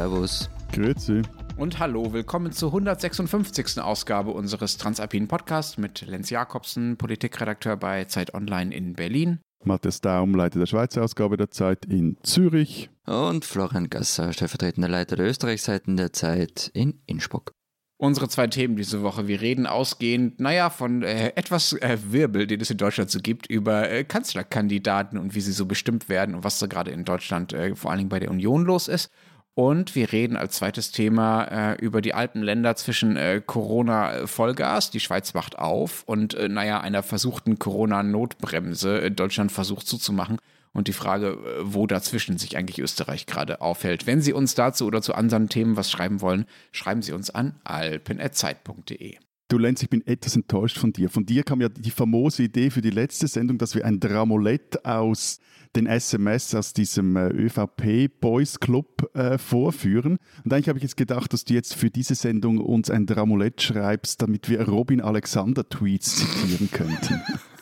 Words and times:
Servus. 0.00 0.48
Grüezi. 0.72 1.20
Und 1.58 1.78
hallo, 1.78 2.14
willkommen 2.14 2.52
zur 2.52 2.70
156. 2.70 3.82
Ausgabe 3.82 4.30
unseres 4.30 4.78
Transalpinen 4.78 5.28
Podcasts 5.28 5.76
mit 5.76 6.00
Lenz 6.06 6.30
Jakobsen, 6.30 6.96
Politikredakteur 6.96 7.76
bei 7.76 8.06
Zeit 8.06 8.32
Online 8.32 8.74
in 8.74 8.94
Berlin. 8.94 9.40
Matthias 9.62 10.00
Daum, 10.00 10.34
Leiter 10.34 10.58
der 10.58 10.64
Schweizer 10.64 11.04
Ausgabe 11.04 11.36
der 11.36 11.50
Zeit 11.50 11.84
in 11.84 12.16
Zürich. 12.22 12.88
Und 13.04 13.44
Florian 13.44 13.90
Gasser, 13.90 14.32
stellvertretender 14.32 14.88
Leiter 14.88 15.16
der 15.16 15.26
Österreichseiten 15.26 15.98
der 15.98 16.14
Zeit 16.14 16.70
in 16.72 17.02
Innsbruck. 17.04 17.52
Unsere 17.98 18.30
zwei 18.30 18.46
Themen 18.46 18.76
diese 18.76 19.02
Woche. 19.02 19.28
Wir 19.28 19.42
reden 19.42 19.66
ausgehend, 19.66 20.40
naja, 20.40 20.70
von 20.70 21.02
äh, 21.02 21.34
etwas 21.36 21.74
äh, 21.74 21.98
Wirbel, 22.04 22.46
den 22.46 22.62
es 22.62 22.70
in 22.70 22.78
Deutschland 22.78 23.10
so 23.10 23.20
gibt, 23.20 23.48
über 23.48 23.90
äh, 23.90 24.04
Kanzlerkandidaten 24.04 25.18
und 25.18 25.34
wie 25.34 25.42
sie 25.42 25.52
so 25.52 25.66
bestimmt 25.66 26.08
werden 26.08 26.34
und 26.34 26.42
was 26.42 26.58
da 26.58 26.66
gerade 26.66 26.90
in 26.90 27.04
Deutschland 27.04 27.52
äh, 27.52 27.76
vor 27.76 27.90
allen 27.90 27.98
Dingen 27.98 28.08
bei 28.08 28.18
der 28.18 28.30
Union 28.30 28.64
los 28.64 28.88
ist. 28.88 29.10
Und 29.60 29.94
wir 29.94 30.10
reden 30.10 30.38
als 30.38 30.56
zweites 30.56 30.90
Thema 30.90 31.44
äh, 31.44 31.74
über 31.74 32.00
die 32.00 32.14
Alpenländer 32.14 32.76
zwischen 32.76 33.16
äh, 33.16 33.42
Corona-Vollgas, 33.44 34.90
die 34.90 35.00
Schweiz 35.00 35.34
wacht 35.34 35.58
auf, 35.58 36.02
und 36.06 36.32
äh, 36.32 36.48
naja, 36.48 36.80
einer 36.80 37.02
versuchten 37.02 37.58
Corona-Notbremse. 37.58 39.02
Äh, 39.02 39.10
Deutschland 39.10 39.52
versucht 39.52 39.86
zuzumachen. 39.86 40.38
Und 40.72 40.88
die 40.88 40.94
Frage, 40.94 41.32
äh, 41.32 41.60
wo 41.60 41.86
dazwischen 41.86 42.38
sich 42.38 42.56
eigentlich 42.56 42.78
Österreich 42.78 43.26
gerade 43.26 43.60
aufhält. 43.60 44.06
Wenn 44.06 44.22
Sie 44.22 44.32
uns 44.32 44.54
dazu 44.54 44.86
oder 44.86 45.02
zu 45.02 45.14
anderen 45.14 45.50
Themen 45.50 45.76
was 45.76 45.90
schreiben 45.90 46.22
wollen, 46.22 46.46
schreiben 46.72 47.02
Sie 47.02 47.12
uns 47.12 47.28
an 47.28 47.60
alpen.zeit.de. 47.62 49.18
Du 49.50 49.58
Lenz, 49.58 49.82
ich 49.82 49.90
bin 49.90 50.06
etwas 50.06 50.36
enttäuscht 50.36 50.78
von 50.78 50.92
dir. 50.92 51.10
Von 51.10 51.26
dir 51.26 51.42
kam 51.42 51.60
ja 51.60 51.68
die 51.68 51.90
famose 51.90 52.44
Idee 52.44 52.70
für 52.70 52.82
die 52.82 52.90
letzte 52.90 53.26
Sendung, 53.26 53.58
dass 53.58 53.74
wir 53.74 53.84
ein 53.84 53.98
Dramolett 53.98 54.84
aus 54.84 55.40
den 55.74 55.86
SMS 55.86 56.54
aus 56.54 56.72
diesem 56.72 57.16
äh, 57.16 57.26
ÖVP 57.30 58.12
Boys 58.20 58.60
Club 58.60 59.10
äh, 59.16 59.38
vorführen. 59.38 60.18
Und 60.44 60.52
eigentlich 60.52 60.68
habe 60.68 60.78
ich 60.78 60.84
jetzt 60.84 60.96
gedacht, 60.96 61.32
dass 61.32 61.44
du 61.44 61.54
jetzt 61.54 61.74
für 61.74 61.90
diese 61.90 62.14
Sendung 62.14 62.58
uns 62.58 62.90
ein 62.90 63.06
Dramolett 63.06 63.60
schreibst, 63.60 64.22
damit 64.22 64.48
wir 64.48 64.68
Robin 64.68 65.00
Alexander 65.00 65.68
Tweets 65.68 66.18
zitieren 66.18 66.70
könnten. 66.70 67.20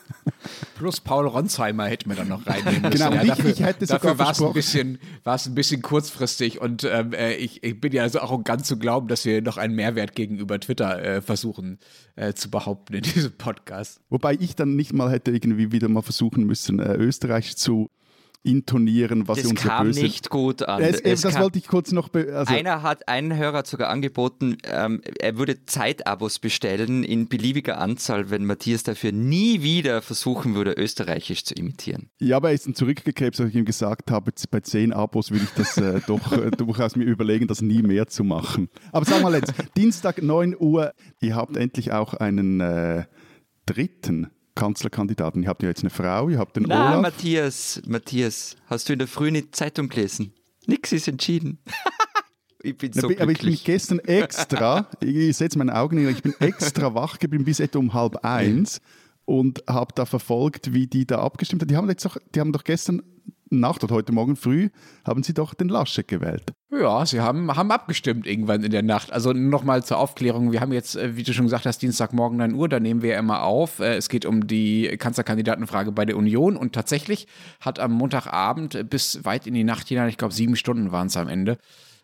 Plus 0.75 1.01
Paul 1.01 1.27
Ronsheimer 1.27 1.85
hätten 1.85 2.09
wir 2.09 2.15
dann 2.15 2.27
noch 2.27 2.45
reinnehmen 2.45 2.81
müssen. 2.81 2.97
Genau, 2.97 3.13
ja, 3.13 3.21
ich, 3.21 3.29
dafür, 3.29 3.49
ich 3.49 3.63
hätte 3.63 3.85
dafür 3.85 4.17
war 4.17 4.31
es 4.31 4.41
ein, 4.41 4.53
bisschen, 4.53 4.99
war 5.23 5.35
es 5.35 5.45
ein 5.45 5.55
bisschen 5.55 5.81
kurzfristig 5.81 6.61
und 6.61 6.83
ähm, 6.83 7.13
äh, 7.13 7.35
ich, 7.35 7.63
ich 7.63 7.79
bin 7.79 7.91
ja 7.91 8.07
so 8.09 8.19
arrogant 8.19 8.65
zu 8.65 8.77
glauben, 8.77 9.07
dass 9.07 9.25
wir 9.25 9.41
noch 9.41 9.57
einen 9.57 9.75
Mehrwert 9.75 10.15
gegenüber 10.15 10.59
Twitter 10.59 11.01
äh, 11.01 11.21
versuchen 11.21 11.79
äh, 12.15 12.33
zu 12.33 12.49
behaupten 12.49 12.95
in 12.95 13.01
diesem 13.01 13.33
Podcast. 13.33 14.01
Wobei 14.09 14.37
ich 14.39 14.55
dann 14.55 14.75
nicht 14.75 14.93
mal 14.93 15.11
hätte 15.11 15.31
irgendwie 15.31 15.71
wieder 15.71 15.89
mal 15.89 16.01
versuchen 16.01 16.45
müssen, 16.45 16.79
äh, 16.79 16.95
Österreich 16.95 17.57
zu 17.57 17.89
intonieren, 18.41 19.27
was 19.27 19.39
Das 19.41 19.47
unsere 19.47 19.67
kam 19.67 19.87
böse... 19.87 20.01
nicht 20.01 20.29
gut 20.29 20.63
an. 20.63 20.81
Es, 20.81 20.99
Es 21.01 21.21
das 21.21 21.33
kam- 21.33 21.43
wollte 21.43 21.59
ich 21.59 21.67
kurz 21.67 21.91
noch... 21.91 22.13
Also, 22.13 22.53
Einer 22.53 22.81
hat, 22.83 23.07
einen 23.09 23.35
Hörer 23.35 23.65
sogar 23.65 23.89
angeboten, 23.89 24.57
ähm, 24.63 25.01
er 25.19 25.37
würde 25.37 25.65
Zeitabos 25.65 26.39
bestellen 26.39 27.03
in 27.03 27.27
beliebiger 27.27 27.79
Anzahl, 27.79 28.29
wenn 28.29 28.45
Matthias 28.45 28.83
dafür 28.83 29.11
nie 29.11 29.61
wieder 29.61 30.01
versuchen 30.01 30.55
würde, 30.55 30.73
Österreichisch 30.73 31.43
zu 31.43 31.53
imitieren. 31.53 32.09
Ja, 32.19 32.37
aber 32.37 32.49
er 32.49 32.55
ist 32.55 32.65
dann 32.65 32.75
zurückgekrebst, 32.75 33.41
als 33.41 33.49
ich 33.49 33.55
ihm 33.55 33.65
gesagt 33.65 34.09
habe, 34.09 34.31
bei 34.51 34.59
zehn 34.61 34.93
Abos 34.93 35.31
würde 35.31 35.43
ich 35.43 35.51
das 35.51 35.77
äh, 35.77 35.99
doch 36.07 36.31
äh, 36.31 36.49
durchaus 36.57 36.95
mir 36.95 37.03
überlegen, 37.03 37.47
das 37.47 37.61
nie 37.61 37.81
mehr 37.81 38.07
zu 38.07 38.23
machen. 38.23 38.69
Aber 38.93 39.05
sag 39.05 39.21
mal 39.21 39.33
jetzt, 39.35 39.53
Dienstag 39.75 40.21
9 40.21 40.55
Uhr, 40.57 40.93
ihr 41.19 41.35
habt 41.35 41.57
endlich 41.57 41.91
auch 41.91 42.13
einen 42.13 42.61
äh, 42.61 43.03
dritten 43.65 44.27
Kanzlerkandidaten. 44.55 45.43
Ihr 45.43 45.49
habt 45.49 45.63
ja 45.63 45.69
jetzt 45.69 45.81
eine 45.81 45.89
Frau, 45.89 46.29
ihr 46.29 46.37
habt 46.37 46.55
den 46.55 46.63
Na, 46.63 46.89
Olaf. 46.89 47.01
Matthias, 47.01 47.81
Matthias, 47.87 48.55
hast 48.67 48.89
du 48.89 48.93
in 48.93 48.99
der 48.99 49.07
Früh 49.07 49.27
eine 49.27 49.49
Zeitung 49.51 49.89
gelesen? 49.89 50.33
Nix 50.67 50.91
ist 50.91 51.07
entschieden. 51.07 51.59
ich 52.63 52.77
bin 52.77 52.93
so 52.93 53.07
aber 53.07 53.11
ich 53.11 53.17
bin 53.17 53.27
glücklich. 53.27 53.63
gestern 53.63 53.99
extra, 53.99 54.89
ich 55.01 55.37
setze 55.37 55.57
meine 55.57 55.75
Augen 55.75 55.97
hin, 55.97 56.09
ich 56.09 56.21
bin 56.21 56.33
extra 56.39 56.93
wach 56.93 57.19
geblieben 57.19 57.45
bis 57.45 57.59
etwa 57.59 57.79
um 57.79 57.93
halb 57.93 58.23
eins 58.25 58.81
und 59.25 59.63
habe 59.67 59.93
da 59.95 60.05
verfolgt, 60.05 60.73
wie 60.73 60.87
die 60.87 61.05
da 61.05 61.19
abgestimmt 61.19 61.61
haben. 61.61 61.67
Die 61.67 61.77
haben, 61.77 61.89
jetzt 61.89 62.03
doch, 62.05 62.17
die 62.33 62.39
haben 62.39 62.51
doch 62.51 62.63
gestern 62.63 63.01
Nacht 63.49 63.83
oder 63.83 63.95
heute 63.95 64.11
Morgen 64.11 64.35
früh, 64.35 64.69
haben 65.05 65.23
sie 65.23 65.33
doch 65.33 65.53
den 65.53 65.69
Laschet 65.69 66.07
gewählt. 66.07 66.53
Ja, 66.71 67.05
sie 67.05 67.19
haben, 67.19 67.55
haben 67.55 67.71
abgestimmt 67.71 68.27
irgendwann 68.27 68.63
in 68.63 68.71
der 68.71 68.83
Nacht. 68.83 69.11
Also 69.11 69.33
nochmal 69.33 69.83
zur 69.83 69.97
Aufklärung. 69.97 70.51
Wir 70.51 70.61
haben 70.61 70.71
jetzt, 70.71 70.95
äh, 70.95 71.15
wie 71.15 71.23
du 71.23 71.33
schon 71.33 71.45
gesagt 71.45 71.65
hast, 71.65 71.79
Dienstagmorgen 71.81 72.37
9 72.37 72.53
Uhr, 72.53 72.69
da 72.69 72.79
nehmen 72.79 73.01
wir 73.01 73.17
immer 73.17 73.43
auf. 73.43 73.79
Äh, 73.79 73.95
Es 73.95 74.07
geht 74.07 74.25
um 74.25 74.45
die 74.47 74.95
Kanzlerkandidatenfrage 74.97 75.91
bei 75.91 76.05
der 76.05 76.15
Union 76.15 76.55
und 76.55 76.73
tatsächlich 76.73 77.27
hat 77.59 77.79
am 77.79 77.91
Montagabend 77.93 78.89
bis 78.89 79.25
weit 79.25 79.47
in 79.47 79.55
die 79.55 79.63
Nacht 79.63 79.87
hinein, 79.87 80.09
ich 80.09 80.17
glaube 80.17 80.33
sieben 80.33 80.55
Stunden 80.55 80.91
waren 80.91 81.07
es 81.07 81.17
am 81.17 81.27
Ende, 81.27 81.57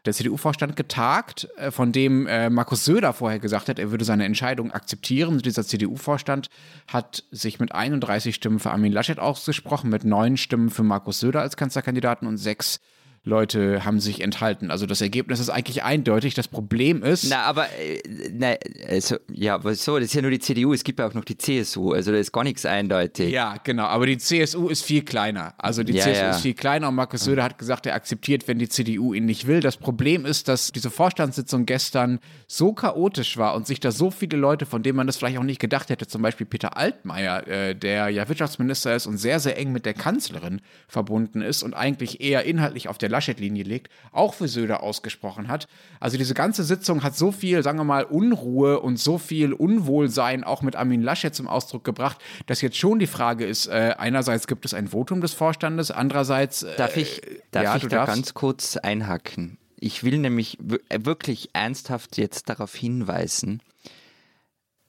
der 0.05 0.13
CDU-Vorstand 0.13 0.75
getagt, 0.75 1.47
äh, 1.57 1.71
von 1.71 1.91
dem 1.91 2.27
äh, 2.27 2.49
Markus 2.49 2.85
Söder 2.85 3.13
vorher 3.13 3.39
gesagt 3.39 3.69
hat, 3.69 3.79
er 3.79 3.91
würde 3.91 4.05
seine 4.05 4.25
Entscheidung 4.25 4.71
akzeptieren. 4.71 5.39
Dieser 5.39 5.63
CDU-Vorstand 5.63 6.49
hat 6.87 7.23
sich 7.31 7.59
mit 7.59 7.71
31 7.71 8.35
Stimmen 8.35 8.59
für 8.59 8.71
Armin 8.71 8.91
Laschet 8.91 9.19
ausgesprochen, 9.19 9.89
mit 9.89 10.03
neun 10.03 10.37
Stimmen 10.37 10.69
für 10.69 10.83
Markus 10.83 11.19
Söder 11.19 11.41
als 11.41 11.57
Kanzlerkandidaten 11.57 12.27
und 12.27 12.37
sechs 12.37 12.79
Leute 13.25 13.83
haben 13.83 13.99
sich 13.99 14.21
enthalten. 14.21 14.69
Also 14.71 14.85
das 14.85 15.01
Ergebnis 15.01 15.39
ist 15.39 15.49
eigentlich 15.49 15.83
eindeutig. 15.83 16.35
Das 16.35 16.47
Problem 16.47 17.01
ist, 17.03 17.27
Na, 17.29 17.41
aber, 17.41 17.65
äh, 17.79 17.99
na, 18.31 18.53
also, 18.87 19.17
ja, 19.31 19.55
aber 19.55 19.73
so, 19.75 19.95
das 19.97 20.05
ist 20.05 20.13
ja 20.13 20.21
nur 20.21 20.31
die 20.31 20.39
CDU, 20.39 20.73
es 20.73 20.83
gibt 20.83 20.99
ja 20.99 21.07
auch 21.07 21.13
noch 21.15 21.25
die 21.25 21.37
CSU, 21.37 21.91
also 21.91 22.11
da 22.11 22.17
ist 22.19 22.31
gar 22.31 22.43
nichts 22.43 22.65
eindeutig. 22.65 23.31
ja, 23.31 23.55
genau, 23.63 23.85
aber 23.85 24.05
die 24.05 24.19
CSU 24.19 24.69
ist 24.69 24.83
viel 24.85 25.03
kleiner. 25.03 25.55
Also 25.57 25.83
die 25.83 25.93
Ja, 25.93 26.03
CSU 26.03 26.21
ja. 26.21 26.29
ist 26.29 26.41
viel 26.41 26.53
kleiner 26.53 26.87
und 26.89 26.95
Markus 26.95 27.23
Söder 27.23 27.43
hat 27.43 27.57
gesagt, 27.57 27.87
er 27.87 27.95
akzeptiert, 27.95 28.47
wenn 28.47 28.59
die 28.59 28.69
CDU 28.69 29.13
ihn 29.13 29.25
nicht 29.25 29.47
will. 29.47 29.59
Das 29.59 29.77
Problem 29.77 30.25
ist, 30.25 30.47
dass 30.47 30.71
diese 30.71 30.91
Vorstandssitzung 30.91 31.65
gestern 31.65 32.19
so 32.47 32.73
chaotisch 32.73 33.37
war 33.37 33.55
und 33.55 33.65
sich 33.65 33.79
da 33.79 33.91
so 33.91 34.11
viele 34.11 34.37
Leute, 34.37 34.67
von 34.67 34.83
denen 34.83 34.97
man 34.97 35.07
das 35.07 35.17
vielleicht 35.17 35.39
auch 35.39 35.43
nicht 35.43 35.59
gedacht 35.59 35.89
hätte, 35.89 36.05
zum 36.05 36.21
Beispiel 36.21 36.45
Peter 36.45 36.77
Altmaier, 36.77 37.47
äh, 37.47 37.75
der 37.75 38.09
ja 38.09 38.29
Wirtschaftsminister 38.29 38.95
ist 38.95 39.07
und 39.07 39.17
sehr, 39.17 39.39
sehr 39.39 39.57
eng 39.57 39.71
mit 39.71 39.85
der 39.87 39.95
Kanzlerin 39.95 40.61
verbunden 40.87 41.41
ist 41.41 41.63
und 41.63 41.73
eigentlich 41.73 42.21
eher 42.21 42.43
inhaltlich 42.45 42.87
auf 42.87 42.99
der 42.99 43.09
Laschet-Linie 43.15 43.63
liegt, 43.63 43.89
auch 44.11 44.33
für 44.33 44.49
Söder 44.49 44.83
ausgesprochen 44.83 45.47
hat. 45.47 45.67
Also 46.01 46.17
diese 46.17 46.33
ganze 46.33 46.63
Sitzung 46.65 47.01
hat 47.01 47.15
so 47.15 47.31
viel, 47.31 47.63
sagen 47.63 47.77
wir 47.77 47.85
mal, 47.85 48.03
Unruhe 48.03 48.81
und 48.81 48.99
so 48.99 49.17
viel 49.17 49.53
Unwohlsein 49.53 50.43
auch 50.43 50.61
mit 50.61 50.75
Armin 50.75 51.01
Laschet 51.01 51.33
zum 51.33 51.47
Ausdruck 51.47 51.85
gebracht, 51.85 52.17
dass 52.45 52.61
jetzt 52.61 52.77
schon 52.77 52.99
die 52.99 53.07
Frage 53.07 53.45
ist, 53.45 53.67
äh, 53.67 53.95
einerseits 53.97 54.47
gibt 54.47 54.65
es 54.65 54.73
ein 54.73 54.89
Votum 54.89 55.21
des 55.21 55.33
Vorstandes, 55.33 55.91
andererseits... 55.91 56.63
Äh, 56.63 56.75
Darf 56.75 56.97
ich, 56.97 57.21
darf 57.51 57.63
ja, 57.63 57.75
ich 57.77 57.83
da 57.83 57.89
darfst. 57.89 58.15
ganz 58.15 58.33
kurz 58.33 58.77
einhaken? 58.77 59.57
Ich 59.79 60.03
will 60.03 60.17
nämlich 60.17 60.57
äh, 60.89 60.99
wirklich 61.05 61.49
ernsthaft 61.53 62.17
jetzt 62.17 62.49
darauf 62.49 62.75
hinweisen, 62.75 63.61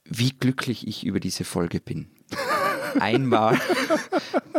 wie 0.05 0.31
glücklich 0.31 0.87
ich 0.89 1.07
über 1.07 1.21
diese 1.21 1.45
Folge 1.45 1.81
bin. 1.81 2.09
Einmal, 3.01 3.61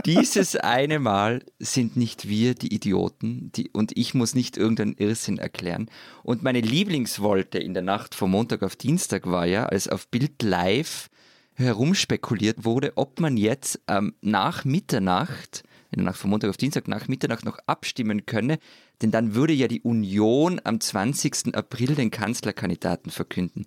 dieses 0.05 0.55
eine 0.55 0.99
Mal 0.99 1.43
sind 1.59 1.97
nicht 1.97 2.27
wir 2.27 2.55
die 2.55 2.73
Idioten 2.73 3.51
die, 3.55 3.69
und 3.69 3.97
ich 3.97 4.13
muss 4.13 4.35
nicht 4.35 4.57
irgendeinen 4.57 4.93
Irrsinn 4.93 5.37
erklären. 5.37 5.89
Und 6.23 6.43
meine 6.43 6.61
Lieblingswolte 6.61 7.57
in 7.59 7.73
der 7.73 7.83
Nacht 7.83 8.15
vom 8.15 8.31
Montag 8.31 8.63
auf 8.63 8.75
Dienstag 8.75 9.25
war 9.25 9.45
ja, 9.45 9.65
als 9.65 9.87
auf 9.87 10.07
Bild 10.07 10.41
Live 10.43 11.09
herumspekuliert 11.55 12.65
wurde, 12.65 12.93
ob 12.95 13.19
man 13.19 13.35
jetzt 13.35 13.81
ähm, 13.87 14.13
nach 14.21 14.63
Mitternacht, 14.63 15.63
in 15.91 15.97
der 15.97 16.05
Nacht 16.05 16.19
vom 16.19 16.29
Montag 16.29 16.49
auf 16.49 16.57
Dienstag, 16.57 16.87
nach 16.87 17.07
Mitternacht 17.07 17.45
noch 17.45 17.57
abstimmen 17.65 18.25
könne, 18.25 18.59
denn 19.01 19.11
dann 19.11 19.33
würde 19.33 19.53
ja 19.53 19.67
die 19.67 19.81
Union 19.81 20.61
am 20.63 20.79
20. 20.79 21.55
April 21.55 21.95
den 21.95 22.11
Kanzlerkandidaten 22.11 23.11
verkünden. 23.11 23.65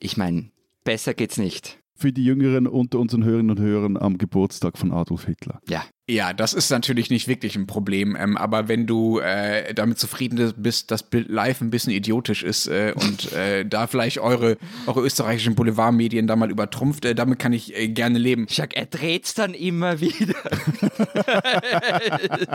Ich 0.00 0.16
meine, 0.16 0.50
besser 0.84 1.12
geht's 1.14 1.36
nicht. 1.36 1.81
Für 2.02 2.12
die 2.12 2.24
Jüngeren 2.24 2.66
unter 2.66 2.98
unseren 2.98 3.22
Hörerinnen 3.22 3.56
und 3.56 3.60
Hörern 3.60 3.96
am 3.96 4.18
Geburtstag 4.18 4.76
von 4.76 4.90
Adolf 4.90 5.26
Hitler. 5.26 5.60
Ja. 5.68 5.84
Ja, 6.10 6.32
das 6.32 6.52
ist 6.52 6.68
natürlich 6.68 7.10
nicht 7.10 7.28
wirklich 7.28 7.54
ein 7.54 7.68
Problem, 7.68 8.16
ähm, 8.18 8.36
aber 8.36 8.66
wenn 8.66 8.88
du 8.88 9.20
äh, 9.20 9.72
damit 9.72 10.00
zufrieden 10.00 10.52
bist, 10.56 10.90
dass 10.90 11.04
Bild 11.04 11.28
Live 11.28 11.60
ein 11.60 11.70
bisschen 11.70 11.92
idiotisch 11.92 12.42
ist 12.42 12.66
äh, 12.66 12.92
und 12.96 13.32
äh, 13.34 13.64
da 13.64 13.86
vielleicht 13.86 14.18
eure, 14.18 14.58
eure 14.86 15.00
österreichischen 15.00 15.54
Boulevardmedien 15.54 16.26
da 16.26 16.34
mal 16.34 16.50
übertrumpft, 16.50 17.04
äh, 17.04 17.14
damit 17.14 17.38
kann 17.38 17.52
ich 17.52 17.78
äh, 17.78 17.86
gerne 17.86 18.18
leben. 18.18 18.48
Schack, 18.50 18.74
er 18.76 18.86
dreht's 18.86 19.34
dann 19.34 19.54
immer 19.54 20.00
wieder. 20.00 20.34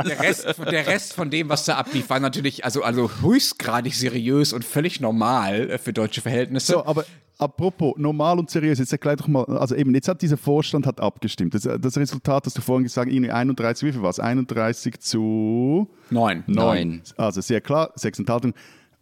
Der 0.07 0.19
Rest, 0.19 0.45
der 0.69 0.87
Rest 0.87 1.13
von 1.13 1.29
dem, 1.29 1.47
was 1.49 1.63
da 1.65 1.77
ablief, 1.77 2.09
war 2.09 2.19
natürlich 2.19 2.65
also, 2.65 2.83
also 2.83 3.09
höchstgradig 3.21 3.95
seriös 3.95 4.51
und 4.51 4.65
völlig 4.65 4.99
normal 4.99 5.69
äh, 5.69 5.77
für 5.77 5.93
deutsche 5.93 6.21
Verhältnisse. 6.21 6.73
So, 6.73 6.85
aber 6.85 7.05
apropos 7.37 7.93
normal 7.97 8.39
und 8.39 8.49
seriös, 8.49 8.79
jetzt 8.79 8.91
erklär 8.91 9.15
doch 9.15 9.27
mal, 9.27 9.43
also 9.45 9.75
eben, 9.75 9.93
jetzt 9.93 10.07
hat 10.07 10.21
dieser 10.21 10.37
Vorstand 10.37 10.85
hat 10.85 10.99
abgestimmt. 10.99 11.53
Das, 11.53 11.63
das 11.63 11.97
Resultat, 11.97 12.45
hast 12.45 12.57
du 12.57 12.61
vorhin 12.61 12.83
gesagt, 12.83 13.11
irgendwie 13.11 13.31
31, 13.31 13.87
wie 13.87 13.91
viel 13.93 14.01
war 14.01 14.09
es? 14.09 14.19
31 14.19 14.99
zu 14.99 15.89
Neun. 16.09 16.43
Neun. 16.47 17.01
Also 17.17 17.41
sehr 17.41 17.61
klar, 17.61 17.91
sechs 17.95 18.19
Enthaltungen. 18.19 18.55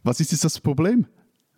Was 0.03 0.19
ist 0.19 0.31
jetzt 0.31 0.43
das 0.43 0.59
Problem? 0.59 1.07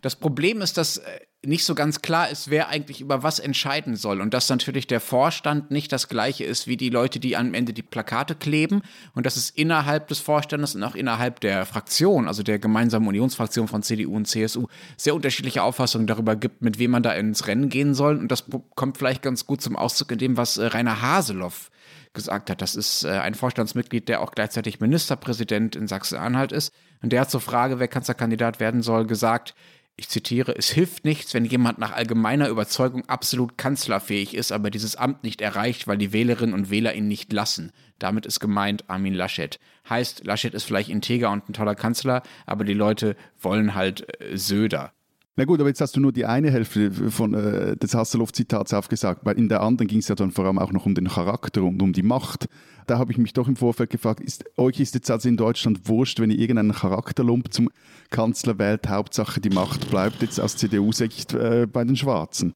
Das 0.00 0.16
Problem 0.16 0.60
ist, 0.60 0.76
dass 0.76 0.98
äh, 0.98 1.02
nicht 1.48 1.64
so 1.64 1.74
ganz 1.74 2.02
klar 2.02 2.28
ist, 2.28 2.50
wer 2.50 2.68
eigentlich 2.68 3.00
über 3.00 3.22
was 3.22 3.38
entscheiden 3.38 3.96
soll. 3.96 4.20
Und 4.20 4.34
dass 4.34 4.48
natürlich 4.48 4.86
der 4.86 5.00
Vorstand 5.00 5.70
nicht 5.70 5.90
das 5.92 6.08
gleiche 6.08 6.44
ist 6.44 6.66
wie 6.66 6.76
die 6.76 6.90
Leute, 6.90 7.18
die 7.18 7.36
am 7.36 7.54
Ende 7.54 7.72
die 7.72 7.82
Plakate 7.82 8.34
kleben. 8.34 8.82
Und 9.14 9.24
dass 9.26 9.36
es 9.36 9.50
innerhalb 9.50 10.08
des 10.08 10.20
Vorstandes 10.20 10.74
und 10.74 10.84
auch 10.84 10.94
innerhalb 10.94 11.40
der 11.40 11.64
Fraktion, 11.64 12.28
also 12.28 12.42
der 12.42 12.58
gemeinsamen 12.58 13.08
Unionsfraktion 13.08 13.66
von 13.66 13.82
CDU 13.82 14.14
und 14.14 14.26
CSU, 14.26 14.66
sehr 14.96 15.14
unterschiedliche 15.14 15.62
Auffassungen 15.62 16.06
darüber 16.06 16.36
gibt, 16.36 16.62
mit 16.62 16.78
wem 16.78 16.90
man 16.90 17.02
da 17.02 17.12
ins 17.12 17.46
Rennen 17.46 17.70
gehen 17.70 17.94
soll. 17.94 18.18
Und 18.18 18.30
das 18.30 18.44
kommt 18.74 18.98
vielleicht 18.98 19.22
ganz 19.22 19.46
gut 19.46 19.62
zum 19.62 19.74
Ausdruck 19.74 20.12
in 20.12 20.18
dem, 20.18 20.36
was 20.36 20.58
äh, 20.58 20.66
Rainer 20.66 21.00
Haseloff 21.00 21.70
gesagt 22.12 22.50
hat. 22.50 22.60
Das 22.60 22.74
ist 22.74 23.04
äh, 23.04 23.10
ein 23.10 23.34
Vorstandsmitglied, 23.34 24.08
der 24.08 24.20
auch 24.20 24.32
gleichzeitig 24.32 24.80
Ministerpräsident 24.80 25.76
in 25.76 25.86
Sachsen-Anhalt 25.86 26.52
ist. 26.52 26.72
Und 27.02 27.12
der 27.12 27.22
hat 27.22 27.30
zur 27.30 27.40
Frage, 27.40 27.78
wer 27.78 27.88
Kanzlerkandidat 27.88 28.60
werden 28.60 28.82
soll, 28.82 29.06
gesagt, 29.06 29.54
ich 29.98 30.08
zitiere, 30.08 30.54
es 30.56 30.70
hilft 30.70 31.04
nichts, 31.04 31.34
wenn 31.34 31.44
jemand 31.44 31.78
nach 31.78 31.92
allgemeiner 31.92 32.48
Überzeugung 32.48 33.08
absolut 33.08 33.58
kanzlerfähig 33.58 34.32
ist, 34.34 34.52
aber 34.52 34.70
dieses 34.70 34.94
Amt 34.94 35.24
nicht 35.24 35.40
erreicht, 35.40 35.88
weil 35.88 35.98
die 35.98 36.12
Wählerinnen 36.12 36.54
und 36.54 36.70
Wähler 36.70 36.94
ihn 36.94 37.08
nicht 37.08 37.32
lassen. 37.32 37.72
Damit 37.98 38.24
ist 38.24 38.38
gemeint 38.38 38.88
Armin 38.88 39.12
Laschet. 39.12 39.58
Heißt, 39.88 40.24
Laschet 40.24 40.54
ist 40.54 40.62
vielleicht 40.62 40.88
integer 40.88 41.32
und 41.32 41.48
ein 41.48 41.52
toller 41.52 41.74
Kanzler, 41.74 42.22
aber 42.46 42.64
die 42.64 42.74
Leute 42.74 43.16
wollen 43.40 43.74
halt 43.74 44.22
äh, 44.22 44.36
Söder. 44.36 44.92
Na 45.38 45.44
gut, 45.44 45.60
aber 45.60 45.68
jetzt 45.68 45.80
hast 45.80 45.94
du 45.94 46.00
nur 46.00 46.10
die 46.10 46.26
eine 46.26 46.50
Hälfte 46.50 46.90
von, 46.90 47.32
äh, 47.32 47.76
des 47.76 47.94
Hasselhoff-Zitats 47.94 48.74
aufgesagt, 48.74 49.20
weil 49.24 49.38
in 49.38 49.48
der 49.48 49.60
anderen 49.60 49.86
ging 49.86 50.00
es 50.00 50.08
ja 50.08 50.16
dann 50.16 50.32
vor 50.32 50.44
allem 50.44 50.58
auch 50.58 50.72
noch 50.72 50.84
um 50.84 50.96
den 50.96 51.06
Charakter 51.06 51.62
und 51.62 51.80
um 51.80 51.92
die 51.92 52.02
Macht. 52.02 52.48
Da 52.88 52.98
habe 52.98 53.12
ich 53.12 53.18
mich 53.18 53.34
doch 53.34 53.46
im 53.46 53.54
Vorfeld 53.54 53.90
gefragt, 53.90 54.18
ist, 54.18 54.44
euch 54.56 54.80
ist 54.80 54.96
jetzt 54.96 55.08
also 55.12 55.28
in 55.28 55.36
Deutschland 55.36 55.88
wurscht, 55.88 56.18
wenn 56.18 56.32
ihr 56.32 56.40
irgendeinen 56.40 56.72
Charakterlump 56.72 57.52
zum 57.52 57.70
Kanzler 58.10 58.58
wählt, 58.58 58.88
Hauptsache 58.88 59.40
die 59.40 59.50
Macht 59.50 59.88
bleibt 59.90 60.22
jetzt 60.22 60.40
aus 60.40 60.56
CDU-Sicht 60.56 61.34
äh, 61.34 61.68
bei 61.72 61.84
den 61.84 61.94
Schwarzen. 61.94 62.52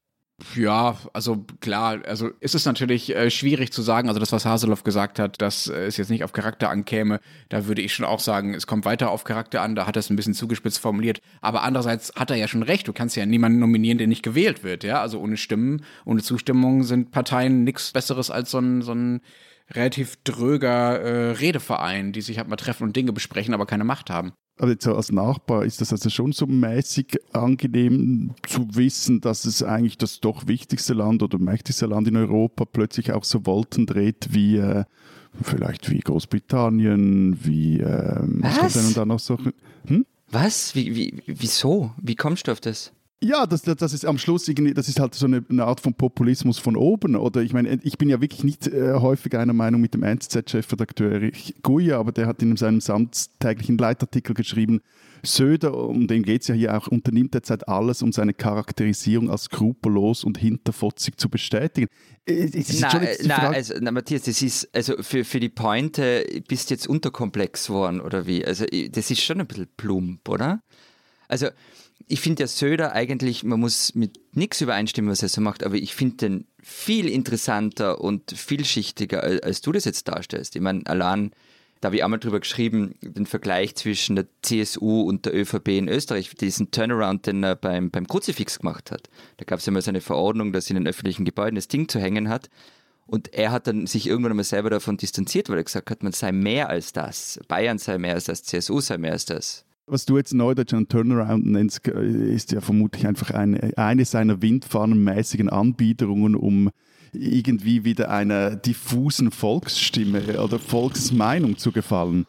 Ja, 0.54 0.96
also 1.12 1.44
klar, 1.60 2.00
also 2.06 2.28
ist 2.40 2.54
es 2.54 2.64
natürlich 2.64 3.14
äh, 3.14 3.30
schwierig 3.30 3.72
zu 3.72 3.82
sagen, 3.82 4.08
also 4.08 4.20
das, 4.20 4.32
was 4.32 4.44
Haseloff 4.44 4.84
gesagt 4.84 5.18
hat, 5.18 5.40
dass 5.40 5.68
äh, 5.68 5.86
es 5.86 5.96
jetzt 5.96 6.10
nicht 6.10 6.24
auf 6.24 6.32
Charakter 6.32 6.68
ankäme, 6.68 7.20
da 7.48 7.66
würde 7.66 7.82
ich 7.82 7.94
schon 7.94 8.04
auch 8.04 8.20
sagen, 8.20 8.54
es 8.54 8.66
kommt 8.66 8.84
weiter 8.84 9.10
auf 9.10 9.24
Charakter 9.24 9.62
an, 9.62 9.74
da 9.74 9.86
hat 9.86 9.96
er 9.96 10.00
es 10.00 10.10
ein 10.10 10.16
bisschen 10.16 10.34
zugespitzt 10.34 10.78
formuliert, 10.78 11.20
aber 11.40 11.62
andererseits 11.62 12.12
hat 12.16 12.30
er 12.30 12.36
ja 12.36 12.48
schon 12.48 12.62
recht, 12.62 12.88
du 12.88 12.92
kannst 12.92 13.16
ja 13.16 13.24
niemanden 13.24 13.60
nominieren, 13.60 13.98
der 13.98 14.06
nicht 14.06 14.22
gewählt 14.22 14.62
wird, 14.62 14.84
ja, 14.84 15.00
also 15.00 15.20
ohne 15.20 15.36
Stimmen, 15.36 15.84
ohne 16.04 16.22
Zustimmung 16.22 16.82
sind 16.82 17.10
Parteien 17.12 17.64
nichts 17.64 17.92
Besseres 17.92 18.30
als 18.30 18.50
so 18.50 18.58
ein, 18.58 18.82
so 18.82 18.92
ein 18.92 19.20
relativ 19.70 20.16
dröger 20.24 21.00
äh, 21.00 21.30
Redeverein, 21.32 22.12
die 22.12 22.20
sich 22.20 22.38
halt 22.38 22.48
mal 22.48 22.56
treffen 22.56 22.84
und 22.84 22.96
Dinge 22.96 23.12
besprechen, 23.12 23.54
aber 23.54 23.66
keine 23.66 23.84
Macht 23.84 24.10
haben. 24.10 24.32
Aber 24.58 24.70
jetzt 24.70 24.86
als 24.86 25.10
Nachbar 25.10 25.64
ist 25.64 25.80
das 25.80 25.92
also 25.92 26.10
schon 26.10 26.32
so 26.32 26.46
mäßig 26.46 27.18
angenehm 27.32 28.34
zu 28.46 28.68
wissen, 28.74 29.20
dass 29.20 29.44
es 29.44 29.62
eigentlich 29.62 29.98
das 29.98 30.20
doch 30.20 30.46
wichtigste 30.46 30.94
Land 30.94 31.22
oder 31.22 31.38
mächtigste 31.38 31.86
Land 31.86 32.08
in 32.08 32.16
Europa 32.16 32.64
plötzlich 32.64 33.12
auch 33.12 33.24
so 33.24 33.46
Wolten 33.46 33.86
dreht 33.86 34.28
wie 34.30 34.58
äh, 34.58 34.84
vielleicht 35.42 35.90
wie 35.90 36.00
Großbritannien, 36.00 37.44
wie 37.44 37.80
ähm, 37.80 38.40
was? 38.42 38.76
was 38.76 38.94
dann 38.94 39.08
noch 39.08 39.20
so. 39.20 39.38
Hm? 39.86 40.06
Was? 40.30 40.74
Wie, 40.74 40.94
wie, 40.94 41.22
wieso? 41.26 41.92
Wie 42.00 42.14
kommst 42.14 42.48
du 42.48 42.52
auf 42.52 42.60
das? 42.60 42.92
Ja, 43.22 43.46
das, 43.46 43.62
das 43.62 43.92
ist 43.92 44.04
am 44.04 44.18
Schluss 44.18 44.48
irgendwie, 44.48 44.74
das 44.74 44.88
ist 44.88 44.98
halt 44.98 45.14
so 45.14 45.26
eine, 45.26 45.44
eine, 45.48 45.64
Art 45.64 45.80
von 45.80 45.94
Populismus 45.94 46.58
von 46.58 46.76
oben. 46.76 47.14
Oder 47.14 47.42
ich 47.42 47.52
meine, 47.52 47.78
ich 47.84 47.96
bin 47.96 48.08
ja 48.08 48.20
wirklich 48.20 48.42
nicht 48.42 48.66
äh, 48.66 48.94
häufig 48.94 49.36
einer 49.36 49.52
Meinung 49.52 49.80
mit 49.80 49.94
dem 49.94 50.02
NZZ-Chefredakteur 50.02 51.12
Erich 51.12 51.54
Guya, 51.62 51.98
aber 51.98 52.10
der 52.10 52.26
hat 52.26 52.42
in 52.42 52.56
seinem 52.56 52.80
samttäglichen 52.80 53.78
Leitartikel 53.78 54.34
geschrieben, 54.34 54.80
Söder, 55.24 55.72
um 55.76 56.08
den 56.08 56.24
geht 56.24 56.42
es 56.42 56.48
ja 56.48 56.54
hier 56.56 56.76
auch, 56.76 56.88
unternimmt 56.88 57.34
derzeit 57.34 57.68
alles, 57.68 58.02
um 58.02 58.10
seine 58.10 58.34
Charakterisierung 58.34 59.30
als 59.30 59.44
skrupellos 59.44 60.24
und 60.24 60.36
hinterfotzig 60.36 61.16
zu 61.16 61.28
bestätigen. 61.28 61.86
Äh, 62.26 62.50
nein, 62.80 63.08
na, 63.22 63.36
also, 63.50 63.74
na, 63.80 63.92
Matthias, 63.92 64.22
das 64.22 64.42
ist, 64.42 64.68
also 64.74 65.00
für, 65.00 65.24
für 65.24 65.38
die 65.38 65.48
Pointe 65.48 66.26
bist 66.48 66.70
du 66.70 66.74
jetzt 66.74 66.88
unterkomplex 66.88 67.70
worden, 67.70 68.00
oder 68.00 68.26
wie? 68.26 68.44
Also 68.44 68.64
das 68.90 69.12
ist 69.12 69.22
schon 69.22 69.40
ein 69.40 69.46
bisschen 69.46 69.68
plump, 69.76 70.28
oder? 70.28 70.60
Also 71.28 71.46
ich 72.08 72.20
finde 72.20 72.42
ja 72.42 72.46
Söder 72.46 72.92
eigentlich, 72.92 73.44
man 73.44 73.60
muss 73.60 73.94
mit 73.94 74.20
nichts 74.32 74.60
übereinstimmen, 74.60 75.10
was 75.10 75.22
er 75.22 75.28
so 75.28 75.40
macht, 75.40 75.64
aber 75.64 75.76
ich 75.76 75.94
finde 75.94 76.16
den 76.16 76.46
viel 76.62 77.08
interessanter 77.08 78.00
und 78.00 78.30
vielschichtiger, 78.30 79.22
als 79.22 79.60
du 79.60 79.72
das 79.72 79.84
jetzt 79.84 80.08
darstellst. 80.08 80.56
Ich 80.56 80.62
meine, 80.62 80.86
allein, 80.86 81.32
da 81.80 81.86
habe 81.86 81.96
ich 81.96 82.04
einmal 82.04 82.20
drüber 82.20 82.40
geschrieben, 82.40 82.94
den 83.02 83.26
Vergleich 83.26 83.74
zwischen 83.74 84.16
der 84.16 84.26
CSU 84.42 85.02
und 85.02 85.26
der 85.26 85.34
ÖVP 85.34 85.68
in 85.68 85.88
Österreich, 85.88 86.30
diesen 86.34 86.70
Turnaround, 86.70 87.26
den 87.26 87.42
er 87.42 87.56
beim, 87.56 87.90
beim 87.90 88.06
Kruzifix 88.06 88.60
gemacht 88.60 88.90
hat. 88.90 89.08
Da 89.38 89.44
gab 89.44 89.58
es 89.58 89.66
ja 89.66 89.72
mal 89.72 89.82
so 89.82 89.90
eine 89.90 90.00
Verordnung, 90.00 90.52
dass 90.52 90.70
in 90.70 90.76
den 90.76 90.86
öffentlichen 90.86 91.24
Gebäuden 91.24 91.56
das 91.56 91.68
Ding 91.68 91.88
zu 91.88 91.98
hängen 91.98 92.28
hat. 92.28 92.48
Und 93.06 93.34
er 93.34 93.50
hat 93.50 93.66
dann 93.66 93.86
sich 93.86 94.06
irgendwann 94.06 94.32
einmal 94.32 94.44
selber 94.44 94.70
davon 94.70 94.96
distanziert, 94.96 95.48
weil 95.50 95.58
er 95.58 95.64
gesagt 95.64 95.90
hat, 95.90 96.02
man 96.02 96.12
sei 96.12 96.30
mehr 96.30 96.70
als 96.70 96.92
das. 96.92 97.40
Bayern 97.48 97.78
sei 97.78 97.98
mehr 97.98 98.14
als 98.14 98.24
das, 98.24 98.44
CSU 98.44 98.80
sei 98.80 98.96
mehr 98.96 99.12
als 99.12 99.24
das. 99.24 99.64
Was 99.86 100.06
du 100.06 100.16
jetzt 100.16 100.32
neudeutsch 100.32 100.74
Turnaround 100.88 101.46
nennst, 101.46 101.86
ist 101.88 102.52
ja 102.52 102.60
vermutlich 102.60 103.06
einfach 103.06 103.30
eine, 103.30 103.72
eine 103.76 104.04
seiner 104.04 104.40
windfahnenmäßigen 104.40 105.50
Anbiederungen, 105.50 106.36
um 106.36 106.70
irgendwie 107.12 107.84
wieder 107.84 108.10
einer 108.10 108.56
diffusen 108.56 109.30
Volksstimme 109.30 110.40
oder 110.42 110.58
Volksmeinung 110.58 111.58
zu 111.58 111.72
gefallen. 111.72 112.26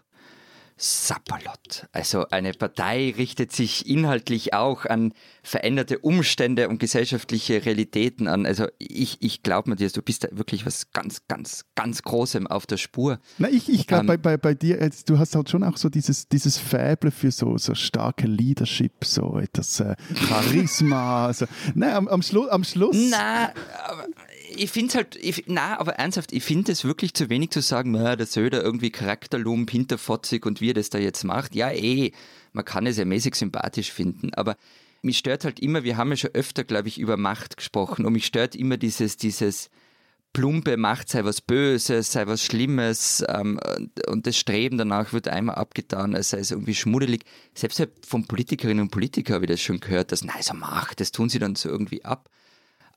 Sapperlot. 0.84 1.88
Also 1.94 2.28
eine 2.28 2.52
Partei 2.52 3.14
richtet 3.18 3.54
sich 3.54 3.88
inhaltlich 3.88 4.54
auch 4.54 4.86
an 4.86 5.14
veränderte 5.42 6.00
Umstände 6.00 6.68
und 6.68 6.78
gesellschaftliche 6.78 7.66
Realitäten 7.66 8.28
an. 8.28 8.46
Also 8.46 8.68
ich, 8.80 9.18
ich 9.22 9.44
glaube, 9.44 9.70
Matthias, 9.70 9.94
du 9.94 10.02
bist 10.02 10.26
da 10.26 10.28
wirklich 10.32 10.66
was 10.66 10.92
ganz, 10.92 11.22
ganz, 11.30 11.64
ganz 11.76 12.02
Großem 12.02 12.48
auf 12.48 12.66
der 12.66 12.76
Spur. 12.76 13.20
Na, 13.38 13.50
ich, 13.50 13.70
ich 13.70 13.88
glaube, 13.88 14.02
um, 14.02 14.08
bei, 14.08 14.18
bei, 14.18 14.36
bei 14.36 14.54
dir, 14.54 14.90
du 15.06 15.20
hast 15.20 15.36
halt 15.36 15.50
schon 15.50 15.64
auch 15.64 15.78
so 15.78 15.88
dieses, 15.88 16.28
dieses 16.28 16.58
Fäble 16.58 17.12
für 17.12 17.32
so, 17.32 17.58
so 17.58 17.76
starke 17.76 18.28
Leadership, 18.28 19.06
so 19.06 19.40
etwas 19.40 19.80
äh, 19.80 19.96
Charisma. 20.28 21.28
also, 21.28 21.46
nein, 21.76 21.94
am, 21.94 22.08
am, 22.10 22.22
Schlu 22.22 22.50
am 22.50 22.66
Schluss. 22.66 22.98
Na, 23.10 23.54
aber 23.86 24.08
ich 24.56 24.72
finde 24.72 24.90
es 24.90 24.96
halt, 24.96 25.16
ich, 25.16 25.44
na, 25.48 25.80
aber 25.80 25.94
ernsthaft, 25.94 26.32
ich 26.32 26.44
finde 26.44 26.72
es 26.72 26.84
wirklich 26.84 27.14
zu 27.14 27.30
wenig 27.30 27.52
zu 27.52 27.62
sagen, 27.62 27.92
na, 27.92 28.16
der 28.16 28.26
Söder 28.26 28.64
irgendwie 28.64 28.92
Charakterlump, 28.92 29.70
hinterfotzig 29.72 30.46
und 30.46 30.62
wie 30.62 30.72
er 30.72 30.76
das 30.76 30.90
da 30.90 30.98
jetzt 30.98 31.24
macht. 31.24 31.56
Ja, 31.56 31.72
eh, 31.72 32.12
man 32.52 32.66
kann 32.66 32.86
es 32.88 32.98
ja 32.98 33.06
mäßig 33.06 33.36
sympathisch 33.36 33.92
finden, 33.92 34.34
aber 34.34 34.58
mich 35.02 35.18
stört 35.18 35.44
halt 35.44 35.60
immer, 35.60 35.84
wir 35.84 35.98
haben 35.98 36.12
ja 36.12 36.18
schon 36.18 36.32
öfter, 36.34 36.64
glaube 36.64 36.88
ich, 36.88 37.00
über 37.00 37.18
Macht 37.18 37.58
gesprochen 37.58 38.06
und 38.06 38.14
mich 38.14 38.26
stört 38.26 38.56
immer 38.56 38.78
dieses, 38.78 39.18
dieses 39.18 39.70
plumpe 40.34 40.78
Macht 40.78 41.10
sei 41.10 41.24
was 41.24 41.42
Böses, 41.42 42.12
sei 42.12 42.26
was 42.28 42.44
Schlimmes 42.44 43.24
ähm, 43.30 43.60
und 44.08 44.25
das 44.25 44.36
Streben 44.36 44.77
danach 44.77 45.13
wird 45.13 45.27
einmal 45.27 45.56
abgetan, 45.56 46.16
als 46.16 46.32
sei 46.32 46.39
es 46.39 46.51
irgendwie 46.51 46.74
schmuddelig. 46.74 47.24
Selbst 47.54 47.80
halt 47.80 47.92
von 48.06 48.25
Politikerinnen 48.25 48.82
und 48.82 48.92
Politikern 48.92 49.36
habe 49.36 49.46
ich 49.46 49.51
das 49.51 49.62
schon 49.62 49.80
gehört, 49.80 50.12
dass, 50.12 50.24
nein, 50.24 50.42
so 50.42 50.56
Macht, 50.56 51.00
das 51.00 51.12
tun 51.12 51.30
sie 51.30 51.39
dann 51.39 51.56
so 51.56 51.70
irgendwie 51.70 52.04
ab. 52.04 52.30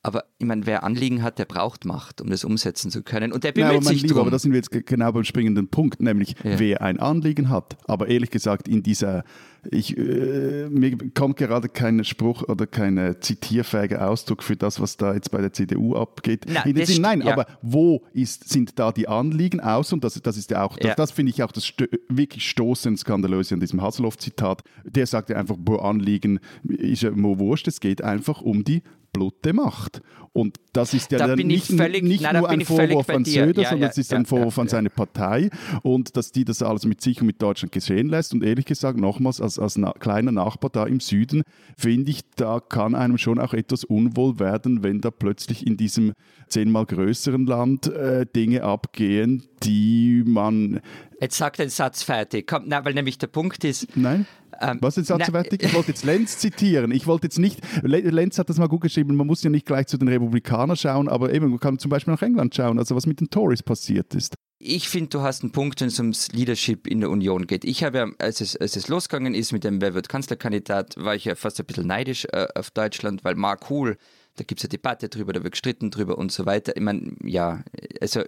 Aber 0.02 0.24
ich 0.38 0.46
meine, 0.46 0.66
wer 0.66 0.84
Anliegen 0.84 1.22
hat, 1.24 1.40
der 1.40 1.46
braucht 1.46 1.84
Macht, 1.84 2.20
um 2.20 2.30
das 2.30 2.44
umsetzen 2.44 2.92
zu 2.92 3.02
können. 3.02 3.32
Und 3.32 3.42
der 3.42 3.50
bemüht 3.50 3.72
Nein, 3.72 3.82
sich 3.82 4.02
Lieber, 4.02 4.14
drum. 4.14 4.20
Aber 4.22 4.30
da 4.30 4.38
sind 4.38 4.52
wir 4.52 4.58
jetzt 4.58 4.70
genau 4.70 5.10
beim 5.10 5.24
springenden 5.24 5.68
Punkt, 5.68 6.00
nämlich 6.00 6.36
ja. 6.44 6.58
wer 6.60 6.82
ein 6.82 7.00
Anliegen 7.00 7.48
hat. 7.48 7.76
Aber 7.88 8.06
ehrlich 8.06 8.30
gesagt, 8.30 8.68
in 8.68 8.84
dieser, 8.84 9.24
ich, 9.68 9.98
äh, 9.98 10.68
mir 10.68 10.96
kommt 11.12 11.38
gerade 11.38 11.68
kein 11.68 12.04
Spruch 12.04 12.44
oder 12.44 12.68
kein 12.68 13.16
zitierfähiger 13.20 14.08
Ausdruck 14.08 14.44
für 14.44 14.54
das, 14.54 14.80
was 14.80 14.96
da 14.96 15.12
jetzt 15.12 15.32
bei 15.32 15.40
der 15.40 15.52
CDU 15.52 15.96
abgeht. 15.96 16.46
Na, 16.48 16.62
in 16.64 16.86
Sinn, 16.86 17.02
nein, 17.02 17.22
ja. 17.22 17.32
aber 17.32 17.46
wo 17.62 18.04
ist, 18.12 18.48
sind 18.48 18.78
da 18.78 18.92
die 18.92 19.08
Anliegen 19.08 19.58
aus? 19.58 19.92
Und 19.92 20.04
das, 20.04 20.14
das 20.22 20.36
ist 20.36 20.52
ja 20.52 20.62
auch, 20.62 20.76
das, 20.76 20.88
ja. 20.90 20.94
das 20.94 21.10
finde 21.10 21.30
ich 21.30 21.42
auch 21.42 21.50
das 21.50 21.66
sto 21.66 21.84
wirklich 22.08 22.48
stoßend 22.48 22.98
Skandalöse 22.98 23.54
an 23.54 23.60
diesem 23.60 23.82
Hasselhoff-Zitat. 23.82 24.62
Der 24.84 25.06
sagt 25.06 25.30
ja 25.30 25.36
einfach, 25.36 25.56
wo 25.58 25.78
Anliegen 25.78 26.38
ist 26.62 27.02
ja 27.02 27.10
nur 27.10 27.40
wurscht, 27.40 27.66
es 27.66 27.80
geht 27.80 28.02
einfach 28.02 28.40
um 28.40 28.62
die 28.62 28.82
Blutte 29.16 29.54
macht. 29.54 30.02
Und 30.34 30.58
das 30.74 30.92
ist 30.92 31.10
ja 31.12 31.18
da 31.18 31.34
nicht, 31.34 31.68
völlig, 31.68 32.02
nicht 32.02 32.20
nein, 32.20 32.36
nur 32.36 32.50
ein 32.50 32.60
Vorwurf 32.60 33.08
an 33.08 33.24
Söder, 33.24 33.62
ja, 33.62 33.70
sondern 33.70 33.88
es 33.88 33.96
ist 33.96 34.12
ja, 34.12 34.18
ein 34.18 34.26
Vorwurf 34.26 34.58
an 34.58 34.68
seine 34.68 34.90
Partei 34.90 35.48
und 35.82 36.14
dass 36.18 36.30
die 36.30 36.44
das 36.44 36.60
alles 36.62 36.84
mit 36.84 37.00
sich 37.00 37.22
und 37.22 37.26
mit 37.26 37.40
Deutschland 37.40 37.72
geschehen 37.72 38.10
lässt. 38.10 38.34
Und 38.34 38.44
ehrlich 38.44 38.66
gesagt, 38.66 38.98
nochmals, 38.98 39.40
als, 39.40 39.58
als 39.58 39.78
na 39.78 39.92
kleiner 39.92 40.32
Nachbar 40.32 40.68
da 40.68 40.84
im 40.84 41.00
Süden, 41.00 41.42
finde 41.78 42.10
ich, 42.10 42.20
da 42.36 42.60
kann 42.60 42.94
einem 42.94 43.16
schon 43.16 43.38
auch 43.38 43.54
etwas 43.54 43.84
unwohl 43.84 44.38
werden, 44.38 44.82
wenn 44.82 45.00
da 45.00 45.10
plötzlich 45.10 45.66
in 45.66 45.78
diesem 45.78 46.12
zehnmal 46.48 46.84
größeren 46.84 47.46
Land 47.46 47.86
äh, 47.86 48.26
Dinge 48.26 48.62
abgehen, 48.62 49.44
die 49.62 50.22
man 50.26 50.82
Jetzt 51.18 51.38
sagt 51.38 51.60
den 51.60 51.70
Satz 51.70 52.02
fertig. 52.02 52.46
Komm, 52.46 52.64
na, 52.66 52.84
weil 52.84 52.92
nämlich 52.92 53.16
der 53.16 53.28
Punkt 53.28 53.64
ist, 53.64 53.96
Nein. 53.96 54.26
Ähm, 54.60 54.78
Was 54.80 54.96
ist 54.96 55.10
jetzt 55.10 55.30
fertig? 55.30 55.62
Ich 55.66 55.74
wollte 55.74 55.88
jetzt 55.88 56.04
Lenz 56.04 56.38
zitieren. 56.38 56.92
Ich 56.92 57.06
wollte 57.06 57.26
jetzt 57.26 57.38
nicht, 57.38 57.60
Lenz 57.82 58.38
hat 58.38 58.48
das 58.48 58.58
mal 58.58 58.68
gut 58.68 58.82
geschrieben, 58.82 59.16
man 59.16 59.26
muss 59.26 59.42
ja 59.42 59.50
nicht 59.50 59.66
gleich 59.66 59.86
zu 59.86 59.98
den 59.98 60.08
Republikanern 60.08 60.76
schauen, 60.76 61.08
aber 61.08 61.32
eben, 61.32 61.50
man 61.50 61.60
kann 61.60 61.78
zum 61.78 61.90
Beispiel 61.90 62.14
nach 62.14 62.22
England 62.22 62.54
schauen, 62.54 62.78
also 62.78 62.94
was 62.94 63.06
mit 63.06 63.20
den 63.20 63.30
Tories 63.30 63.62
passiert 63.62 64.14
ist. 64.14 64.34
Ich 64.58 64.88
finde, 64.88 65.10
du 65.10 65.20
hast 65.20 65.42
einen 65.42 65.52
Punkt, 65.52 65.80
wenn 65.80 65.88
es 65.88 65.98
ums 65.98 66.32
Leadership 66.32 66.86
in 66.86 67.00
der 67.00 67.10
Union 67.10 67.46
geht. 67.46 67.64
Ich 67.64 67.84
habe 67.84 67.98
ja, 67.98 68.08
als 68.18 68.40
es, 68.40 68.56
als 68.56 68.76
es 68.76 68.88
losgegangen 68.88 69.34
ist 69.34 69.52
mit 69.52 69.64
dem 69.64 69.80
Wer 69.80 69.94
wird 69.94 70.08
Kanzlerkandidat, 70.08 70.96
war 70.96 71.14
ich 71.14 71.26
ja 71.26 71.34
fast 71.34 71.60
ein 71.60 71.66
bisschen 71.66 71.86
neidisch 71.86 72.26
äh, 72.32 72.46
auf 72.54 72.70
Deutschland, 72.70 73.22
weil 73.22 73.34
Mark 73.34 73.70
Cool, 73.70 73.98
da 74.36 74.44
gibt 74.44 74.60
es 74.60 74.64
eine 74.64 74.70
Debatte 74.70 75.08
drüber, 75.08 75.32
da 75.32 75.42
wird 75.42 75.52
gestritten 75.52 75.90
drüber 75.90 76.16
und 76.16 76.32
so 76.32 76.46
weiter. 76.46 76.74
Ich 76.74 76.82
meine, 76.82 77.16
ja, 77.22 77.62
also 78.00 78.22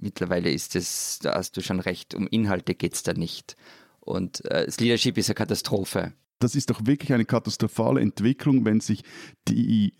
mittlerweile 0.00 0.50
ist 0.50 0.74
es, 0.76 1.20
da 1.22 1.34
hast 1.34 1.56
du 1.56 1.60
schon 1.60 1.80
recht, 1.80 2.14
um 2.14 2.26
Inhalte 2.26 2.74
geht 2.74 2.94
es 2.94 3.02
da 3.02 3.14
nicht. 3.14 3.56
Und 4.08 4.44
äh, 4.46 4.64
das 4.66 4.80
Leadership 4.80 5.18
ist 5.18 5.28
eine 5.28 5.34
Katastrophe. 5.34 6.14
Das 6.40 6.54
ist 6.54 6.70
doch 6.70 6.86
wirklich 6.86 7.12
eine 7.12 7.24
katastrophale 7.24 8.00
Entwicklung, 8.00 8.64
wenn 8.64 8.80
sich 8.80 9.02
die 9.48 9.92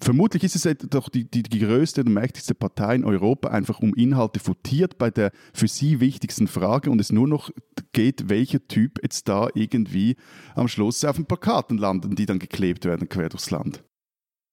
Vermutlich 0.00 0.42
ist 0.42 0.56
es 0.56 0.76
doch 0.90 1.08
die, 1.08 1.30
die, 1.30 1.44
die 1.44 1.60
größte 1.60 2.00
und 2.00 2.12
mächtigste 2.12 2.54
Partei 2.54 2.96
in 2.96 3.04
Europa 3.04 3.50
einfach 3.50 3.78
um 3.78 3.94
Inhalte 3.94 4.40
futiert 4.40 4.98
bei 4.98 5.08
der 5.08 5.30
für 5.52 5.68
sie 5.68 6.00
wichtigsten 6.00 6.48
Frage 6.48 6.90
und 6.90 7.00
es 7.00 7.12
nur 7.12 7.28
noch 7.28 7.50
geht, 7.92 8.28
welcher 8.28 8.66
Typ 8.66 8.98
jetzt 9.02 9.28
da 9.28 9.48
irgendwie 9.54 10.16
am 10.56 10.66
Schluss 10.66 11.04
auf 11.04 11.14
den 11.14 11.26
Plakaten 11.26 11.78
landen, 11.78 12.16
die 12.16 12.26
dann 12.26 12.40
geklebt 12.40 12.84
werden 12.84 13.08
quer 13.08 13.28
durchs 13.28 13.52
Land. 13.52 13.84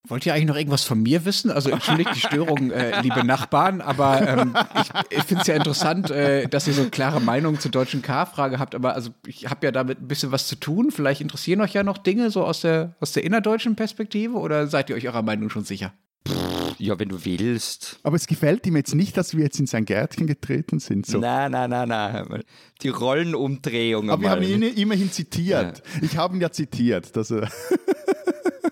Wollt 0.07 0.25
ihr 0.25 0.33
eigentlich 0.33 0.47
noch 0.47 0.55
irgendwas 0.55 0.83
von 0.83 1.01
mir 1.01 1.25
wissen? 1.25 1.51
Also 1.51 1.69
entschuldigt 1.69 2.09
die 2.15 2.19
Störung, 2.19 2.71
äh, 2.71 3.01
liebe 3.01 3.23
Nachbarn, 3.23 3.81
aber 3.81 4.27
ähm, 4.27 4.57
ich, 4.75 5.17
ich 5.19 5.23
finde 5.23 5.41
es 5.41 5.47
ja 5.47 5.55
interessant, 5.55 6.09
äh, 6.09 6.47
dass 6.47 6.67
ihr 6.67 6.73
so 6.73 6.89
klare 6.89 7.21
Meinung 7.21 7.59
zur 7.59 7.69
deutschen 7.69 8.01
K-Frage 8.01 8.57
habt, 8.57 8.73
aber 8.73 8.95
also 8.95 9.11
ich 9.27 9.47
habe 9.49 9.65
ja 9.65 9.71
damit 9.71 10.01
ein 10.01 10.07
bisschen 10.07 10.31
was 10.31 10.47
zu 10.47 10.55
tun. 10.55 10.89
Vielleicht 10.89 11.21
interessieren 11.21 11.61
euch 11.61 11.73
ja 11.73 11.83
noch 11.83 11.99
Dinge 11.99 12.31
so 12.31 12.43
aus 12.43 12.61
der, 12.61 12.95
aus 12.99 13.11
der 13.11 13.23
innerdeutschen 13.23 13.75
Perspektive 13.75 14.37
oder 14.37 14.65
seid 14.67 14.89
ihr 14.89 14.95
euch 14.95 15.07
eurer 15.07 15.21
Meinung 15.21 15.51
schon 15.51 15.65
sicher? 15.65 15.93
Ja, 16.77 16.97
wenn 16.99 17.09
du 17.09 17.23
willst. 17.25 17.99
Aber 18.01 18.15
es 18.15 18.25
gefällt 18.25 18.65
ihm 18.65 18.75
jetzt 18.75 18.95
nicht, 18.95 19.15
dass 19.17 19.35
wir 19.35 19.43
jetzt 19.43 19.59
in 19.59 19.67
sein 19.67 19.85
Gärtchen 19.85 20.25
getreten 20.25 20.79
sind. 20.79 21.05
So. 21.05 21.19
Nein, 21.19 21.51
nein, 21.51 21.69
nein, 21.69 21.87
nein. 21.89 22.43
Die 22.81 22.89
Rollenumdrehung. 22.89 24.09
Aber 24.09 24.21
wir 24.21 24.29
haben 24.31 24.41
ihn 24.41 24.63
immerhin 24.63 25.11
zitiert. 25.11 25.83
Ja. 25.95 26.01
Ich 26.01 26.17
habe 26.17 26.35
ihn 26.35 26.41
ja 26.41 26.51
zitiert. 26.51 27.15
Dass 27.15 27.31
er 27.31 27.49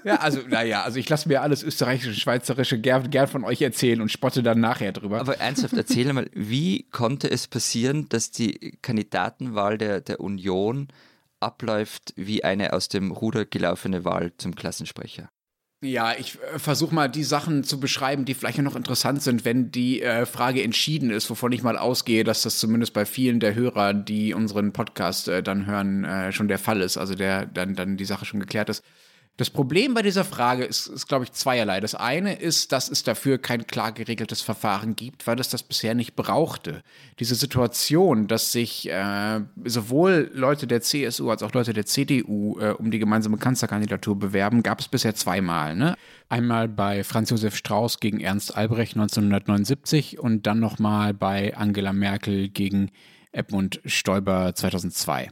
ja, 0.03 0.15
also, 0.15 0.41
naja, 0.47 0.83
also 0.83 0.99
ich 0.99 1.09
lasse 1.09 1.27
mir 1.27 1.41
alles 1.41 1.63
österreichische, 1.63 2.13
schweizerische 2.19 2.79
gern, 2.79 3.09
gern 3.09 3.27
von 3.27 3.43
euch 3.43 3.61
erzählen 3.61 4.01
und 4.01 4.11
spotte 4.11 4.43
dann 4.43 4.59
nachher 4.59 4.91
drüber. 4.91 5.19
Aber 5.19 5.37
ernsthaft, 5.37 5.75
erzähl 5.75 6.11
mal, 6.13 6.29
wie 6.33 6.83
konnte 6.91 7.29
es 7.29 7.47
passieren, 7.47 8.07
dass 8.09 8.31
die 8.31 8.77
Kandidatenwahl 8.81 9.77
der, 9.77 10.01
der 10.01 10.19
Union 10.19 10.87
abläuft 11.39 12.13
wie 12.15 12.43
eine 12.43 12.73
aus 12.73 12.89
dem 12.89 13.11
Ruder 13.11 13.45
gelaufene 13.45 14.05
Wahl 14.05 14.33
zum 14.37 14.55
Klassensprecher? 14.55 15.29
Ja, 15.81 16.13
ich 16.17 16.37
äh, 16.41 16.59
versuche 16.59 16.93
mal 16.93 17.07
die 17.07 17.23
Sachen 17.23 17.63
zu 17.63 17.79
beschreiben, 17.79 18.25
die 18.25 18.33
vielleicht 18.33 18.57
noch 18.57 18.75
interessant 18.75 19.21
sind, 19.21 19.45
wenn 19.45 19.71
die 19.71 20.01
äh, 20.01 20.25
Frage 20.25 20.61
entschieden 20.61 21.09
ist, 21.09 21.29
wovon 21.29 21.53
ich 21.53 21.63
mal 21.63 21.77
ausgehe, 21.77 22.25
dass 22.25 22.41
das 22.41 22.59
zumindest 22.59 22.93
bei 22.93 23.05
vielen 23.05 23.39
der 23.39 23.55
Hörer, 23.55 23.93
die 23.93 24.33
unseren 24.33 24.73
Podcast 24.73 25.29
äh, 25.29 25.41
dann 25.41 25.67
hören, 25.67 26.03
äh, 26.03 26.33
schon 26.33 26.49
der 26.49 26.59
Fall 26.59 26.81
ist, 26.81 26.97
also 26.97 27.15
der 27.15 27.45
dann, 27.45 27.75
dann 27.75 27.95
die 27.95 28.05
Sache 28.05 28.25
schon 28.25 28.41
geklärt 28.41 28.67
ist. 28.67 28.83
Das 29.39 29.49
Problem 29.49 29.93
bei 29.93 30.01
dieser 30.01 30.25
Frage 30.25 30.65
ist, 30.65 30.87
ist 30.87 31.07
glaube 31.07 31.23
ich, 31.23 31.31
zweierlei. 31.31 31.79
Das 31.79 31.95
eine 31.95 32.37
ist, 32.37 32.73
dass 32.73 32.89
es 32.89 33.03
dafür 33.03 33.37
kein 33.37 33.65
klar 33.65 33.93
geregeltes 33.93 34.41
Verfahren 34.41 34.97
gibt, 34.97 35.27
weil 35.27 35.39
es 35.39 35.47
das 35.47 35.63
bisher 35.63 35.95
nicht 35.95 36.17
brauchte. 36.17 36.83
Diese 37.19 37.35
Situation, 37.35 38.27
dass 38.27 38.51
sich 38.51 38.89
äh, 38.89 39.39
sowohl 39.63 40.29
Leute 40.33 40.67
der 40.67 40.81
CSU 40.81 41.29
als 41.29 41.41
auch 41.41 41.53
Leute 41.53 41.71
der 41.71 41.85
CDU 41.85 42.59
äh, 42.59 42.71
um 42.71 42.91
die 42.91 42.99
gemeinsame 42.99 43.37
Kanzlerkandidatur 43.37 44.19
bewerben, 44.19 44.61
gab 44.61 44.81
es 44.81 44.89
bisher 44.89 45.15
zweimal. 45.15 45.73
Ne? 45.73 45.95
Einmal 46.27 46.67
bei 46.67 47.05
Franz 47.05 47.29
Josef 47.29 47.55
Strauß 47.55 48.01
gegen 48.01 48.19
Ernst 48.19 48.57
Albrecht 48.57 48.97
1979 48.97 50.19
und 50.19 50.47
dann 50.47 50.59
nochmal 50.59 51.13
bei 51.13 51.55
Angela 51.55 51.93
Merkel 51.93 52.49
gegen 52.49 52.91
Edmund 53.31 53.79
Stoiber 53.85 54.53
2002. 54.53 55.31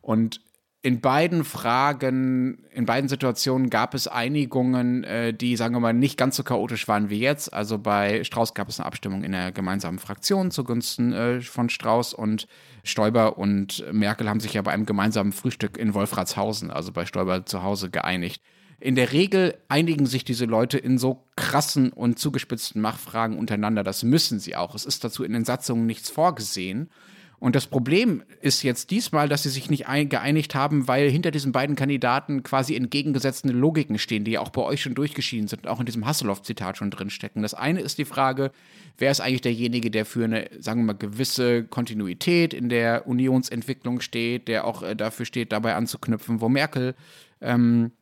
Und 0.00 0.40
in 0.82 1.02
beiden 1.02 1.44
Fragen, 1.44 2.64
in 2.72 2.86
beiden 2.86 3.08
Situationen 3.08 3.68
gab 3.68 3.94
es 3.94 4.08
Einigungen, 4.08 5.04
äh, 5.04 5.34
die, 5.34 5.56
sagen 5.56 5.74
wir 5.74 5.80
mal, 5.80 5.92
nicht 5.92 6.16
ganz 6.16 6.36
so 6.36 6.42
chaotisch 6.42 6.88
waren 6.88 7.10
wie 7.10 7.18
jetzt. 7.18 7.52
Also 7.52 7.78
bei 7.78 8.24
Strauß 8.24 8.54
gab 8.54 8.68
es 8.68 8.80
eine 8.80 8.86
Abstimmung 8.86 9.22
in 9.22 9.32
der 9.32 9.52
gemeinsamen 9.52 9.98
Fraktion 9.98 10.50
zugunsten 10.50 11.12
äh, 11.12 11.40
von 11.42 11.68
Strauß 11.68 12.14
und 12.14 12.46
Stoiber 12.82 13.36
und 13.36 13.84
Merkel 13.92 14.28
haben 14.28 14.40
sich 14.40 14.54
ja 14.54 14.62
bei 14.62 14.72
einem 14.72 14.86
gemeinsamen 14.86 15.32
Frühstück 15.32 15.76
in 15.76 15.92
Wolfratshausen, 15.92 16.70
also 16.70 16.92
bei 16.92 17.04
Stoiber 17.04 17.44
zu 17.44 17.62
Hause, 17.62 17.90
geeinigt. 17.90 18.42
In 18.78 18.94
der 18.94 19.12
Regel 19.12 19.58
einigen 19.68 20.06
sich 20.06 20.24
diese 20.24 20.46
Leute 20.46 20.78
in 20.78 20.96
so 20.96 21.26
krassen 21.36 21.92
und 21.92 22.18
zugespitzten 22.18 22.80
Machtfragen 22.80 23.36
untereinander. 23.36 23.84
Das 23.84 24.02
müssen 24.02 24.40
sie 24.40 24.56
auch. 24.56 24.74
Es 24.74 24.86
ist 24.86 25.04
dazu 25.04 25.22
in 25.24 25.34
den 25.34 25.44
Satzungen 25.44 25.84
nichts 25.84 26.08
vorgesehen. 26.08 26.88
Und 27.40 27.56
das 27.56 27.66
Problem 27.66 28.22
ist 28.42 28.62
jetzt 28.62 28.90
diesmal, 28.90 29.28
dass 29.28 29.42
sie 29.42 29.48
sich 29.48 29.70
nicht 29.70 29.86
geeinigt 29.86 30.54
haben, 30.54 30.86
weil 30.88 31.10
hinter 31.10 31.30
diesen 31.30 31.52
beiden 31.52 31.74
Kandidaten 31.74 32.42
quasi 32.42 32.76
entgegengesetzte 32.76 33.48
Logiken 33.48 33.98
stehen, 33.98 34.24
die 34.24 34.32
ja 34.32 34.40
auch 34.40 34.50
bei 34.50 34.60
euch 34.60 34.82
schon 34.82 34.94
durchgeschieden 34.94 35.48
sind, 35.48 35.66
auch 35.66 35.80
in 35.80 35.86
diesem 35.86 36.06
Hasselhoff-Zitat 36.06 36.76
schon 36.76 36.90
drinstecken. 36.90 37.40
Das 37.40 37.54
eine 37.54 37.80
ist 37.80 37.96
die 37.96 38.04
Frage, 38.04 38.52
wer 38.98 39.10
ist 39.10 39.20
eigentlich 39.20 39.40
derjenige, 39.40 39.90
der 39.90 40.04
für 40.04 40.24
eine, 40.24 40.50
sagen 40.58 40.82
wir 40.82 40.88
mal, 40.88 40.98
gewisse 40.98 41.64
Kontinuität 41.64 42.52
in 42.52 42.68
der 42.68 43.06
Unionsentwicklung 43.06 44.02
steht, 44.02 44.46
der 44.46 44.66
auch 44.66 44.82
äh, 44.82 44.94
dafür 44.94 45.24
steht, 45.24 45.52
dabei 45.52 45.74
anzuknüpfen, 45.76 46.42
wo 46.42 46.50
Merkel 46.50 46.94
ähm, 47.40 47.92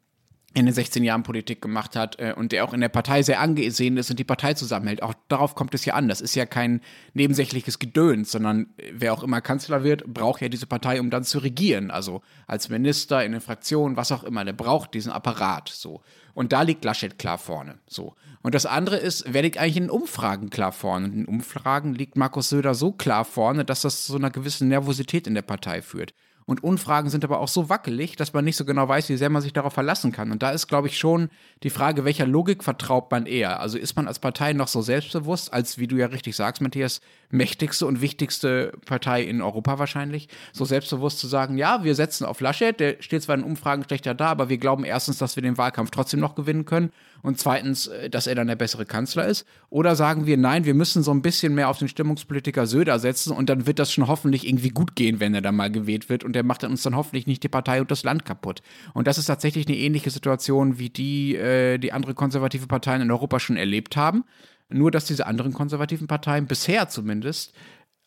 in 0.54 0.64
den 0.64 0.74
16 0.74 1.04
Jahren 1.04 1.22
Politik 1.22 1.60
gemacht 1.60 1.94
hat 1.94 2.18
äh, 2.18 2.32
und 2.34 2.52
der 2.52 2.64
auch 2.64 2.72
in 2.72 2.80
der 2.80 2.88
Partei 2.88 3.22
sehr 3.22 3.40
angesehen 3.40 3.98
ist 3.98 4.10
und 4.10 4.18
die 4.18 4.24
Partei 4.24 4.54
zusammenhält. 4.54 5.02
Auch 5.02 5.14
darauf 5.28 5.54
kommt 5.54 5.74
es 5.74 5.84
ja 5.84 5.94
an. 5.94 6.08
Das 6.08 6.22
ist 6.22 6.34
ja 6.34 6.46
kein 6.46 6.80
nebensächliches 7.12 7.78
Gedöns, 7.78 8.32
sondern 8.32 8.66
äh, 8.78 8.90
wer 8.92 9.12
auch 9.12 9.22
immer 9.22 9.42
Kanzler 9.42 9.84
wird, 9.84 10.06
braucht 10.06 10.40
ja 10.40 10.48
diese 10.48 10.66
Partei, 10.66 11.00
um 11.00 11.10
dann 11.10 11.24
zu 11.24 11.38
regieren. 11.38 11.90
Also 11.90 12.22
als 12.46 12.70
Minister, 12.70 13.24
in 13.24 13.32
den 13.32 13.42
Fraktionen, 13.42 13.96
was 13.96 14.10
auch 14.10 14.24
immer. 14.24 14.44
Der 14.44 14.54
braucht 14.54 14.94
diesen 14.94 15.12
Apparat. 15.12 15.68
So. 15.68 16.00
Und 16.32 16.52
da 16.52 16.62
liegt 16.62 16.84
Laschet 16.84 17.18
klar 17.18 17.36
vorne. 17.36 17.78
So. 17.86 18.14
Und 18.42 18.54
das 18.54 18.64
andere 18.64 18.96
ist, 18.96 19.24
wer 19.28 19.42
liegt 19.42 19.58
eigentlich 19.58 19.76
in 19.76 19.90
Umfragen 19.90 20.48
klar 20.48 20.72
vorne? 20.72 21.06
Und 21.06 21.14
in 21.14 21.24
Umfragen 21.26 21.94
liegt 21.94 22.16
Markus 22.16 22.48
Söder 22.48 22.74
so 22.74 22.92
klar 22.92 23.26
vorne, 23.26 23.66
dass 23.66 23.82
das 23.82 24.06
zu 24.06 24.16
einer 24.16 24.30
gewissen 24.30 24.68
Nervosität 24.68 25.26
in 25.26 25.34
der 25.34 25.42
Partei 25.42 25.82
führt. 25.82 26.14
Und 26.48 26.64
Unfragen 26.64 27.10
sind 27.10 27.24
aber 27.26 27.40
auch 27.40 27.48
so 27.48 27.68
wackelig, 27.68 28.16
dass 28.16 28.32
man 28.32 28.42
nicht 28.42 28.56
so 28.56 28.64
genau 28.64 28.88
weiß, 28.88 29.10
wie 29.10 29.18
sehr 29.18 29.28
man 29.28 29.42
sich 29.42 29.52
darauf 29.52 29.74
verlassen 29.74 30.12
kann. 30.12 30.32
Und 30.32 30.42
da 30.42 30.50
ist, 30.50 30.66
glaube 30.66 30.88
ich, 30.88 30.96
schon 30.96 31.28
die 31.62 31.68
Frage, 31.68 32.06
welcher 32.06 32.26
Logik 32.26 32.64
vertraut 32.64 33.10
man 33.10 33.26
eher? 33.26 33.60
Also 33.60 33.76
ist 33.76 33.96
man 33.96 34.08
als 34.08 34.18
Partei 34.18 34.54
noch 34.54 34.68
so 34.68 34.80
selbstbewusst, 34.80 35.52
als, 35.52 35.76
wie 35.76 35.86
du 35.86 35.96
ja 35.96 36.06
richtig 36.06 36.36
sagst, 36.36 36.62
Matthias, 36.62 37.02
mächtigste 37.28 37.84
und 37.84 38.00
wichtigste 38.00 38.72
Partei 38.86 39.24
in 39.24 39.42
Europa 39.42 39.78
wahrscheinlich, 39.78 40.30
so 40.54 40.64
selbstbewusst 40.64 41.18
zu 41.18 41.26
sagen, 41.26 41.58
ja, 41.58 41.84
wir 41.84 41.94
setzen 41.94 42.24
auf 42.24 42.40
Laschet, 42.40 42.80
der 42.80 42.96
steht 43.00 43.24
zwar 43.24 43.36
in 43.36 43.44
Umfragen 43.44 43.84
schlechter 43.84 44.14
da, 44.14 44.28
aber 44.28 44.48
wir 44.48 44.56
glauben 44.56 44.84
erstens, 44.84 45.18
dass 45.18 45.36
wir 45.36 45.42
den 45.42 45.58
Wahlkampf 45.58 45.90
trotzdem 45.90 46.20
noch 46.20 46.34
gewinnen 46.34 46.64
können 46.64 46.92
und 47.22 47.38
zweitens, 47.38 47.86
äh, 47.88 48.10
dass 48.10 48.26
er 48.26 48.34
dann 48.34 48.46
der 48.46 48.56
bessere 48.56 48.86
Kanzler 48.86 49.26
ist? 49.26 49.46
Oder 49.70 49.96
sagen 49.96 50.26
wir, 50.26 50.36
nein, 50.36 50.64
wir 50.64 50.74
müssen 50.74 51.02
so 51.02 51.10
ein 51.10 51.22
bisschen 51.22 51.54
mehr 51.54 51.68
auf 51.68 51.78
den 51.78 51.88
Stimmungspolitiker 51.88 52.66
Söder 52.66 52.98
setzen 52.98 53.32
und 53.32 53.48
dann 53.50 53.66
wird 53.66 53.78
das 53.78 53.92
schon 53.92 54.06
hoffentlich 54.06 54.46
irgendwie 54.46 54.70
gut 54.70 54.96
gehen, 54.96 55.20
wenn 55.20 55.34
er 55.34 55.42
dann 55.42 55.56
mal 55.56 55.70
gewählt 55.70 56.08
wird 56.08 56.24
und 56.24 56.34
der 56.34 56.44
macht 56.44 56.64
uns 56.64 56.82
dann 56.82 56.96
hoffentlich 56.96 57.26
nicht 57.26 57.42
die 57.42 57.48
Partei 57.48 57.80
und 57.80 57.90
das 57.90 58.04
Land 58.04 58.24
kaputt. 58.24 58.62
Und 58.94 59.06
das 59.06 59.18
ist 59.18 59.26
tatsächlich 59.26 59.66
eine 59.66 59.76
ähnliche 59.76 60.10
Situation, 60.10 60.78
wie 60.78 60.90
die, 60.90 61.36
äh, 61.36 61.78
die 61.78 61.92
andere 61.92 62.14
konservative 62.14 62.66
Parteien 62.66 63.02
in 63.02 63.10
Europa 63.10 63.40
schon 63.40 63.56
erlebt 63.56 63.96
haben. 63.96 64.24
Nur, 64.70 64.90
dass 64.90 65.06
diese 65.06 65.26
anderen 65.26 65.54
konservativen 65.54 66.08
Parteien 66.08 66.46
bisher 66.46 66.88
zumindest 66.88 67.54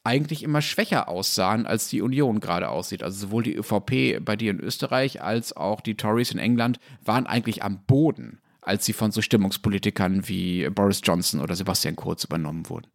eigentlich 0.03 0.44
immer 0.44 0.62
schwächer 0.62 1.08
aussahen, 1.08 1.65
als 1.68 1.89
die 1.89 2.01
Union 2.01 2.39
gerade 2.39 2.70
aussieht. 2.70 3.03
Also 3.03 3.27
sowohl 3.27 3.44
die 3.44 3.56
ÖVP 3.56 4.24
bei 4.24 4.36
dir 4.36 4.51
in 4.51 4.60
Österreich 4.60 5.22
als 5.22 5.56
auch 5.56 5.82
die 5.82 5.96
Tories 5.96 6.32
in 6.32 6.39
England 6.39 6.80
waren 7.03 7.27
eigentlich 7.27 7.63
am 7.63 7.84
Boden 7.86 8.39
als 8.62 8.86
sie 8.86 8.94
von 8.94 9.12
so 9.12 9.22
Stimmungspolitikern 9.22 10.27
wie 10.27 10.70
Boris 10.70 11.01
Johnson 11.03 11.41
oder 11.41 11.56
Sebastian 11.56 11.96
Kurz 11.96 12.24
übernommen 12.24 12.70
wurden. 12.70 12.88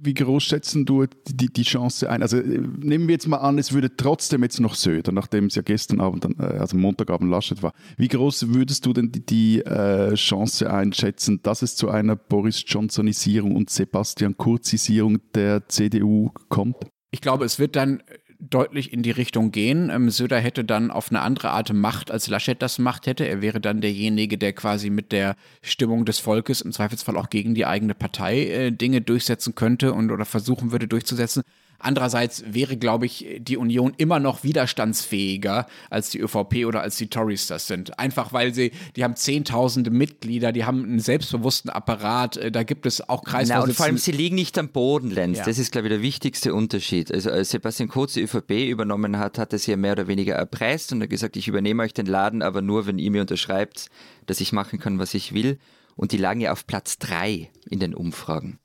Wie 0.00 0.14
groß 0.14 0.44
schätzen 0.44 0.84
du 0.86 1.06
die, 1.26 1.52
die 1.52 1.64
Chance 1.64 2.08
ein? 2.08 2.22
Also 2.22 2.36
äh, 2.36 2.60
nehmen 2.78 3.08
wir 3.08 3.14
jetzt 3.14 3.26
mal 3.26 3.38
an, 3.38 3.58
es 3.58 3.72
würde 3.72 3.96
trotzdem 3.96 4.44
jetzt 4.44 4.60
noch 4.60 4.76
Söder, 4.76 5.10
nachdem 5.10 5.46
es 5.46 5.56
ja 5.56 5.62
gestern 5.62 6.00
Abend, 6.00 6.24
äh, 6.38 6.42
also 6.42 6.76
Montagabend 6.76 7.28
Laschet 7.28 7.64
war. 7.64 7.72
Wie 7.96 8.06
groß 8.06 8.54
würdest 8.54 8.86
du 8.86 8.92
denn 8.92 9.10
die, 9.10 9.26
die 9.26 9.60
äh, 9.62 10.14
Chance 10.14 10.72
einschätzen, 10.72 11.40
dass 11.42 11.62
es 11.62 11.74
zu 11.74 11.88
einer 11.88 12.14
Boris 12.14 12.62
Johnsonisierung 12.64 13.56
und 13.56 13.70
Sebastian 13.70 14.36
Kurzisierung 14.36 15.18
der 15.34 15.68
CDU 15.68 16.30
kommt? 16.48 16.76
Ich 17.10 17.20
glaube, 17.20 17.44
es 17.44 17.58
wird 17.58 17.74
dann 17.74 18.00
deutlich 18.40 18.92
in 18.92 19.02
die 19.02 19.10
Richtung 19.10 19.50
gehen. 19.50 19.90
Ähm, 19.90 20.10
Söder 20.10 20.38
hätte 20.38 20.64
dann 20.64 20.90
auf 20.90 21.10
eine 21.10 21.20
andere 21.22 21.50
Art 21.50 21.72
Macht, 21.72 22.10
als 22.10 22.28
Laschet 22.28 22.60
das 22.60 22.78
Macht 22.78 23.06
hätte. 23.06 23.26
Er 23.26 23.42
wäre 23.42 23.60
dann 23.60 23.80
derjenige, 23.80 24.38
der 24.38 24.52
quasi 24.52 24.90
mit 24.90 25.12
der 25.12 25.36
Stimmung 25.62 26.04
des 26.04 26.18
Volkes 26.18 26.60
im 26.60 26.72
Zweifelsfall 26.72 27.16
auch 27.16 27.30
gegen 27.30 27.54
die 27.54 27.66
eigene 27.66 27.94
Partei 27.94 28.46
äh, 28.46 28.70
Dinge 28.70 29.00
durchsetzen 29.00 29.54
könnte 29.54 29.92
und 29.92 30.10
oder 30.10 30.24
versuchen 30.24 30.72
würde 30.72 30.88
durchzusetzen. 30.88 31.42
Andererseits 31.80 32.42
wäre, 32.44 32.76
glaube 32.76 33.06
ich, 33.06 33.24
die 33.38 33.56
Union 33.56 33.94
immer 33.96 34.18
noch 34.18 34.42
widerstandsfähiger 34.42 35.66
als 35.90 36.10
die 36.10 36.18
ÖVP 36.18 36.66
oder 36.66 36.80
als 36.80 36.96
die 36.96 37.08
Tories 37.08 37.46
das 37.46 37.68
sind. 37.68 37.98
Einfach 38.00 38.32
weil 38.32 38.52
sie, 38.52 38.72
die 38.96 39.04
haben 39.04 39.14
zehntausende 39.14 39.90
Mitglieder, 39.90 40.50
die 40.50 40.64
haben 40.64 40.82
einen 40.82 40.98
selbstbewussten 40.98 41.70
Apparat, 41.70 42.36
äh, 42.36 42.50
da 42.50 42.64
gibt 42.64 42.84
es 42.84 43.08
auch 43.08 43.22
Kreisvorsitzende. 43.22 43.60
Na, 43.60 43.64
und 43.64 43.74
vor 43.74 43.86
allem, 43.86 43.96
sie 43.96 44.10
liegen 44.10 44.34
nicht 44.34 44.58
am 44.58 44.70
Boden, 44.70 45.10
Lenz. 45.10 45.38
Ja. 45.38 45.44
Das 45.44 45.58
ist, 45.58 45.70
glaube 45.70 45.86
ich, 45.86 45.92
der 45.92 46.02
wichtigste 46.02 46.52
Unterschied. 46.52 47.12
Also 47.12 47.30
als 47.30 47.50
Sebastian 47.50 47.88
Kurz 47.88 48.14
die 48.14 48.22
ÖVP 48.22 48.50
übernommen 48.68 49.18
hat, 49.18 49.38
hat 49.38 49.52
er 49.52 49.60
sie 49.60 49.70
ja 49.70 49.76
mehr 49.76 49.92
oder 49.92 50.08
weniger 50.08 50.34
erpresst 50.34 50.92
und 50.92 51.00
hat 51.02 51.10
gesagt, 51.10 51.36
ich 51.36 51.46
übernehme 51.46 51.84
euch 51.84 51.94
den 51.94 52.06
Laden, 52.06 52.42
aber 52.42 52.60
nur, 52.60 52.86
wenn 52.86 52.98
ihr 52.98 53.12
mir 53.12 53.20
unterschreibt, 53.20 53.86
dass 54.26 54.40
ich 54.40 54.52
machen 54.52 54.80
kann, 54.80 54.98
was 54.98 55.14
ich 55.14 55.32
will. 55.32 55.58
Und 55.94 56.10
die 56.10 56.18
lagen 56.18 56.40
ja 56.40 56.50
auf 56.52 56.66
Platz 56.66 56.98
drei 56.98 57.50
in 57.70 57.78
den 57.78 57.94
Umfragen. 57.94 58.58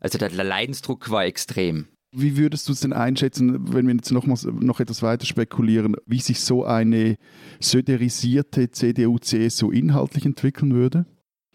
Also 0.00 0.18
der 0.18 0.30
Leidensdruck 0.30 1.10
war 1.10 1.24
extrem. 1.24 1.88
Wie 2.12 2.36
würdest 2.36 2.68
du 2.68 2.72
es 2.72 2.80
denn 2.80 2.92
einschätzen, 2.92 3.72
wenn 3.72 3.86
wir 3.86 3.94
jetzt 3.94 4.10
noch, 4.10 4.26
mal, 4.26 4.36
noch 4.60 4.80
etwas 4.80 5.02
weiter 5.02 5.26
spekulieren, 5.26 5.94
wie 6.06 6.20
sich 6.20 6.40
so 6.40 6.64
eine 6.64 7.16
söderisierte 7.60 8.70
CDU-CSU 8.70 9.70
inhaltlich 9.70 10.26
entwickeln 10.26 10.74
würde? 10.74 11.06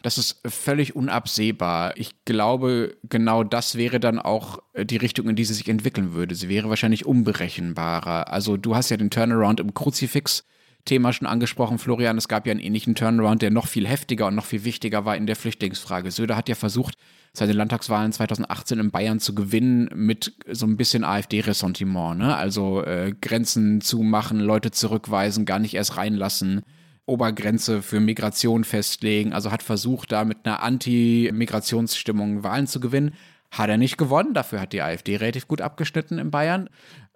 Das 0.02 0.18
ist 0.18 0.40
völlig 0.48 0.96
unabsehbar. 0.96 1.98
Ich 1.98 2.24
glaube, 2.26 2.96
genau 3.10 3.44
das 3.44 3.76
wäre 3.76 4.00
dann 4.00 4.20
auch 4.20 4.60
die 4.78 4.98
Richtung, 4.98 5.28
in 5.28 5.36
die 5.36 5.46
sie 5.46 5.56
sich 5.56 5.68
entwickeln 5.68 6.14
würde. 6.14 6.36
Sie 6.36 6.48
wäre 6.48 6.70
wahrscheinlich 6.70 7.06
unberechenbarer. 7.06 8.32
Also 8.32 8.56
du 8.56 8.76
hast 8.76 8.92
ja 8.92 8.98
den 8.98 9.10
Turnaround 9.10 9.60
im 9.60 9.74
Kruzifix 9.74 10.46
Thema 10.86 11.12
schon 11.12 11.28
angesprochen, 11.28 11.80
Florian. 11.80 12.18
Es 12.18 12.28
gab 12.28 12.46
ja 12.46 12.52
einen 12.52 12.60
ähnlichen 12.60 12.94
Turnaround, 12.94 13.42
der 13.42 13.50
noch 13.50 13.68
viel 13.68 13.88
heftiger 13.88 14.28
und 14.28 14.36
noch 14.36 14.46
viel 14.46 14.64
wichtiger 14.64 15.04
war 15.04 15.18
in 15.18 15.26
der 15.26 15.36
Flüchtlingsfrage. 15.36 16.12
Söder 16.12 16.38
hat 16.38 16.48
ja 16.48 16.56
versucht, 16.56 16.96
seine 17.38 17.54
Landtagswahlen 17.54 18.12
2018 18.12 18.80
in 18.80 18.92
Bayern 18.92 19.20
zu 19.20 19.36
gewinnen 19.36 19.90
mit 19.94 20.34
so 20.52 20.66
ein 20.66 20.78
bisschen 20.78 21.04
AfD-Ressentiment. 21.04 22.20
Ne? 22.20 22.36
Also 22.36 22.84
äh, 22.84 23.14
Grenzen 23.20 23.82
zumachen, 23.82 24.40
Leute 24.40 24.72
zurückweisen, 24.72 25.46
gar 25.46 25.60
nicht 25.60 25.74
erst 25.74 25.98
reinlassen. 25.98 26.62
Obergrenze 27.06 27.82
für 27.82 28.00
Migration 28.00 28.64
festlegen. 28.64 29.34
Also 29.34 29.52
hat 29.52 29.62
versucht, 29.62 30.12
da 30.12 30.26
mit 30.26 30.40
einer 30.44 30.64
Anti-Migrationsstimmung 30.64 32.44
Wahlen 32.44 32.68
zu 32.68 32.80
gewinnen. 32.80 33.14
Hat 33.52 33.70
er 33.70 33.78
nicht 33.78 33.98
gewonnen. 33.98 34.34
Dafür 34.34 34.60
hat 34.60 34.74
die 34.74 34.82
AfD 34.82 35.18
relativ 35.18 35.48
gut 35.48 35.62
abgeschnitten 35.62 36.18
in 36.18 36.32
Bayern. 36.32 36.70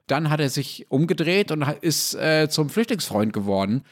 Dann 0.05 0.29
hat 0.29 0.39
er 0.39 0.49
sich 0.49 0.85
umgedreht 0.89 1.51
und 1.51 1.63
ist 1.81 2.15
äh, 2.15 2.49
zum 2.49 2.69
Flüchtlingsfreund 2.69 3.33
geworden 3.33 3.83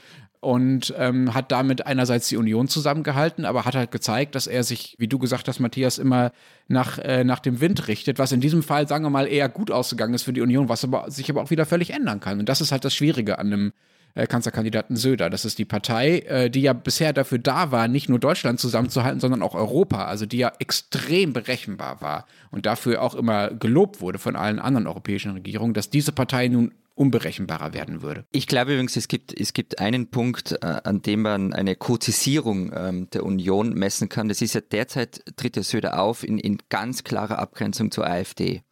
und 0.48 0.94
ähm, 0.98 1.34
hat 1.34 1.52
damit 1.52 1.86
einerseits 1.86 2.30
die 2.30 2.38
Union 2.38 2.70
zusammengehalten, 2.70 3.44
aber 3.44 3.66
hat 3.66 3.76
halt 3.76 3.92
gezeigt, 3.92 4.34
dass 4.34 4.48
er 4.48 4.64
sich, 4.64 4.96
wie 4.98 5.10
du 5.10 5.20
gesagt 5.20 5.50
hast, 5.50 5.60
Matthias, 5.60 5.98
immer 5.98 6.32
nach, 6.70 7.00
äh, 7.00 7.26
nach 7.26 7.40
dem 7.40 7.60
Wind 7.60 7.90
richtet, 7.90 8.18
was 8.18 8.32
in 8.32 8.40
diesem 8.40 8.64
Fall, 8.64 8.88
sagen 8.88 9.04
wir 9.04 9.10
mal, 9.10 9.28
eher 9.28 9.50
gut 9.50 9.72
ausgegangen 9.72 10.14
ist 10.14 10.24
für 10.24 10.32
die 10.32 10.40
Union, 10.40 10.70
was 10.70 10.86
aber 10.86 11.12
sich 11.12 11.30
aber 11.30 11.44
auch 11.44 11.50
wieder 11.50 11.66
völlig 11.66 11.90
ändern 11.90 12.22
kann. 12.22 12.40
Und 12.40 12.48
das 12.48 12.62
ist 12.62 12.72
halt 12.72 12.86
das 12.86 12.96
Schwierige 12.96 13.40
an 13.40 13.48
einem 13.48 13.74
äh, 14.16 14.26
Kanzlerkandidaten 14.26 14.96
Söder. 14.96 15.30
Das 15.30 15.44
ist 15.44 15.58
die 15.58 15.66
Partei, 15.66 16.20
äh, 16.20 16.50
die 16.50 16.62
ja 16.62 16.72
bisher 16.72 17.12
dafür 17.12 17.40
da 17.40 17.74
war, 17.74 17.90
nicht 17.90 18.08
nur 18.08 18.18
Deutschland 18.18 18.62
zusammenzuhalten, 18.62 19.20
sondern 19.20 19.42
auch 19.42 19.54
Europa, 19.54 20.06
also 20.06 20.26
die 20.26 20.38
ja 20.38 20.54
extrem 20.60 21.34
berechenbar 21.34 22.00
war 22.00 22.26
und 22.52 22.66
dafür 22.66 23.02
auch 23.02 23.16
immer 23.16 23.50
gelobt 23.50 24.00
wurde 24.00 24.18
von 24.18 24.38
allen 24.38 24.60
anderen 24.60 24.88
europäischen 24.88 25.34
Regierungen, 25.34 25.74
dass 25.74 25.90
diese 25.90 26.14
Partei 26.14 26.48
nun 26.48 26.72
unberechenbarer 26.98 27.74
werden 27.74 28.02
würde. 28.02 28.26
Ich 28.32 28.48
glaube 28.48 28.74
übrigens, 28.74 28.96
es 28.96 29.08
gibt, 29.08 29.40
es 29.40 29.54
gibt 29.54 29.80
einen 29.80 30.10
Punkt, 30.10 30.54
äh, 30.62 30.66
an 30.84 31.02
dem 31.02 31.22
man 31.22 31.54
eine 31.54 31.76
Kotisierung 31.76 32.72
ähm, 32.76 33.10
der 33.12 33.24
Union 33.24 33.74
messen 33.74 34.10
kann. 34.10 34.28
Das 34.28 34.42
ist 34.42 34.56
ja 34.56 34.62
derzeit 34.62 35.24
tritt 35.38 35.56
der 35.56 35.64
Söder 35.64 36.02
auf 36.02 36.24
in, 36.24 36.38
in 36.38 36.58
ganz 36.70 37.04
klarer 37.04 37.40
Abgrenzung 37.40 37.92
zur 37.92 38.08
AfD. 38.08 38.64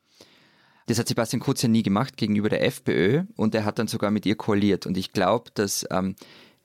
Das 0.87 0.99
hat 0.99 1.07
Sebastian 1.07 1.39
Kurz 1.39 1.61
ja 1.61 1.69
nie 1.69 1.83
gemacht 1.83 2.17
gegenüber 2.17 2.49
der 2.49 2.63
FPÖ 2.63 3.23
und 3.35 3.55
er 3.55 3.65
hat 3.65 3.79
dann 3.79 3.87
sogar 3.87 4.11
mit 4.11 4.25
ihr 4.25 4.35
koaliert. 4.35 4.85
Und 4.85 4.97
ich 4.97 5.13
glaube, 5.13 5.51
dass 5.53 5.85
ähm, 5.91 6.15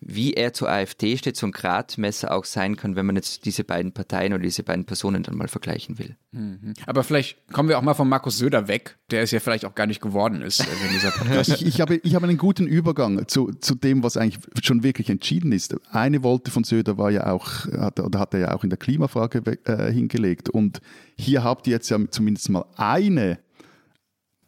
wie 0.01 0.33
er 0.33 0.55
zur 0.55 0.71
AfD 0.71 1.17
steht, 1.19 1.37
so 1.37 1.47
ein 1.47 1.53
Gradmesser 1.53 2.33
auch 2.33 2.45
sein 2.45 2.77
kann, 2.77 2.97
wenn 2.97 3.05
man 3.05 3.17
jetzt 3.17 3.45
diese 3.45 3.65
beiden 3.65 3.93
Parteien 3.93 4.33
oder 4.33 4.43
diese 4.43 4.63
beiden 4.63 4.87
Personen 4.87 5.23
dann 5.23 5.37
mal 5.37 5.49
vergleichen 5.49 5.99
will. 5.99 6.17
Mhm. 6.33 6.73
Aber 6.87 7.05
vielleicht 7.05 7.37
kommen 7.53 7.69
wir 7.69 7.79
auch 7.79 7.83
mal 7.83 7.93
von 7.93 8.09
Markus 8.09 8.39
Söder 8.39 8.67
weg, 8.67 8.97
der 9.11 9.23
es 9.23 9.31
ja 9.31 9.41
vielleicht 9.41 9.67
auch 9.67 9.75
gar 9.75 9.87
nicht 9.87 10.01
geworden 10.01 10.41
ist, 10.41 10.65
Podcast. 11.11 11.51
ich, 11.51 11.67
ich, 11.67 11.81
habe, 11.81 11.97
ich 11.97 12.15
habe 12.15 12.27
einen 12.27 12.39
guten 12.39 12.67
Übergang 12.67 13.29
zu, 13.29 13.53
zu 13.61 13.75
dem, 13.75 14.03
was 14.03 14.17
eigentlich 14.17 14.39
schon 14.63 14.83
wirklich 14.83 15.11
entschieden 15.11 15.53
ist. 15.53 15.77
Eine 15.91 16.23
Wolte 16.23 16.51
von 16.51 16.65
Söder 16.65 16.97
war 16.97 17.11
ja 17.11 17.31
auch, 17.31 17.67
hat, 17.67 18.01
oder 18.01 18.19
hat 18.19 18.33
er 18.33 18.41
ja 18.41 18.55
auch 18.55 18.65
in 18.65 18.71
der 18.71 18.79
Klimafrage 18.79 19.43
äh, 19.65 19.93
hingelegt. 19.93 20.49
Und 20.49 20.81
hier 21.17 21.45
habt 21.45 21.67
ihr 21.67 21.75
jetzt 21.75 21.91
ja 21.91 21.99
zumindest 22.11 22.49
mal 22.49 22.65
eine 22.77 23.39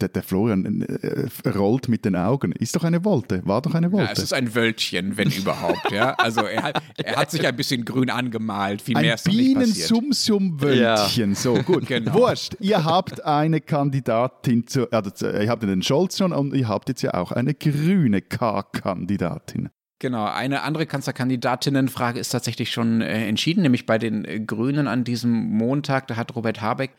der, 0.03 0.09
der 0.09 0.23
Florian 0.23 0.83
äh, 0.83 1.49
rollt 1.49 1.89
mit 1.89 2.05
den 2.05 2.17
Augen. 2.17 2.53
Ist 2.53 2.77
doch 2.77 2.85
eine 2.85 3.05
Wolte, 3.05 3.41
war 3.47 3.63
doch 3.63 3.75
eine 3.75 3.93
Wolte. 3.93 4.07
Ja, 4.07 4.13
es 4.13 4.19
ist 4.19 4.35
ein 4.35 4.55
Wölkchen, 4.55 5.17
wenn 5.17 5.31
überhaupt. 5.37 5.91
ja? 5.91 6.13
Also 6.15 6.43
er 6.43 6.63
hat, 6.65 6.83
er 6.97 7.17
hat 7.17 7.31
sich 7.31 7.47
ein 7.47 7.57
bisschen 7.57 7.85
grün 7.85 8.11
angemalt. 8.11 8.83
Viel 8.83 8.97
mehr 8.97 9.15
ist 9.15 9.27
ein 9.27 9.37
Bienen-Sum-Sum-Wölkchen. 9.37 11.31
Ja. 11.31 11.37
So, 11.37 11.55
gut. 11.55 11.87
genau. 11.87 12.15
Wurscht. 12.15 12.57
Ihr 12.61 12.85
habt 12.85 13.25
eine 13.25 13.61
Kandidatin, 13.61 14.67
zu, 14.67 14.91
also, 14.91 15.27
ihr 15.27 15.49
habt 15.49 15.63
den 15.63 15.83
Scholz 15.83 16.19
schon 16.19 16.33
und 16.33 16.55
ihr 16.55 16.69
habt 16.69 16.89
jetzt 16.89 17.03
ja 17.03 17.15
auch 17.15 17.33
eine 17.33 17.55
grüne 17.55 18.21
K-Kandidatin. 18.21 19.71
Genau, 20.03 20.25
eine 20.25 20.63
andere 20.63 20.87
Kanzlerkandidatinnenfrage 20.87 22.19
ist 22.19 22.31
tatsächlich 22.31 22.73
schon 22.73 23.03
äh, 23.03 23.29
entschieden, 23.29 23.63
nämlich 23.63 23.87
bei 23.87 23.99
den 23.99 24.25
äh, 24.25 24.41
Grünen 24.41 24.89
an 24.89 25.05
diesem 25.05 25.31
Montag. 25.31 26.09
Da 26.09 26.17
hat 26.17 26.35
Robert 26.35 26.61
Habeck 26.61 26.91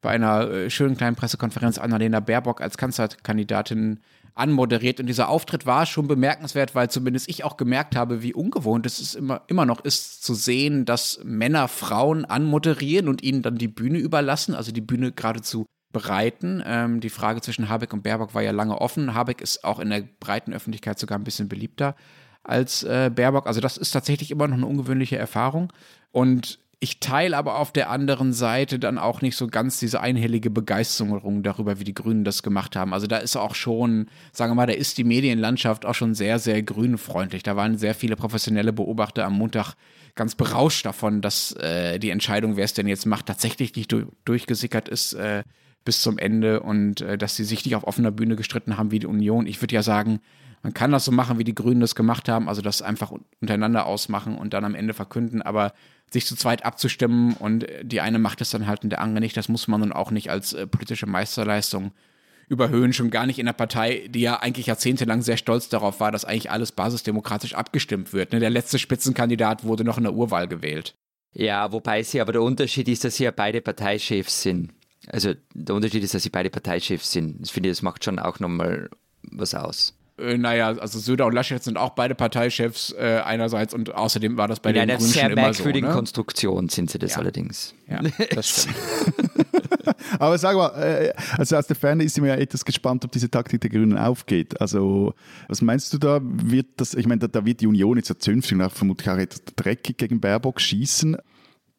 bei 0.00 0.10
einer 0.10 0.48
äh, 0.50 0.70
schönen 0.70 0.96
kleinen 0.96 1.16
Pressekonferenz 1.16 1.78
Annalena 1.78 2.20
Baerbock 2.20 2.60
als 2.60 2.76
Kanzlerkandidatin 2.78 4.00
anmoderiert. 4.34 5.00
Und 5.00 5.06
dieser 5.06 5.28
Auftritt 5.28 5.66
war 5.66 5.84
schon 5.84 6.06
bemerkenswert, 6.06 6.74
weil 6.74 6.88
zumindest 6.88 7.28
ich 7.28 7.44
auch 7.44 7.56
gemerkt 7.56 7.96
habe, 7.96 8.22
wie 8.22 8.32
ungewohnt 8.32 8.86
es 8.86 9.00
ist 9.00 9.14
immer, 9.16 9.42
immer 9.48 9.66
noch 9.66 9.84
ist, 9.84 10.22
zu 10.22 10.34
sehen, 10.34 10.84
dass 10.84 11.20
Männer 11.24 11.66
Frauen 11.68 12.24
anmoderieren 12.24 13.08
und 13.08 13.22
ihnen 13.22 13.42
dann 13.42 13.56
die 13.56 13.68
Bühne 13.68 13.98
überlassen, 13.98 14.54
also 14.54 14.70
die 14.70 14.80
Bühne 14.80 15.12
geradezu 15.12 15.66
bereiten. 15.92 16.62
Ähm, 16.64 17.00
die 17.00 17.10
Frage 17.10 17.40
zwischen 17.40 17.68
Habeck 17.68 17.92
und 17.92 18.02
Baerbock 18.02 18.34
war 18.34 18.42
ja 18.42 18.52
lange 18.52 18.80
offen. 18.80 19.14
Habeck 19.14 19.40
ist 19.40 19.64
auch 19.64 19.80
in 19.80 19.90
der 19.90 20.04
breiten 20.20 20.52
Öffentlichkeit 20.52 20.98
sogar 20.98 21.18
ein 21.18 21.24
bisschen 21.24 21.48
beliebter 21.48 21.96
als 22.44 22.84
äh, 22.84 23.10
Baerbock. 23.12 23.46
Also 23.46 23.60
das 23.60 23.76
ist 23.76 23.90
tatsächlich 23.90 24.30
immer 24.30 24.46
noch 24.46 24.56
eine 24.56 24.66
ungewöhnliche 24.66 25.18
Erfahrung. 25.18 25.72
Und 26.12 26.60
ich 26.80 27.00
teile 27.00 27.36
aber 27.36 27.58
auf 27.58 27.72
der 27.72 27.90
anderen 27.90 28.32
Seite 28.32 28.78
dann 28.78 28.98
auch 28.98 29.20
nicht 29.20 29.36
so 29.36 29.48
ganz 29.48 29.80
diese 29.80 30.00
einhellige 30.00 30.48
Begeisterung 30.48 31.42
darüber, 31.42 31.80
wie 31.80 31.84
die 31.84 31.94
Grünen 31.94 32.22
das 32.22 32.44
gemacht 32.44 32.76
haben. 32.76 32.94
Also 32.94 33.08
da 33.08 33.16
ist 33.16 33.36
auch 33.36 33.56
schon, 33.56 34.08
sagen 34.32 34.52
wir 34.52 34.54
mal, 34.54 34.66
da 34.66 34.74
ist 34.74 34.96
die 34.96 35.04
Medienlandschaft 35.04 35.84
auch 35.84 35.94
schon 35.94 36.14
sehr, 36.14 36.38
sehr 36.38 36.62
grünfreundlich. 36.62 37.42
Da 37.42 37.56
waren 37.56 37.76
sehr 37.76 37.94
viele 37.94 38.14
professionelle 38.14 38.72
Beobachter 38.72 39.24
am 39.24 39.34
Montag 39.34 39.74
ganz 40.14 40.36
berauscht 40.36 40.86
davon, 40.86 41.20
dass 41.20 41.52
äh, 41.56 41.98
die 41.98 42.10
Entscheidung, 42.10 42.56
wer 42.56 42.64
es 42.64 42.74
denn 42.74 42.86
jetzt 42.86 43.06
macht, 43.06 43.26
tatsächlich 43.26 43.74
nicht 43.74 43.90
du 43.90 44.12
durchgesickert 44.24 44.88
ist 44.88 45.14
äh, 45.14 45.42
bis 45.84 46.00
zum 46.00 46.16
Ende 46.16 46.60
und 46.60 47.00
äh, 47.00 47.18
dass 47.18 47.34
sie 47.34 47.44
sich 47.44 47.64
nicht 47.64 47.74
auf 47.74 47.86
offener 47.86 48.12
Bühne 48.12 48.36
gestritten 48.36 48.76
haben 48.76 48.92
wie 48.92 49.00
die 49.00 49.06
Union. 49.06 49.46
Ich 49.46 49.60
würde 49.60 49.74
ja 49.74 49.82
sagen, 49.82 50.20
man 50.62 50.74
kann 50.74 50.92
das 50.92 51.04
so 51.04 51.12
machen, 51.12 51.38
wie 51.38 51.44
die 51.44 51.54
Grünen 51.54 51.80
das 51.80 51.94
gemacht 51.94 52.28
haben, 52.28 52.48
also 52.48 52.62
das 52.62 52.82
einfach 52.82 53.12
untereinander 53.40 53.86
ausmachen 53.86 54.36
und 54.36 54.54
dann 54.54 54.64
am 54.64 54.74
Ende 54.74 54.94
verkünden, 54.94 55.42
aber 55.42 55.72
sich 56.10 56.26
zu 56.26 56.36
zweit 56.36 56.64
abzustimmen 56.64 57.34
und 57.34 57.66
die 57.82 58.00
eine 58.00 58.18
macht 58.18 58.40
es 58.40 58.50
dann 58.50 58.66
halt 58.66 58.82
und 58.82 58.90
der 58.90 59.00
andere 59.00 59.20
nicht, 59.20 59.36
das 59.36 59.48
muss 59.48 59.68
man 59.68 59.80
nun 59.80 59.92
auch 59.92 60.10
nicht 60.10 60.30
als 60.30 60.52
äh, 60.52 60.66
politische 60.66 61.06
Meisterleistung 61.06 61.92
überhöhen, 62.48 62.94
schon 62.94 63.10
gar 63.10 63.26
nicht 63.26 63.38
in 63.38 63.46
der 63.46 63.52
Partei, 63.52 64.08
die 64.08 64.20
ja 64.20 64.40
eigentlich 64.40 64.66
jahrzehntelang 64.66 65.20
sehr 65.20 65.36
stolz 65.36 65.68
darauf 65.68 66.00
war, 66.00 66.10
dass 66.10 66.24
eigentlich 66.24 66.50
alles 66.50 66.72
basisdemokratisch 66.72 67.54
abgestimmt 67.54 68.12
wird. 68.12 68.32
Ne? 68.32 68.40
Der 68.40 68.50
letzte 68.50 68.78
Spitzenkandidat 68.78 69.64
wurde 69.64 69.84
noch 69.84 69.98
in 69.98 70.04
der 70.04 70.14
Urwahl 70.14 70.48
gewählt. 70.48 70.94
Ja, 71.34 71.72
wobei 71.72 72.02
sie 72.02 72.22
aber 72.22 72.32
der 72.32 72.42
Unterschied 72.42 72.88
ist, 72.88 73.04
dass 73.04 73.16
sie 73.16 73.24
ja 73.24 73.30
beide 73.30 73.60
Parteichefs 73.60 74.42
sind. 74.42 74.72
Also 75.08 75.34
der 75.54 75.74
Unterschied 75.74 76.02
ist, 76.02 76.14
dass 76.14 76.22
sie 76.22 76.30
beide 76.30 76.50
Parteichefs 76.50 77.12
sind. 77.12 77.40
Ich 77.44 77.52
finde, 77.52 77.68
das 77.68 77.82
macht 77.82 78.04
schon 78.04 78.18
auch 78.18 78.40
nochmal 78.40 78.88
was 79.22 79.54
aus. 79.54 79.97
Äh, 80.18 80.36
naja, 80.36 80.68
also 80.68 80.98
Söder 80.98 81.26
und 81.26 81.32
Laschet 81.32 81.62
sind 81.62 81.76
auch 81.76 81.90
beide 81.90 82.14
Parteichefs 82.14 82.92
äh, 82.92 83.22
einerseits 83.24 83.72
und 83.72 83.94
außerdem 83.94 84.36
war 84.36 84.48
das 84.48 84.60
bei 84.60 84.70
In 84.70 84.74
den 84.74 84.82
einer 84.82 84.96
Grünen 84.96 85.10
sehr 85.10 85.34
merkwürdigen 85.34 85.88
so, 85.88 85.92
ne? 85.92 85.96
Konstruktion 85.96 86.68
sind 86.68 86.90
sie 86.90 86.98
das 86.98 87.12
ja. 87.12 87.18
allerdings. 87.18 87.74
Ja, 87.88 88.00
das 88.30 88.48
stimmt. 88.48 88.76
Aber 90.18 90.38
sag 90.38 90.56
mal, 90.56 90.70
äh, 90.82 91.12
also 91.36 91.56
aus 91.56 91.66
der 91.66 91.76
Ferne 91.76 92.04
ist 92.04 92.20
mir 92.20 92.28
ja 92.28 92.34
etwas 92.34 92.64
gespannt, 92.64 93.04
ob 93.04 93.12
diese 93.12 93.30
Taktik 93.30 93.60
der 93.60 93.70
Grünen 93.70 93.96
aufgeht. 93.96 94.60
Also, 94.60 95.14
was 95.48 95.62
meinst 95.62 95.92
du 95.92 95.98
da? 95.98 96.20
Wird 96.22 96.66
das, 96.76 96.94
ich 96.94 97.06
meine, 97.06 97.20
da, 97.20 97.28
da 97.28 97.44
wird 97.44 97.60
die 97.60 97.66
Union 97.66 97.96
jetzt 97.96 98.08
ja 98.08 98.18
zünftig 98.18 98.58
und 98.58 98.70
vermutlich 98.70 99.08
auch 99.08 99.16
etwas 99.16 99.42
dreckig 99.56 99.96
gegen 99.98 100.20
Baerbock 100.20 100.60
schießen. 100.60 101.16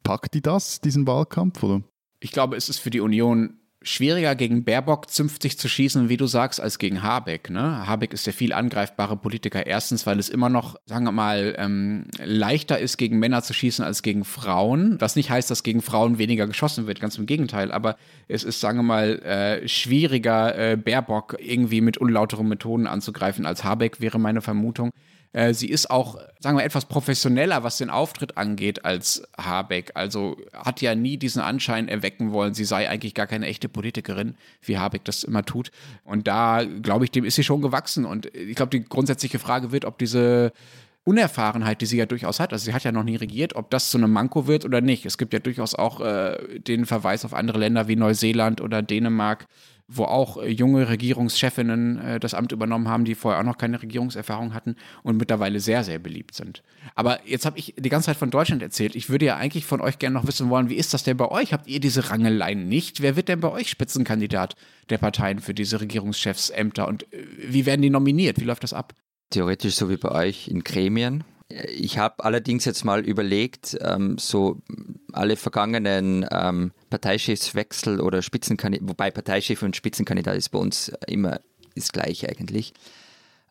Packt 0.04 0.34
die 0.34 0.42
das, 0.42 0.82
diesen 0.82 1.06
Wahlkampf, 1.08 1.62
oder? 1.62 1.82
Ich 2.20 2.32
glaube, 2.32 2.56
es 2.56 2.70
ist 2.70 2.80
für 2.80 2.90
die 2.90 3.02
Union 3.02 3.60
schwieriger 3.82 4.36
gegen 4.36 4.66
Baerbock 4.66 5.10
zünftig 5.10 5.58
zu 5.58 5.70
schießen, 5.70 6.10
wie 6.10 6.18
du 6.18 6.28
sagst, 6.28 6.60
als 6.60 6.80
gegen 6.80 7.02
Habeck. 7.02 7.50
Ne? 7.50 7.88
Habeck 7.88 8.14
ist 8.14 8.26
der 8.26 8.34
viel 8.34 8.52
angreifbare 8.52 9.16
Politiker. 9.16 9.66
Erstens, 9.66 10.06
weil 10.06 10.20
es 10.20 10.28
immer 10.28 10.50
noch, 10.50 10.76
sagen 10.86 11.06
wir 11.06 11.14
mal, 11.14 11.56
ähm, 11.58 12.06
leichter 12.24 12.80
ist, 12.80 12.98
gegen 12.98 13.20
Männer 13.20 13.42
zu 13.42 13.54
schießen 13.54 13.86
als 13.86 14.02
gegen 14.02 14.26
Frauen. 14.26 14.98
Was 15.00 15.16
nicht 15.16 15.30
heißt, 15.30 15.50
dass 15.50 15.64
gegen 15.64 15.82
Frauen 15.82 16.18
weniger 16.18 16.46
geschossen 16.46 16.88
wird, 16.88 17.00
ganz 17.00 17.18
im 17.18 17.26
Gegenteil. 17.26 17.72
Aber 17.72 17.96
es 18.28 18.44
ist, 18.44 18.60
sagen 18.60 18.80
wir 18.80 18.84
mal, 18.84 19.20
äh, 19.20 19.68
schwieriger, 19.68 20.58
äh, 20.58 20.76
Baerbock 20.76 21.38
irgendwie 21.40 21.82
mit 21.82 21.98
unlauteren 21.98 22.50
Methoden 22.50 22.86
anzugreifen 22.86 23.46
als 23.46 23.64
Habeck, 23.64 24.02
wäre 24.02 24.20
meine 24.20 24.42
Vermutung. 24.42 24.92
Äh, 25.32 25.54
sie 25.54 25.70
ist 25.70 25.92
auch, 25.92 26.18
sagen 26.40 26.58
wir, 26.58 26.64
etwas 26.64 26.86
professioneller, 26.86 27.64
was 27.64 27.78
den 27.78 27.90
Auftritt 27.90 28.38
angeht, 28.38 28.86
als 28.86 29.24
Habeck. 29.38 29.92
Also 29.94 30.38
hat 30.54 30.82
ja 30.82 30.96
nie 30.96 31.18
diesen 31.18 31.42
Anschein 31.42 31.88
erwecken 31.88 32.32
wollen, 32.32 32.54
sie 32.54 32.66
sei 32.66 32.90
eigentlich 32.90 33.14
gar 33.14 33.28
keine 33.28 33.46
echte 33.46 33.70
Politikerin, 33.70 34.36
wie 34.62 34.78
Habeck 34.78 35.06
das 35.06 35.24
immer 35.24 35.44
tut. 35.44 35.72
Und 36.04 36.28
da, 36.28 36.64
glaube 36.64 37.06
ich, 37.06 37.12
dem 37.12 37.26
ist 37.26 37.36
sie 37.36 37.44
schon 37.44 37.62
gewachsen. 37.62 38.06
Und 38.06 38.34
ich 38.36 38.56
glaube, 38.56 38.72
die 38.72 38.84
grundsätzliche 38.84 39.40
Frage 39.40 39.72
wird, 39.72 39.86
ob 39.86 40.00
diese 40.00 40.52
Unerfahrenheit, 41.04 41.82
die 41.82 41.86
sie 41.86 41.98
ja 41.98 42.06
durchaus 42.06 42.40
hat, 42.40 42.52
also 42.52 42.66
sie 42.66 42.74
hat 42.74 42.84
ja 42.84 42.92
noch 42.92 43.04
nie 43.04 43.16
regiert, 43.16 43.56
ob 43.56 43.70
das 43.70 43.90
zu 43.90 43.98
einem 43.98 44.12
Manko 44.12 44.48
wird 44.48 44.66
oder 44.66 44.82
nicht. 44.82 45.06
Es 45.06 45.18
gibt 45.18 45.34
ja 45.34 45.40
durchaus 45.40 45.76
auch 45.76 46.02
äh, 46.02 46.60
den 46.60 46.86
Verweis 46.86 47.24
auf 47.24 47.34
andere 47.34 47.60
Länder 47.60 47.88
wie 47.88 47.96
Neuseeland 47.96 48.62
oder 48.62 48.82
Dänemark, 48.82 49.48
wo 49.90 50.04
auch 50.04 50.38
äh, 50.38 50.48
junge 50.50 50.88
Regierungschefinnen 50.88 52.00
äh, 52.00 52.20
das 52.20 52.36
Amt 52.36 52.52
übernommen 52.52 52.88
haben, 52.88 53.06
die 53.06 53.16
vorher 53.16 53.42
auch 53.42 53.46
noch 53.46 53.58
keine 53.58 53.82
Regierungserfahrung 53.82 54.54
hatten 54.54 54.76
und 55.02 55.18
mittlerweile 55.18 55.60
sehr, 55.60 55.84
sehr 55.84 55.98
beliebt 55.98 56.36
sind. 56.36 56.62
Aber 56.96 57.20
jetzt 57.28 57.46
habe 57.46 57.58
ich 57.58 57.74
die 57.78 57.90
ganze 57.90 58.06
Zeit 58.08 58.18
von 58.18 58.30
Deutschland 58.30 58.62
erzählt. 58.62 58.96
Ich 58.96 59.10
würde 59.10 59.26
ja 59.26 59.38
eigentlich 59.38 59.66
von 59.66 59.82
euch 59.82 59.98
gerne 59.98 60.14
noch 60.14 60.28
wissen 60.28 60.50
wollen, 60.50 60.70
wie 60.70 60.76
ist 60.76 60.94
das 60.94 61.04
denn 61.04 61.18
bei 61.18 61.30
euch? 61.30 61.54
Habt 61.54 61.68
ihr 61.68 61.80
diese 61.80 62.10
Rangeleien 62.12 62.70
nicht? 62.70 63.02
Wer 63.02 63.16
wird 63.16 63.30
denn 63.30 63.40
bei 63.40 63.52
euch 63.52 63.70
Spitzenkandidat 63.70 64.56
der 64.90 65.00
Parteien 65.00 65.40
für 65.40 65.56
diese 65.56 65.82
Regierungschefsämter 65.82 66.88
und 66.88 67.12
äh, 67.12 67.26
wie 67.48 67.66
werden 67.66 67.82
die 67.82 67.90
nominiert? 67.90 68.40
Wie 68.40 68.46
läuft 68.46 68.64
das 68.64 68.74
ab? 68.74 68.94
Theoretisch 69.32 69.76
so 69.76 69.90
wie 69.90 69.98
bei 69.98 70.12
euch 70.12 70.48
in 70.48 70.64
Gremien. 70.64 71.24
Ich 71.50 71.98
habe 71.98 72.24
allerdings 72.24 72.66
jetzt 72.66 72.86
mal 72.86 73.04
überlegt, 73.04 73.76
ähm, 73.82 74.18
so 74.20 74.62
alle 75.12 75.36
vergangenen 75.36 76.26
ähm, 76.32 76.72
Parteichefswechsel 76.92 78.00
oder 78.00 78.22
Spitzenkandidat, 78.22 78.88
wobei 78.88 79.10
Parteichef 79.10 79.64
und 79.64 79.76
Spitzenkandidat 79.76 80.36
ist 80.36 80.50
bei 80.50 80.60
uns 80.60 80.92
immer 81.08 81.42
das 81.76 81.92
gleiche 81.92 82.30
eigentlich, 82.30 82.74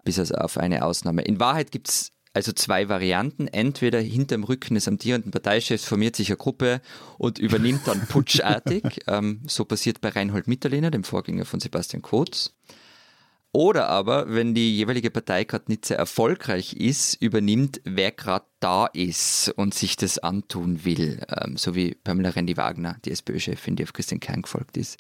bis 0.05 0.19
also 0.19 0.35
auf 0.35 0.59
eine 0.59 0.85
Ausnahme. 0.85 1.23
In 1.23 1.41
Wahrheit 1.41 1.73
gibt 1.73 1.89
es 1.89 2.13
also 2.35 2.53
zwei 2.53 2.89
Varianten. 2.89 3.49
Entweder 3.49 3.99
hinterm 4.01 4.45
Rücken 4.45 4.75
des 4.75 4.87
amtierenden 4.87 5.33
Parteichefs 5.33 5.85
formiert 5.85 6.15
sich 6.15 6.29
eine 6.29 6.37
Gruppe 6.37 6.81
und 7.19 7.41
übernimmt 7.41 7.87
dann 7.87 8.07
putschartig. 8.09 9.01
ähm, 9.09 9.41
so 9.49 9.65
passiert 9.65 10.01
bei 10.01 10.11
Reinhold 10.11 10.47
Mitterlehner, 10.47 10.93
dem 10.93 11.03
Vorgänger 11.03 11.45
von 11.45 11.59
Sebastian 11.59 12.03
Kurz. 12.03 12.55
Oder 13.53 13.89
aber, 13.89 14.33
wenn 14.35 14.55
die 14.55 14.77
jeweilige 14.77 15.11
Partei 15.11 15.45
gerade 15.45 15.65
nicht 15.69 15.87
sehr 15.87 15.97
erfolgreich 15.97 16.75
ist, 16.75 17.15
übernimmt, 17.15 17.81
wer 17.85 18.13
gerade 18.13 18.45
da 18.61 18.87
ist 18.87 19.49
und 19.57 19.73
sich 19.73 19.97
das 19.97 20.19
antun 20.19 20.85
will. 20.85 21.25
Ähm, 21.29 21.57
so 21.57 21.75
wie 21.75 21.95
Pamela 21.95 22.31
Rendi-Wagner, 22.31 22.99
die 23.05 23.11
SPÖ-Chefin, 23.11 23.77
die 23.77 23.85
auf 23.85 23.95
Christian 23.95 24.21
Kern 24.21 24.43
gefolgt 24.43 24.77
ist. 24.77 24.99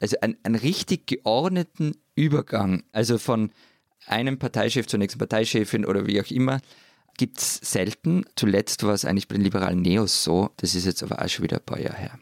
Also 0.00 0.16
ein, 0.20 0.36
einen 0.42 0.56
richtig 0.56 1.06
geordneten 1.06 1.96
Übergang, 2.16 2.82
also 2.92 3.18
von 3.18 3.50
einem 4.06 4.38
Parteichef 4.38 4.86
zur 4.86 4.98
nächsten 4.98 5.18
Parteichefin 5.18 5.84
oder 5.84 6.06
wie 6.06 6.20
auch 6.20 6.30
immer, 6.30 6.60
gibt 7.16 7.38
es 7.38 7.56
selten. 7.56 8.24
Zuletzt 8.34 8.82
war 8.82 8.94
es 8.94 9.04
eigentlich 9.04 9.28
bei 9.28 9.36
den 9.36 9.44
liberalen 9.44 9.80
Neos 9.80 10.24
so. 10.24 10.50
Das 10.56 10.74
ist 10.74 10.86
jetzt 10.86 11.02
aber 11.02 11.22
auch 11.22 11.28
schon 11.28 11.44
wieder 11.44 11.58
ein 11.58 11.64
paar 11.64 11.80
Jahre 11.80 11.96
her. 11.96 12.18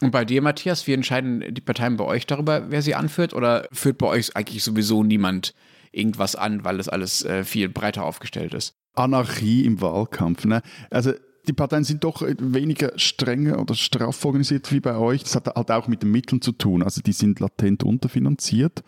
Und 0.00 0.12
bei 0.12 0.24
dir, 0.24 0.40
Matthias, 0.40 0.86
wie 0.86 0.94
entscheiden 0.94 1.44
die 1.50 1.60
Parteien 1.60 1.96
bei 1.96 2.04
euch 2.04 2.26
darüber, 2.26 2.70
wer 2.70 2.82
sie 2.82 2.94
anführt? 2.94 3.34
Oder 3.34 3.68
führt 3.72 3.98
bei 3.98 4.06
euch 4.06 4.34
eigentlich 4.34 4.64
sowieso 4.64 5.04
niemand 5.04 5.54
irgendwas 5.92 6.36
an, 6.36 6.64
weil 6.64 6.78
das 6.78 6.88
alles 6.88 7.24
äh, 7.24 7.44
viel 7.44 7.68
breiter 7.68 8.04
aufgestellt 8.04 8.54
ist? 8.54 8.74
Anarchie 8.94 9.64
im 9.64 9.80
Wahlkampf. 9.80 10.44
Ne? 10.44 10.62
Also 10.90 11.12
die 11.46 11.52
Parteien 11.52 11.84
sind 11.84 12.04
doch 12.04 12.22
weniger 12.22 12.92
strenger 12.96 13.60
oder 13.60 13.74
straff 13.74 14.24
organisiert 14.24 14.70
wie 14.72 14.80
bei 14.80 14.96
euch. 14.96 15.22
Das 15.22 15.34
hat 15.34 15.46
halt 15.46 15.70
auch 15.70 15.88
mit 15.88 16.02
den 16.02 16.10
Mitteln 16.10 16.40
zu 16.40 16.52
tun. 16.52 16.82
Also 16.82 17.00
die 17.02 17.12
sind 17.12 17.40
latent 17.40 17.82
unterfinanziert. 17.82 18.82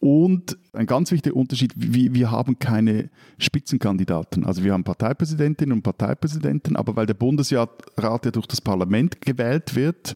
Und 0.00 0.58
ein 0.74 0.84
ganz 0.84 1.10
wichtiger 1.12 1.34
Unterschied, 1.34 1.72
wir, 1.76 2.12
wir 2.12 2.30
haben 2.30 2.58
keine 2.58 3.10
Spitzenkandidaten. 3.38 4.44
Also 4.44 4.62
wir 4.62 4.74
haben 4.74 4.84
Parteipräsidentinnen 4.84 5.72
und 5.72 5.82
Parteipräsidenten, 5.82 6.76
aber 6.76 6.94
weil 6.94 7.06
der 7.06 7.14
Bundesrat 7.14 7.70
ja 7.96 8.18
durch 8.18 8.46
das 8.46 8.60
Parlament 8.60 9.22
gewählt 9.22 9.74
wird, 9.74 10.14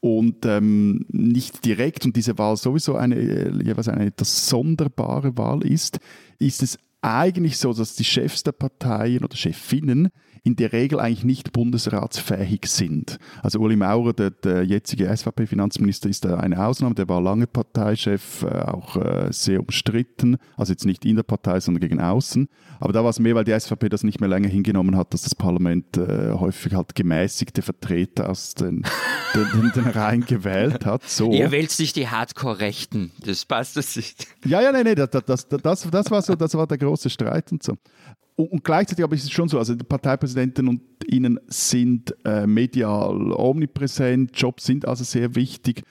und 0.00 0.44
ähm, 0.44 1.06
nicht 1.08 1.64
direkt 1.64 2.04
und 2.04 2.16
diese 2.16 2.38
Wahl 2.38 2.56
sowieso 2.56 2.96
eine 2.96 3.16
äh, 3.16 3.64
jeweils 3.64 3.88
eine 3.88 4.06
etwas 4.06 4.48
sonderbare 4.48 5.36
Wahl 5.36 5.64
ist, 5.64 5.98
ist 6.38 6.62
es 6.62 6.78
eigentlich 7.00 7.58
so, 7.58 7.72
dass 7.72 7.94
die 7.94 8.04
Chefs 8.04 8.42
der 8.42 8.52
Parteien 8.52 9.24
oder 9.24 9.36
Chefinnen 9.36 10.08
in 10.46 10.54
der 10.54 10.72
Regel 10.72 11.00
eigentlich 11.00 11.24
nicht 11.24 11.52
bundesratsfähig 11.52 12.66
sind. 12.66 13.18
Also 13.42 13.58
Uli 13.58 13.74
Maurer, 13.74 14.12
der, 14.12 14.30
der 14.30 14.62
jetzige 14.62 15.14
SVP-Finanzminister, 15.14 16.08
ist 16.08 16.24
da 16.24 16.36
eine 16.36 16.64
Ausnahme. 16.64 16.94
Der 16.94 17.08
war 17.08 17.20
lange 17.20 17.48
Parteichef, 17.48 18.44
äh, 18.44 18.60
auch 18.60 18.94
äh, 18.96 19.32
sehr 19.32 19.58
umstritten. 19.58 20.36
Also 20.56 20.72
jetzt 20.72 20.86
nicht 20.86 21.04
in 21.04 21.16
der 21.16 21.24
Partei, 21.24 21.58
sondern 21.58 21.80
gegen 21.80 22.00
außen. 22.00 22.48
Aber 22.78 22.92
da 22.92 23.02
war 23.02 23.10
es 23.10 23.18
mehr, 23.18 23.34
weil 23.34 23.42
die 23.42 23.58
SVP 23.58 23.88
das 23.88 24.04
nicht 24.04 24.20
mehr 24.20 24.28
länger 24.28 24.48
hingenommen 24.48 24.96
hat, 24.96 25.12
dass 25.12 25.22
das 25.22 25.34
Parlament 25.34 25.96
äh, 25.96 26.30
häufig 26.34 26.74
halt 26.74 26.94
gemäßigte 26.94 27.62
Vertreter 27.62 28.30
aus 28.30 28.54
den, 28.54 28.84
den, 29.34 29.72
den, 29.74 29.86
Reihen 29.86 30.26
gewählt 30.26 30.86
hat. 30.86 31.02
So. 31.08 31.32
Ihr 31.32 31.50
wählt 31.50 31.76
nicht 31.76 31.96
die 31.96 32.06
Hardcore-Rechten. 32.06 33.10
Das 33.18 33.44
passt 33.46 33.76
das 33.76 33.96
nicht. 33.96 34.28
Ja, 34.44 34.60
ja, 34.60 34.70
nein, 34.70 34.84
nein, 34.84 34.94
das, 34.94 35.10
das, 35.10 35.48
das, 35.48 35.90
das, 35.90 36.10
war 36.12 36.22
so, 36.22 36.36
das 36.36 36.54
war 36.54 36.68
der 36.68 36.78
große 36.78 37.10
Streit 37.10 37.50
und 37.50 37.64
so. 37.64 37.76
Und, 38.36 38.62
gleichzeitig 38.62 39.02
aber 39.02 39.14
ist 39.14 39.24
es 39.24 39.30
schon 39.30 39.48
so, 39.48 39.58
also 39.58 39.74
die 39.74 39.84
Parteipräsidenten 39.84 40.68
und 40.68 40.82
ihnen 41.06 41.40
sind 41.46 42.14
äh, 42.24 42.46
medial 42.46 43.32
omnipräsent, 43.32 44.30
Jobs 44.34 44.64
sind 44.64 44.86
also 44.86 45.04
sehr 45.04 45.34
wichtig 45.34 45.82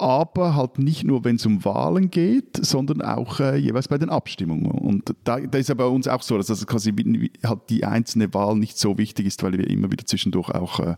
aber 0.00 0.56
halt 0.56 0.78
nicht 0.78 1.04
nur, 1.04 1.24
wenn 1.24 1.36
es 1.36 1.44
um 1.44 1.62
Wahlen 1.64 2.10
geht, 2.10 2.56
sondern 2.64 3.02
auch 3.02 3.38
äh, 3.38 3.56
jeweils 3.56 3.86
bei 3.86 3.98
den 3.98 4.08
Abstimmungen. 4.08 4.70
Und 4.70 5.14
da, 5.24 5.38
da 5.38 5.58
ist 5.58 5.68
ja 5.68 5.74
bei 5.74 5.84
uns 5.84 6.08
auch 6.08 6.22
so, 6.22 6.38
dass 6.38 6.48
also 6.48 6.64
quasi 6.64 6.94
halt 7.44 7.60
die 7.68 7.84
einzelne 7.84 8.32
Wahl 8.32 8.56
nicht 8.56 8.78
so 8.78 8.96
wichtig 8.96 9.26
ist, 9.26 9.42
weil 9.42 9.52
wir 9.52 9.68
immer 9.68 9.92
wieder 9.92 10.06
zwischendurch 10.06 10.48
auch 10.50 10.80
äh, 10.80 10.96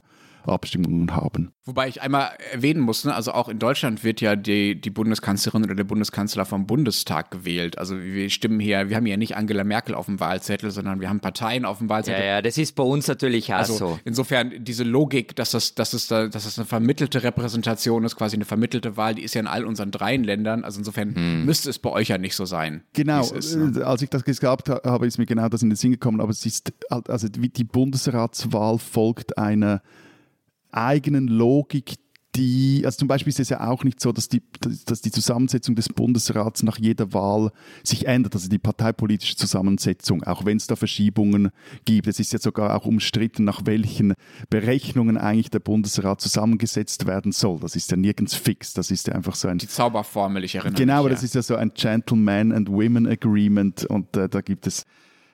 Abstimmungen 0.49 1.15
haben. 1.15 1.53
Wobei 1.65 1.87
ich 1.87 2.03
einmal 2.03 2.31
erwähnen 2.53 2.81
muss, 2.81 3.05
ne, 3.05 3.15
also 3.15 3.33
auch 3.33 3.49
in 3.49 3.61
Deutschland 3.61 4.03
wird 4.03 4.21
ja 4.21 4.35
die, 4.35 4.81
die 4.81 4.91
Bundeskanzlerin 4.91 5.65
oder 5.65 5.77
der 5.77 5.85
Bundeskanzler 5.85 6.45
vom 6.45 6.67
Bundestag 6.67 7.31
gewählt. 7.31 7.79
Also 7.79 8.01
wir 8.01 8.31
stimmen 8.31 8.59
hier, 8.59 8.89
wir 8.89 8.97
haben 8.97 9.07
ja 9.07 9.17
nicht 9.17 9.37
Angela 9.37 9.63
Merkel 9.63 9.95
auf 9.95 10.07
dem 10.07 10.19
Wahlzettel, 10.19 10.73
sondern 10.73 11.01
wir 11.01 11.09
haben 11.09 11.21
Parteien 11.21 11.65
auf 11.65 11.79
dem 11.79 11.89
Wahlzettel. 11.89 12.21
Ja, 12.21 12.27
ja, 12.27 12.43
das 12.43 12.59
ist 12.59 12.75
bei 12.75 12.83
uns 12.83 13.07
natürlich 13.07 13.55
auch 13.55 13.59
also 13.59 13.77
so. 13.77 13.99
Insofern 14.05 14.65
diese 14.65 14.83
Logik, 14.83 15.37
dass 15.37 15.53
das, 15.53 15.77
dass, 15.77 15.93
es 15.93 16.09
da, 16.09 16.27
dass 16.27 16.45
das 16.45 16.59
eine 16.59 16.67
vermittelte 16.67 17.23
Repräsentation 17.23 18.03
ist, 18.03 18.17
quasi 18.17 18.35
eine 18.35 18.45
vermittelte 18.45 18.97
Wahl, 18.97 19.15
die 19.15 19.23
ist 19.23 19.35
ja 19.35 19.41
in 19.41 19.47
all 19.47 19.65
unseren 19.65 19.93
dreien 19.93 20.25
Ländern. 20.25 20.65
Also 20.65 20.81
insofern 20.81 21.15
hm. 21.15 21.45
müsste 21.45 21.71
es 21.71 21.79
bei 21.79 21.91
euch 21.91 22.09
ja 22.09 22.19
nicht 22.19 22.35
so 22.35 22.45
sein. 22.45 22.83
Genau, 22.93 23.21
ist, 23.31 23.55
ne? 23.55 23.87
als 23.87 24.03
ich 24.03 24.11
das 24.11 24.25
gehabt 24.25 24.69
habe, 24.69 25.07
ist 25.07 25.19
mir 25.19 25.27
genau 25.27 25.49
das 25.49 25.63
in 25.63 25.71
den 25.71 25.77
Sinn 25.77 25.93
gekommen. 25.93 26.21
Aber 26.21 26.31
es 26.31 26.45
ist, 26.45 26.73
also 26.89 27.29
die 27.29 27.65
Bundesratswahl 27.65 28.79
folgt 28.79 29.39
einer 29.39 29.81
eigenen 30.73 31.29
Logik, 31.29 31.95
die, 32.35 32.83
also 32.85 32.99
zum 32.99 33.09
Beispiel 33.09 33.31
ist 33.31 33.41
es 33.41 33.51
ja 33.51 33.69
auch 33.69 33.85
nicht 33.85 34.01
so, 34.01 34.11
dass 34.11 34.29
die, 34.29 34.43
dass 34.87 35.03
die 35.03 35.11
Zusammensetzung 35.11 35.75
des 35.75 35.91
Bundesrats 35.91 36.63
nach 36.63 36.79
jeder 36.79 37.13
Wahl 37.13 37.51
sich 37.85 38.07
ändert, 38.07 38.35
also 38.35 38.49
die 38.49 38.59
parteipolitische 38.59 39.37
Zusammensetzung, 39.37 40.23
auch 40.23 40.47
wenn 40.47 40.57
es 40.57 40.67
da 40.67 40.75
Verschiebungen 40.75 41.51
gibt. 41.85 42.07
Es 42.07 42.21
ist 42.21 42.33
ja 42.33 42.39
sogar 42.39 42.75
auch 42.75 42.87
umstritten, 42.87 43.45
nach 43.45 43.67
welchen 43.67 44.15
Berechnungen 44.49 45.19
eigentlich 45.19 45.51
der 45.51 45.61
Bundesrat 45.61 46.23
zusammengesetzt 46.23 47.07
werden 47.07 47.33
soll. 47.33 47.61
Das 47.61 47.77
ist 47.77 47.91
ja 47.91 47.99
nirgends 47.99 48.35
fix. 48.35 48.73
Das 48.73 48.91
ist 48.91 49.09
ja 49.09 49.15
einfach 49.15 49.35
so 49.35 49.49
ein. 49.49 49.59
Die 49.59 49.69
Zauberformel, 49.69 50.43
ich 50.45 50.55
erinnere 50.55 50.75
genau, 50.75 51.03
mich. 51.03 51.03
Genau, 51.03 51.15
das 51.15 51.23
ist 51.23 51.35
ja 51.35 51.43
so 51.43 51.57
ein 51.57 51.73
Gentleman 51.75 52.53
and 52.53 52.71
Women 52.71 53.07
Agreement 53.07 53.85
und 53.85 54.17
äh, 54.17 54.29
da 54.31 54.41
gibt 54.41 54.67
es 54.67 54.85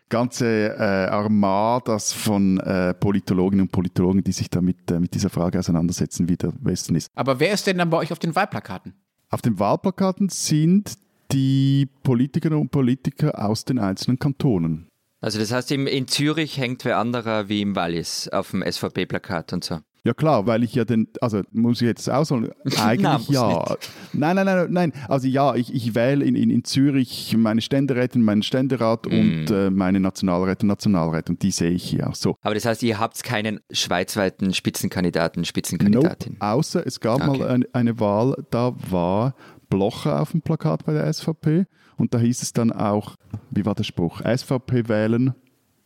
ganze 0.08 0.76
äh, 0.76 1.08
Armadas 1.10 2.12
von 2.12 2.58
äh, 2.60 2.94
Politologinnen 2.94 3.66
und 3.66 3.72
Politologen, 3.72 4.22
die 4.22 4.32
sich 4.32 4.50
damit 4.50 4.90
äh, 4.90 5.00
mit 5.00 5.14
dieser 5.14 5.30
Frage 5.30 5.58
auseinandersetzen, 5.58 6.28
wie 6.28 6.36
der 6.36 6.52
Westen 6.60 6.94
ist. 6.94 7.08
Aber 7.14 7.40
wer 7.40 7.52
ist 7.52 7.66
denn 7.66 7.78
dann 7.78 7.90
bei 7.90 7.98
euch 7.98 8.12
auf 8.12 8.18
den 8.18 8.34
Wahlplakaten? 8.34 8.94
Auf 9.30 9.42
den 9.42 9.58
Wahlplakaten 9.58 10.28
sind 10.28 10.94
die 11.32 11.88
Politikerinnen 12.02 12.60
und 12.60 12.70
Politiker 12.70 13.44
aus 13.44 13.64
den 13.64 13.78
einzelnen 13.78 14.18
Kantonen. 14.18 14.88
Also 15.20 15.38
das 15.38 15.52
heißt, 15.52 15.72
in 15.72 16.08
Zürich 16.08 16.58
hängt 16.58 16.84
wer 16.84 16.98
anderer 16.98 17.48
wie 17.48 17.60
im 17.60 17.74
Wallis 17.74 18.28
auf 18.28 18.52
dem 18.52 18.62
SVP-Plakat 18.62 19.52
und 19.52 19.64
so. 19.64 19.80
Ja 20.04 20.14
klar, 20.14 20.46
weil 20.46 20.62
ich 20.62 20.74
ja 20.74 20.84
den, 20.84 21.08
also 21.20 21.42
muss 21.50 21.82
ich 21.82 21.86
jetzt 21.88 22.08
ausholen, 22.08 22.50
eigentlich 22.80 23.02
Nein, 23.02 23.20
ja. 23.28 23.48
nicht. 23.70 23.90
Nein, 24.12 24.36
nein, 24.36 24.46
nein, 24.46 24.66
nein, 24.70 24.92
also 25.08 25.26
ja, 25.28 25.54
ich, 25.54 25.74
ich 25.74 25.94
wähle 25.94 26.24
in, 26.24 26.34
in, 26.34 26.50
in 26.50 26.64
Zürich 26.64 27.36
meine 27.36 27.60
Ständerätin, 27.60 28.22
meinen 28.22 28.42
Ständerat 28.42 29.06
Mm. 29.06 29.10
und 29.12 29.50
äh, 29.50 29.70
meine 29.70 30.00
Nationalräte 30.00 30.62
und 30.62 30.68
Nationalräte 30.68 31.32
und 31.32 31.42
die 31.42 31.50
sehe 31.50 31.70
ich 31.70 31.84
hier 31.84 32.08
auch 32.08 32.14
so. 32.14 32.36
Aber 32.42 32.54
das 32.54 32.64
heißt, 32.64 32.82
ihr 32.84 32.98
habt 32.98 33.22
keinen 33.22 33.60
schweizweiten 33.70 34.54
Spitzenkandidaten, 34.54 35.44
Spitzenkandidatin. 35.44 36.34
Nope. 36.34 36.44
Außer 36.46 36.86
es 36.86 37.00
gab 37.00 37.20
Okay. 37.28 37.38
mal 37.38 37.48
eine, 37.48 37.66
eine 37.72 38.00
Wahl, 38.00 38.36
da 38.50 38.72
war 38.90 39.34
Blocher 39.68 40.22
auf 40.22 40.30
dem 40.32 40.40
Plakat 40.42 40.84
bei 40.86 40.92
der 40.94 41.12
SVP 41.12 41.66
und 41.96 42.14
da 42.14 42.18
hieß 42.18 42.40
es 42.42 42.52
dann 42.52 42.72
auch, 42.72 43.16
wie 43.50 43.66
war 43.66 43.74
der 43.74 43.84
Spruch? 43.84 44.20
SVP 44.22 44.88
wählen, 44.88 45.34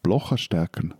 Blocher 0.02 0.36
stärken. 0.38 0.94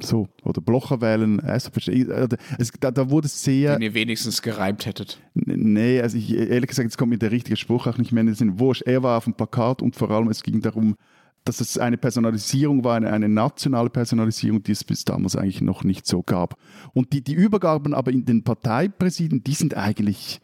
So, 0.00 0.28
oder 0.44 0.60
Blocher 0.60 1.00
wählen, 1.00 1.40
stärken. 1.76 2.12
Oder 2.12 2.36
Es, 2.58 2.72
da, 2.78 2.90
da 2.90 3.10
wurde 3.10 3.26
es 3.26 3.42
sehr. 3.42 3.74
Wenn 3.74 3.82
ihr 3.82 3.94
wenigstens 3.94 4.42
gereimt 4.42 4.86
hättet. 4.86 5.20
Nee, 5.34 6.00
also 6.00 6.16
ich, 6.16 6.34
ehrlich 6.34 6.68
gesagt, 6.68 6.86
jetzt 6.86 6.98
kommt 6.98 7.10
mir 7.10 7.18
der 7.18 7.30
richtige 7.30 7.56
Spruch 7.56 7.86
auch 7.86 7.98
nicht 7.98 8.12
mehr 8.12 8.20
in 8.20 8.28
den 8.28 8.36
Sinn. 8.36 8.58
Wurscht, 8.58 8.82
er 8.82 9.02
war 9.02 9.18
auf 9.18 9.24
dem 9.24 9.34
Plakat 9.34 9.82
und 9.82 9.96
vor 9.96 10.10
allem 10.10 10.28
es 10.28 10.42
ging 10.42 10.60
darum, 10.60 10.96
dass 11.44 11.60
es 11.60 11.78
eine 11.78 11.96
Personalisierung 11.96 12.84
war, 12.84 12.96
eine, 12.96 13.10
eine 13.10 13.28
nationale 13.28 13.88
Personalisierung, 13.90 14.62
die 14.62 14.72
es 14.72 14.84
bis 14.84 15.04
damals 15.04 15.34
eigentlich 15.34 15.62
noch 15.62 15.82
nicht 15.82 16.06
so 16.06 16.22
gab. 16.22 16.58
Und 16.92 17.12
die, 17.12 17.22
die 17.22 17.32
Übergaben 17.32 17.94
aber 17.94 18.12
in 18.12 18.24
den 18.24 18.44
Parteipräsidien, 18.44 19.42
die 19.42 19.54
sind 19.54 19.76
eigentlich, 19.76 20.40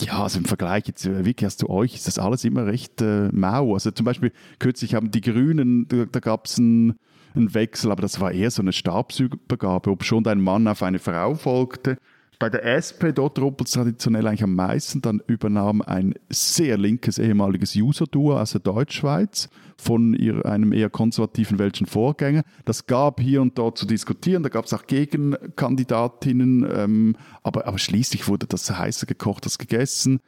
ja, 0.00 0.22
also 0.22 0.38
im 0.38 0.44
Vergleich 0.44 0.86
jetzt 0.88 1.06
äh, 1.06 1.24
wirklich 1.24 1.44
erst 1.44 1.60
zu 1.60 1.70
euch, 1.70 1.94
ist 1.94 2.08
das 2.08 2.18
alles 2.18 2.44
immer 2.44 2.66
recht 2.66 3.00
äh, 3.00 3.28
mau. 3.32 3.74
Also 3.74 3.92
zum 3.92 4.04
Beispiel 4.04 4.32
kürzlich 4.58 4.94
haben 4.94 5.10
die 5.10 5.20
Grünen, 5.20 5.86
da, 5.88 6.04
da 6.10 6.20
gab 6.20 6.46
es 6.46 6.58
einen, 6.58 6.94
einen 7.34 7.54
Wechsel, 7.54 7.90
aber 7.90 8.02
das 8.02 8.20
war 8.20 8.32
eher 8.32 8.50
so 8.50 8.62
eine 8.62 8.72
Stabsübergabe, 8.72 9.90
ob 9.90 10.04
schon 10.04 10.26
ein 10.26 10.40
Mann 10.40 10.66
auf 10.68 10.82
eine 10.82 10.98
Frau 10.98 11.34
folgte. 11.34 11.96
Bei 12.40 12.48
der 12.48 12.64
SP, 12.64 13.12
dort 13.12 13.38
ruppelt 13.38 13.68
es 13.68 13.74
traditionell 13.74 14.26
eigentlich 14.26 14.42
am 14.42 14.54
meisten. 14.54 15.02
Dann 15.02 15.22
übernahm 15.26 15.82
ein 15.82 16.14
sehr 16.30 16.78
linkes 16.78 17.18
ehemaliges 17.18 17.76
User-Duo 17.76 18.38
aus 18.38 18.52
der 18.52 18.62
Deutschschweiz 18.62 19.50
von 19.76 20.14
ihr, 20.14 20.46
einem 20.46 20.72
eher 20.72 20.88
konservativen 20.88 21.58
welchen 21.58 21.86
Vorgänger. 21.86 22.42
Das 22.64 22.86
gab 22.86 23.20
hier 23.20 23.42
und 23.42 23.58
dort 23.58 23.76
zu 23.76 23.84
diskutieren. 23.84 24.42
Da 24.42 24.48
gab 24.48 24.64
es 24.64 24.72
auch 24.72 24.86
Gegenkandidatinnen. 24.86 26.66
Ähm, 26.74 27.16
aber, 27.42 27.66
aber 27.66 27.78
schließlich 27.78 28.26
wurde 28.26 28.46
das 28.46 28.70
heißer 28.70 29.04
gekocht 29.04 29.44
als 29.44 29.58
gegessen. 29.58 30.20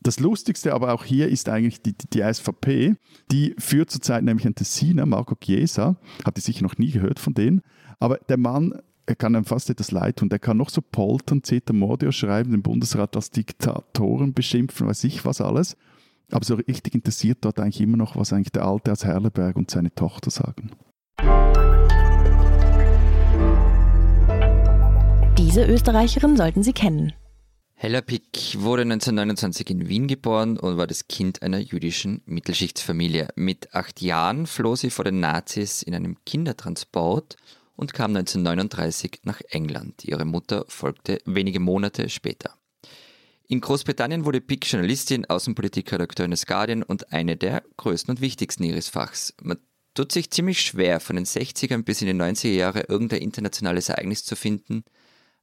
Das 0.00 0.20
Lustigste 0.20 0.74
aber 0.74 0.94
auch 0.94 1.04
hier 1.04 1.28
ist 1.28 1.48
eigentlich 1.48 1.82
die, 1.82 1.92
die, 1.92 2.08
die 2.08 2.32
SVP. 2.32 2.94
Die 3.30 3.54
führt 3.58 3.90
zurzeit 3.90 4.22
nämlich 4.22 4.46
einen 4.46 4.54
Tessiner, 4.54 5.06
Marco 5.06 5.34
Chiesa. 5.34 5.96
Habt 6.24 6.38
ihr 6.38 6.42
sicher 6.42 6.62
noch 6.62 6.78
nie 6.78 6.90
gehört 6.90 7.18
von 7.18 7.34
denen. 7.34 7.62
Aber 7.98 8.18
der 8.28 8.36
Mann 8.36 8.80
er 9.08 9.16
kann 9.16 9.34
einem 9.34 9.46
fast 9.46 9.70
etwas 9.70 9.90
leid 9.90 10.16
tun. 10.16 10.28
Der 10.28 10.38
kann 10.38 10.58
noch 10.58 10.68
so 10.68 10.82
poltern, 10.82 11.42
Zeta 11.42 11.72
Mordio 11.72 12.12
schreiben, 12.12 12.50
den 12.50 12.62
Bundesrat 12.62 13.16
als 13.16 13.30
Diktatoren 13.30 14.34
beschimpfen, 14.34 14.86
weiß 14.86 15.04
ich 15.04 15.24
was 15.24 15.40
alles. 15.40 15.78
Aber 16.30 16.44
so 16.44 16.56
richtig 16.56 16.94
interessiert 16.94 17.38
dort 17.40 17.58
eigentlich 17.58 17.80
immer 17.80 17.96
noch, 17.96 18.16
was 18.16 18.34
eigentlich 18.34 18.52
der 18.52 18.66
Alte 18.66 18.92
aus 18.92 19.06
Herleberg 19.06 19.56
und 19.56 19.70
seine 19.70 19.94
Tochter 19.94 20.30
sagen. 20.30 20.72
Diese 25.38 25.64
Österreicherin 25.64 26.36
sollten 26.36 26.62
Sie 26.62 26.74
kennen. 26.74 27.14
Hella 27.80 28.00
Pick 28.00 28.56
wurde 28.56 28.82
1929 28.82 29.70
in 29.70 29.88
Wien 29.88 30.08
geboren 30.08 30.58
und 30.58 30.78
war 30.78 30.88
das 30.88 31.06
Kind 31.06 31.42
einer 31.42 31.60
jüdischen 31.60 32.22
Mittelschichtsfamilie. 32.26 33.28
Mit 33.36 33.72
acht 33.72 34.00
Jahren 34.00 34.48
floh 34.48 34.74
sie 34.74 34.90
vor 34.90 35.04
den 35.04 35.20
Nazis 35.20 35.84
in 35.84 35.94
einem 35.94 36.16
Kindertransport 36.26 37.36
und 37.76 37.94
kam 37.94 38.16
1939 38.16 39.20
nach 39.22 39.40
England. 39.50 40.04
Ihre 40.04 40.24
Mutter 40.24 40.64
folgte 40.66 41.20
wenige 41.24 41.60
Monate 41.60 42.08
später. 42.08 42.56
In 43.46 43.60
Großbritannien 43.60 44.24
wurde 44.24 44.40
Pick 44.40 44.66
Journalistin, 44.68 45.26
Außenpolitikredakteurin 45.26 46.32
des 46.32 46.46
Guardian 46.46 46.82
und 46.82 47.12
eine 47.12 47.36
der 47.36 47.62
größten 47.76 48.16
und 48.16 48.20
wichtigsten 48.20 48.64
ihres 48.64 48.88
Fachs. 48.88 49.34
Man 49.40 49.58
tut 49.94 50.10
sich 50.10 50.32
ziemlich 50.32 50.62
schwer, 50.62 50.98
von 50.98 51.14
den 51.14 51.26
60ern 51.26 51.84
bis 51.84 52.02
in 52.02 52.08
die 52.08 52.14
90er 52.24 52.48
Jahre 52.54 52.86
irgendein 52.88 53.22
internationales 53.22 53.88
Ereignis 53.88 54.24
zu 54.24 54.34
finden, 54.34 54.82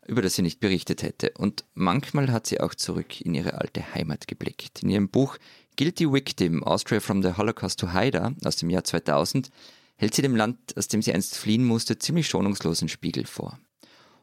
über 0.07 0.21
das 0.21 0.35
sie 0.35 0.41
nicht 0.41 0.59
berichtet 0.59 1.03
hätte. 1.03 1.31
Und 1.37 1.65
manchmal 1.73 2.31
hat 2.31 2.47
sie 2.47 2.59
auch 2.59 2.75
zurück 2.75 3.21
in 3.21 3.33
ihre 3.33 3.55
alte 3.55 3.93
Heimat 3.93 4.27
geblickt. 4.27 4.83
In 4.83 4.89
ihrem 4.89 5.09
Buch 5.09 5.37
Guilty 5.77 6.11
Victim, 6.11 6.63
Austria 6.63 6.99
from 6.99 7.21
the 7.21 7.33
Holocaust 7.37 7.79
to 7.79 7.91
Haida 7.91 8.33
aus 8.43 8.55
dem 8.55 8.69
Jahr 8.69 8.83
2000 8.83 9.49
hält 9.97 10.13
sie 10.13 10.21
dem 10.21 10.35
Land, 10.35 10.77
aus 10.77 10.87
dem 10.87 11.01
sie 11.01 11.13
einst 11.13 11.37
fliehen 11.37 11.65
musste, 11.65 11.97
ziemlich 11.97 12.27
schonungslosen 12.27 12.89
Spiegel 12.89 13.25
vor. 13.25 13.59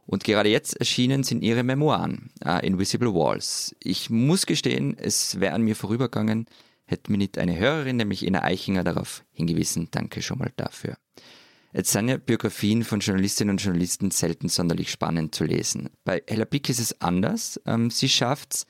Und 0.07 0.25
gerade 0.25 0.49
jetzt 0.49 0.77
erschienen 0.77 1.23
sind 1.23 1.43
ihre 1.43 1.63
Memoiren, 1.63 2.31
äh, 2.45 2.67
Invisible 2.67 3.15
Walls. 3.15 3.75
Ich 3.81 4.11
muss 4.11 4.47
gestehen, 4.47 4.97
es 4.99 5.41
wäre 5.41 5.55
an 5.55 5.63
mir 5.63 5.77
vorübergegangen, 5.77 6.47
hätte 6.85 7.11
mir 7.11 7.19
nicht 7.19 7.39
eine 7.39 7.59
Hörerin, 7.59 7.97
nämlich 7.97 8.27
Ina 8.27 8.43
Eichinger, 8.43 8.85
darauf 8.85 9.25
hingewiesen. 9.33 9.89
Danke 9.91 10.21
schon 10.21 10.39
mal 10.39 10.53
dafür. 10.57 10.97
Jetzt 11.75 11.93
sind 11.93 12.09
ja 12.09 12.19
Biografien 12.19 12.85
von 12.85 13.01
Journalistinnen 13.01 13.53
und 13.53 13.63
Journalisten 13.63 14.11
selten 14.11 14.49
sonderlich 14.51 14.91
spannend 14.91 15.35
zu 15.35 15.45
lesen. 15.45 15.89
Bei 16.05 16.23
Hella 16.29 16.45
Pick 16.45 16.69
ist 16.69 16.81
es 16.81 17.01
anders. 17.01 17.59
Ähm, 17.65 17.91
sie 17.91 18.11
schafft 18.11 18.55
es, 18.55 18.67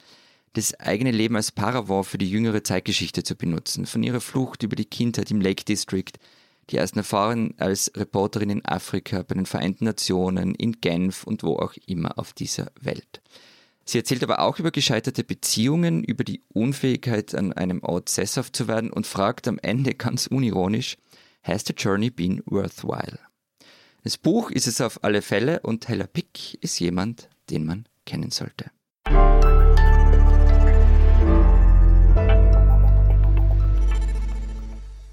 das 0.53 0.79
eigene 0.79 1.11
Leben 1.11 1.35
als 1.35 1.51
Paravent 1.51 2.07
für 2.07 2.19
die 2.19 2.31
jüngere 2.31 2.63
Zeitgeschichte 2.63 3.25
zu 3.25 3.35
benutzen. 3.35 3.87
Von 3.87 4.03
ihrer 4.03 4.21
Flucht 4.21 4.63
über 4.63 4.77
die 4.77 4.85
Kindheit 4.85 5.31
im 5.31 5.41
Lake 5.41 5.65
District, 5.65 6.13
die 6.71 6.77
ersten 6.77 6.99
Erfahrungen 6.99 7.55
als 7.59 7.91
Reporterin 7.97 8.51
in 8.51 8.65
Afrika, 8.65 9.23
bei 9.23 9.35
den 9.35 9.47
Vereinten 9.47 9.87
Nationen, 9.87 10.55
in 10.55 10.81
Genf 10.81 11.25
und 11.25 11.43
wo 11.43 11.57
auch 11.57 11.75
immer 11.87 12.19
auf 12.19 12.35
dieser 12.35 12.71
Welt. 12.81 13.23
Sie 13.85 13.99
erzählt 13.99 14.23
aber 14.23 14.41
auch 14.41 14.59
über 14.59 14.71
gescheiterte 14.71 15.25
Beziehungen, 15.25 16.05
über 16.05 16.23
die 16.23 16.43
Unfähigkeit, 16.53 17.35
an 17.35 17.53
einem 17.53 17.83
Ort 17.83 18.09
sesshaft 18.11 18.55
zu 18.55 18.69
werden 18.69 18.93
und 18.93 19.07
fragt 19.07 19.49
am 19.49 19.59
Ende 19.59 19.95
ganz 19.95 20.29
unironisch, 20.29 20.99
Has 21.45 21.65
the 21.67 21.75
journey 21.77 22.09
been 22.09 22.41
worthwhile? 22.47 23.19
Das 24.05 24.17
Buch 24.17 24.53
ist 24.53 24.69
es 24.69 24.81
auf 24.81 25.03
alle 25.03 25.23
Fälle 25.23 25.59
und 25.61 25.89
Hella 25.89 26.07
Pick 26.07 26.55
ist 26.63 26.79
jemand, 26.79 27.29
den 27.51 27.67
man 27.67 27.87
kennen 28.07 28.31
sollte. 28.31 28.71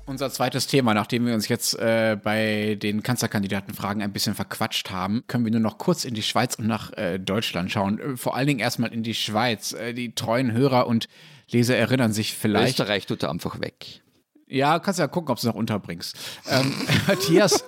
Unser 0.06 0.30
zweites 0.32 0.68
Thema, 0.68 0.94
nachdem 0.94 1.26
wir 1.26 1.34
uns 1.34 1.48
jetzt 1.48 1.74
äh, 1.80 2.16
bei 2.22 2.76
den 2.76 3.02
Kanzlerkandidatenfragen 3.02 4.04
ein 4.04 4.14
bisschen 4.14 4.36
verquatscht 4.36 4.92
haben, 4.92 5.24
können 5.26 5.46
wir 5.46 5.52
nur 5.52 5.62
noch 5.62 5.80
kurz 5.80 6.06
in 6.06 6.14
die 6.14 6.24
Schweiz 6.24 6.56
und 6.56 6.68
nach 6.68 6.94
äh, 6.94 7.20
Deutschland 7.20 7.72
schauen. 7.72 8.00
Äh, 8.00 8.18
vor 8.18 8.36
allen 8.36 8.48
Dingen 8.48 8.60
erstmal 8.60 8.94
in 8.94 9.02
die 9.02 9.16
Schweiz. 9.16 9.74
Äh, 9.74 9.94
die 9.94 10.14
treuen 10.14 10.52
Hörer 10.52 10.86
und 10.86 11.08
Leser 11.50 11.76
erinnern 11.76 12.14
sich 12.14 12.36
vielleicht. 12.36 12.80
Österreich 12.80 13.08
tut 13.08 13.24
er 13.24 13.32
einfach 13.32 13.60
weg. 13.62 14.02
Ja, 14.50 14.80
kannst 14.80 15.00
ja 15.00 15.08
gucken, 15.08 15.32
ob 15.32 15.38
du 15.38 15.42
es 15.42 15.46
noch 15.46 15.54
unterbringst. 15.56 16.18
Ähm, 16.50 16.74
Matthias, 17.08 17.64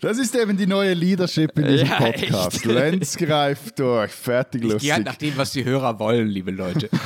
Das 0.00 0.18
ist 0.18 0.34
eben 0.36 0.56
die 0.56 0.66
neue 0.66 0.94
Leadership 0.94 1.58
in 1.58 1.66
diesem 1.66 1.88
Ja, 1.88 1.96
Podcast. 1.96 2.56
echt. 2.56 2.64
Lenz 2.66 3.16
greift 3.16 3.78
durch, 3.78 4.12
fertig 4.12 4.62
geh 4.62 4.68
lustig. 4.68 4.92
halt 4.92 5.04
nach 5.06 5.16
dem, 5.16 5.36
was 5.36 5.50
die 5.52 5.64
Hörer 5.64 5.98
wollen, 5.98 6.28
liebe 6.28 6.50
Leute. 6.52 6.88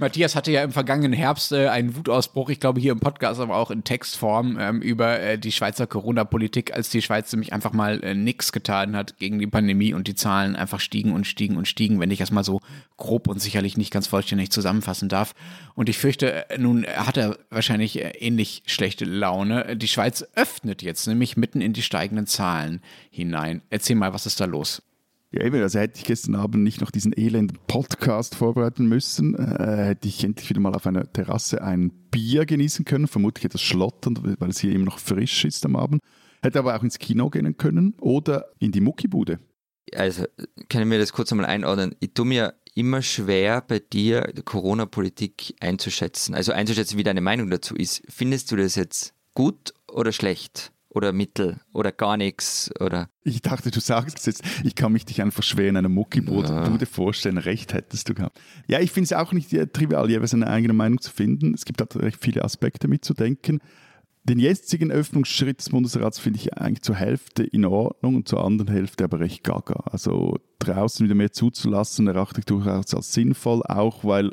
Matthias 0.00 0.34
hatte 0.34 0.50
ja 0.50 0.64
im 0.64 0.72
vergangenen 0.72 1.12
Herbst 1.12 1.52
äh, 1.52 1.68
einen 1.68 1.94
Wutausbruch, 1.94 2.48
ich 2.48 2.58
glaube 2.58 2.80
hier 2.80 2.92
im 2.92 3.00
Podcast, 3.00 3.38
aber 3.38 3.56
auch 3.56 3.70
in 3.70 3.84
Textform, 3.84 4.56
ähm, 4.58 4.80
über 4.80 5.20
äh, 5.20 5.38
die 5.38 5.52
Schweizer 5.52 5.86
Corona-Politik, 5.86 6.74
als 6.74 6.88
die 6.88 7.02
Schweiz 7.02 7.30
nämlich 7.32 7.52
einfach 7.52 7.72
mal 7.72 8.02
äh, 8.02 8.14
nichts 8.14 8.50
getan 8.50 8.96
hat 8.96 9.18
gegen 9.18 9.38
die 9.38 9.46
Pandemie 9.46 9.92
und 9.92 10.08
die 10.08 10.14
Zahlen 10.14 10.56
einfach 10.56 10.80
stiegen 10.80 11.12
und 11.12 11.26
stiegen 11.26 11.58
und 11.58 11.68
stiegen, 11.68 12.00
wenn 12.00 12.10
ich 12.10 12.18
das 12.18 12.30
mal 12.30 12.44
so 12.44 12.60
grob 12.96 13.28
und 13.28 13.42
sicherlich 13.42 13.76
nicht 13.76 13.92
ganz 13.92 14.06
vollständig 14.06 14.50
zusammenfassen 14.50 15.10
darf. 15.10 15.34
Und 15.74 15.90
ich 15.90 15.98
fürchte, 15.98 16.48
äh, 16.48 16.58
nun 16.58 16.86
hat 16.86 17.18
er 17.18 17.36
wahrscheinlich 17.50 17.98
äh, 18.02 18.08
ähnlich 18.18 18.62
schlechte 18.64 19.04
Laune. 19.04 19.76
Die 19.76 19.88
Schweiz 19.88 20.26
öffnet 20.34 20.80
jetzt 20.80 21.06
nämlich 21.06 21.36
mitten 21.36 21.60
in 21.60 21.74
die 21.74 21.82
steigenden 21.82 22.26
Zahlen 22.26 22.80
hinein. 23.10 23.60
Erzähl 23.68 23.96
mal, 23.96 24.14
was 24.14 24.24
ist 24.24 24.40
da 24.40 24.46
los? 24.46 24.82
Ja, 25.32 25.44
eben, 25.44 25.62
also 25.62 25.78
hätte 25.78 25.98
ich 25.98 26.04
gestern 26.04 26.34
Abend 26.34 26.64
nicht 26.64 26.80
noch 26.80 26.90
diesen 26.90 27.12
elenden 27.16 27.58
Podcast 27.68 28.34
vorbereiten 28.34 28.86
müssen, 28.86 29.36
äh, 29.36 29.84
hätte 29.84 30.08
ich 30.08 30.24
endlich 30.24 30.50
wieder 30.50 30.60
mal 30.60 30.74
auf 30.74 30.88
einer 30.88 31.12
Terrasse 31.12 31.62
ein 31.62 31.92
Bier 32.10 32.46
genießen 32.46 32.84
können, 32.84 33.06
vermutlich 33.06 33.44
etwas 33.44 33.62
schlotternd, 33.62 34.22
weil 34.40 34.50
es 34.50 34.58
hier 34.58 34.72
eben 34.72 34.82
noch 34.82 34.98
frisch 34.98 35.44
ist 35.44 35.64
am 35.64 35.76
Abend. 35.76 36.02
Hätte 36.42 36.58
aber 36.58 36.76
auch 36.76 36.82
ins 36.82 36.98
Kino 36.98 37.30
gehen 37.30 37.56
können 37.56 37.94
oder 38.00 38.46
in 38.58 38.72
die 38.72 38.80
Muckibude. 38.80 39.38
Also, 39.94 40.24
können 40.68 40.90
wir 40.90 40.98
das 40.98 41.12
kurz 41.12 41.30
einmal 41.30 41.46
einordnen? 41.46 41.94
Ich 42.00 42.12
tue 42.12 42.24
mir 42.24 42.54
immer 42.74 43.02
schwer, 43.02 43.60
bei 43.60 43.78
dir 43.78 44.32
Corona-Politik 44.44 45.54
einzuschätzen. 45.60 46.34
Also 46.34 46.52
einzuschätzen, 46.52 46.98
wie 46.98 47.02
deine 47.04 47.20
Meinung 47.20 47.50
dazu 47.50 47.76
ist. 47.76 48.02
Findest 48.08 48.50
du 48.50 48.56
das 48.56 48.74
jetzt 48.74 49.14
gut 49.34 49.74
oder 49.88 50.12
schlecht? 50.12 50.72
Oder 50.92 51.12
mittel? 51.12 51.60
Oder 51.72 51.92
gar 51.92 52.16
nichts? 52.16 52.70
Oder 52.80 53.08
Ich 53.22 53.42
dachte, 53.42 53.70
du 53.70 53.78
sagst 53.78 54.26
jetzt, 54.26 54.42
ich 54.64 54.74
kann 54.74 54.92
mich 54.92 55.04
dich 55.04 55.22
einfach 55.22 55.44
schwer 55.44 55.68
in 55.68 55.76
einer 55.76 55.88
Muckibude 55.88 56.48
Ja. 56.48 56.86
Vorstellen, 56.86 57.38
recht 57.38 57.72
hättest 57.72 58.08
du 58.08 58.14
gehabt. 58.14 58.40
Ja, 58.66 58.80
ich 58.80 58.90
finde 58.90 59.04
es 59.04 59.12
auch 59.12 59.32
nicht 59.32 59.52
äh, 59.52 59.68
trivial, 59.68 60.10
jeweils 60.10 60.34
eine 60.34 60.48
eigene 60.48 60.72
Meinung 60.72 61.00
zu 61.00 61.12
finden. 61.12 61.54
Es 61.54 61.64
gibt 61.64 61.80
halt 61.80 61.94
recht 61.96 62.18
viele 62.20 62.44
Aspekte 62.44 62.88
mitzudenken. 62.88 63.60
Den 64.24 64.38
jetzigen 64.38 64.90
Öffnungsschritt 64.90 65.60
des 65.60 65.70
Bundesrats 65.70 66.18
finde 66.18 66.40
ich 66.40 66.54
eigentlich 66.54 66.82
zur 66.82 66.96
Hälfte 66.96 67.44
in 67.44 67.64
Ordnung 67.64 68.16
und 68.16 68.28
zur 68.28 68.44
anderen 68.44 68.70
Hälfte 68.70 69.04
aber 69.04 69.20
recht 69.20 69.44
gaga. 69.44 69.84
Also 69.90 70.38
draußen 70.58 71.04
wieder 71.04 71.14
mehr 71.14 71.32
zuzulassen, 71.32 72.08
erachte 72.08 72.40
ich 72.40 72.46
durchaus 72.46 72.92
als 72.94 73.12
sinnvoll, 73.12 73.62
auch 73.62 74.04
weil 74.04 74.32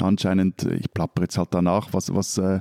anscheinend, 0.00 0.62
ich 0.64 0.92
plapper 0.94 1.22
jetzt 1.22 1.36
halt 1.36 1.48
danach, 1.52 1.92
was, 1.92 2.14
was 2.14 2.38
äh, 2.38 2.60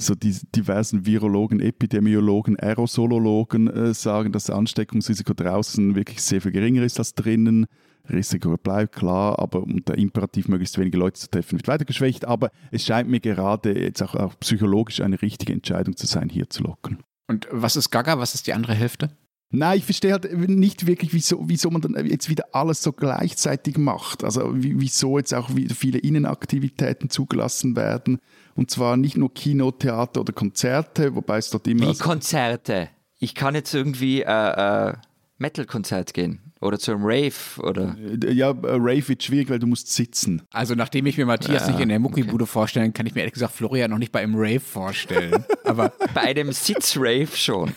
so 0.00 0.14
die 0.14 0.36
diversen 0.54 1.06
Virologen, 1.06 1.60
Epidemiologen, 1.60 2.58
Aerosolologen 2.58 3.68
äh, 3.68 3.94
sagen, 3.94 4.32
dass 4.32 4.44
das 4.44 4.56
Ansteckungsrisiko 4.56 5.34
draußen 5.34 5.94
wirklich 5.94 6.22
sehr 6.22 6.40
viel 6.40 6.52
geringer 6.52 6.82
ist 6.82 6.98
als 6.98 7.14
drinnen. 7.14 7.66
Risiko 8.08 8.56
bleibt 8.56 8.94
klar, 8.94 9.38
aber 9.38 9.64
der 9.66 9.98
Imperativ, 9.98 10.48
möglichst 10.48 10.78
wenige 10.78 10.96
Leute 10.96 11.18
zu 11.20 11.28
treffen, 11.28 11.58
wird 11.58 11.68
weiter 11.68 11.84
geschwächt. 11.84 12.24
Aber 12.24 12.50
es 12.70 12.84
scheint 12.84 13.08
mir 13.08 13.20
gerade 13.20 13.78
jetzt 13.78 14.02
auch, 14.02 14.14
auch 14.14 14.38
psychologisch 14.40 15.00
eine 15.00 15.20
richtige 15.20 15.52
Entscheidung 15.52 15.96
zu 15.96 16.06
sein, 16.06 16.28
hier 16.28 16.48
zu 16.48 16.62
locken. 16.62 16.98
Und 17.28 17.48
was 17.50 17.76
ist 17.76 17.90
Gaga? 17.90 18.18
Was 18.18 18.34
ist 18.34 18.46
die 18.46 18.52
andere 18.52 18.74
Hälfte? 18.74 19.10
Nein, 19.50 19.78
ich 19.78 19.84
verstehe 19.84 20.12
halt 20.12 20.30
nicht 20.48 20.86
wirklich, 20.86 21.12
wieso, 21.12 21.48
wieso 21.48 21.70
man 21.70 21.80
dann 21.80 22.06
jetzt 22.06 22.28
wieder 22.28 22.46
alles 22.52 22.82
so 22.82 22.92
gleichzeitig 22.92 23.78
macht. 23.78 24.24
Also 24.24 24.50
wieso 24.54 25.18
jetzt 25.18 25.32
auch 25.34 25.54
wieder 25.54 25.74
viele 25.74 25.98
Innenaktivitäten 25.98 27.10
zugelassen 27.10 27.76
werden. 27.76 28.18
Und 28.54 28.70
zwar 28.70 28.96
nicht 28.96 29.16
nur 29.16 29.32
Kino, 29.32 29.70
Theater 29.70 30.22
oder 30.22 30.32
Konzerte, 30.32 31.14
wobei 31.14 31.38
es 31.38 31.50
dort 31.50 31.68
immer... 31.68 31.88
Wie 31.88 31.98
Konzerte? 31.98 32.88
Ich 33.18 33.34
kann 33.34 33.54
jetzt 33.54 33.72
irgendwie 33.72 34.22
äh, 34.22 34.88
äh, 34.88 34.94
Metal-Konzert 35.38 36.12
gehen. 36.12 36.52
Oder 36.60 36.78
zu 36.78 36.92
einem 36.92 37.04
Rave 37.04 37.34
oder. 37.58 37.96
Äh, 37.98 38.32
ja, 38.32 38.50
Rave 38.50 39.08
wird 39.08 39.22
schwierig, 39.22 39.50
weil 39.50 39.58
du 39.58 39.66
musst 39.66 39.92
sitzen. 39.92 40.40
Also 40.52 40.74
nachdem 40.74 41.04
ich 41.04 41.18
mir 41.18 41.26
Matthias 41.26 41.66
ja, 41.66 41.72
nicht 41.72 41.80
in 41.80 41.90
der 41.90 41.98
Muckibude 41.98 42.44
okay. 42.44 42.52
vorstellen, 42.52 42.94
kann 42.94 43.04
ich 43.06 43.14
mir 43.14 43.20
ehrlich 43.20 43.34
gesagt 43.34 43.52
Florian 43.52 43.90
noch 43.90 43.98
nicht 43.98 44.10
bei 44.10 44.20
einem 44.20 44.34
Rave 44.36 44.60
vorstellen. 44.60 45.44
Aber 45.64 45.92
bei 46.14 46.22
einem 46.22 46.52
Sitz-Rave 46.52 47.28
schon. 47.34 47.72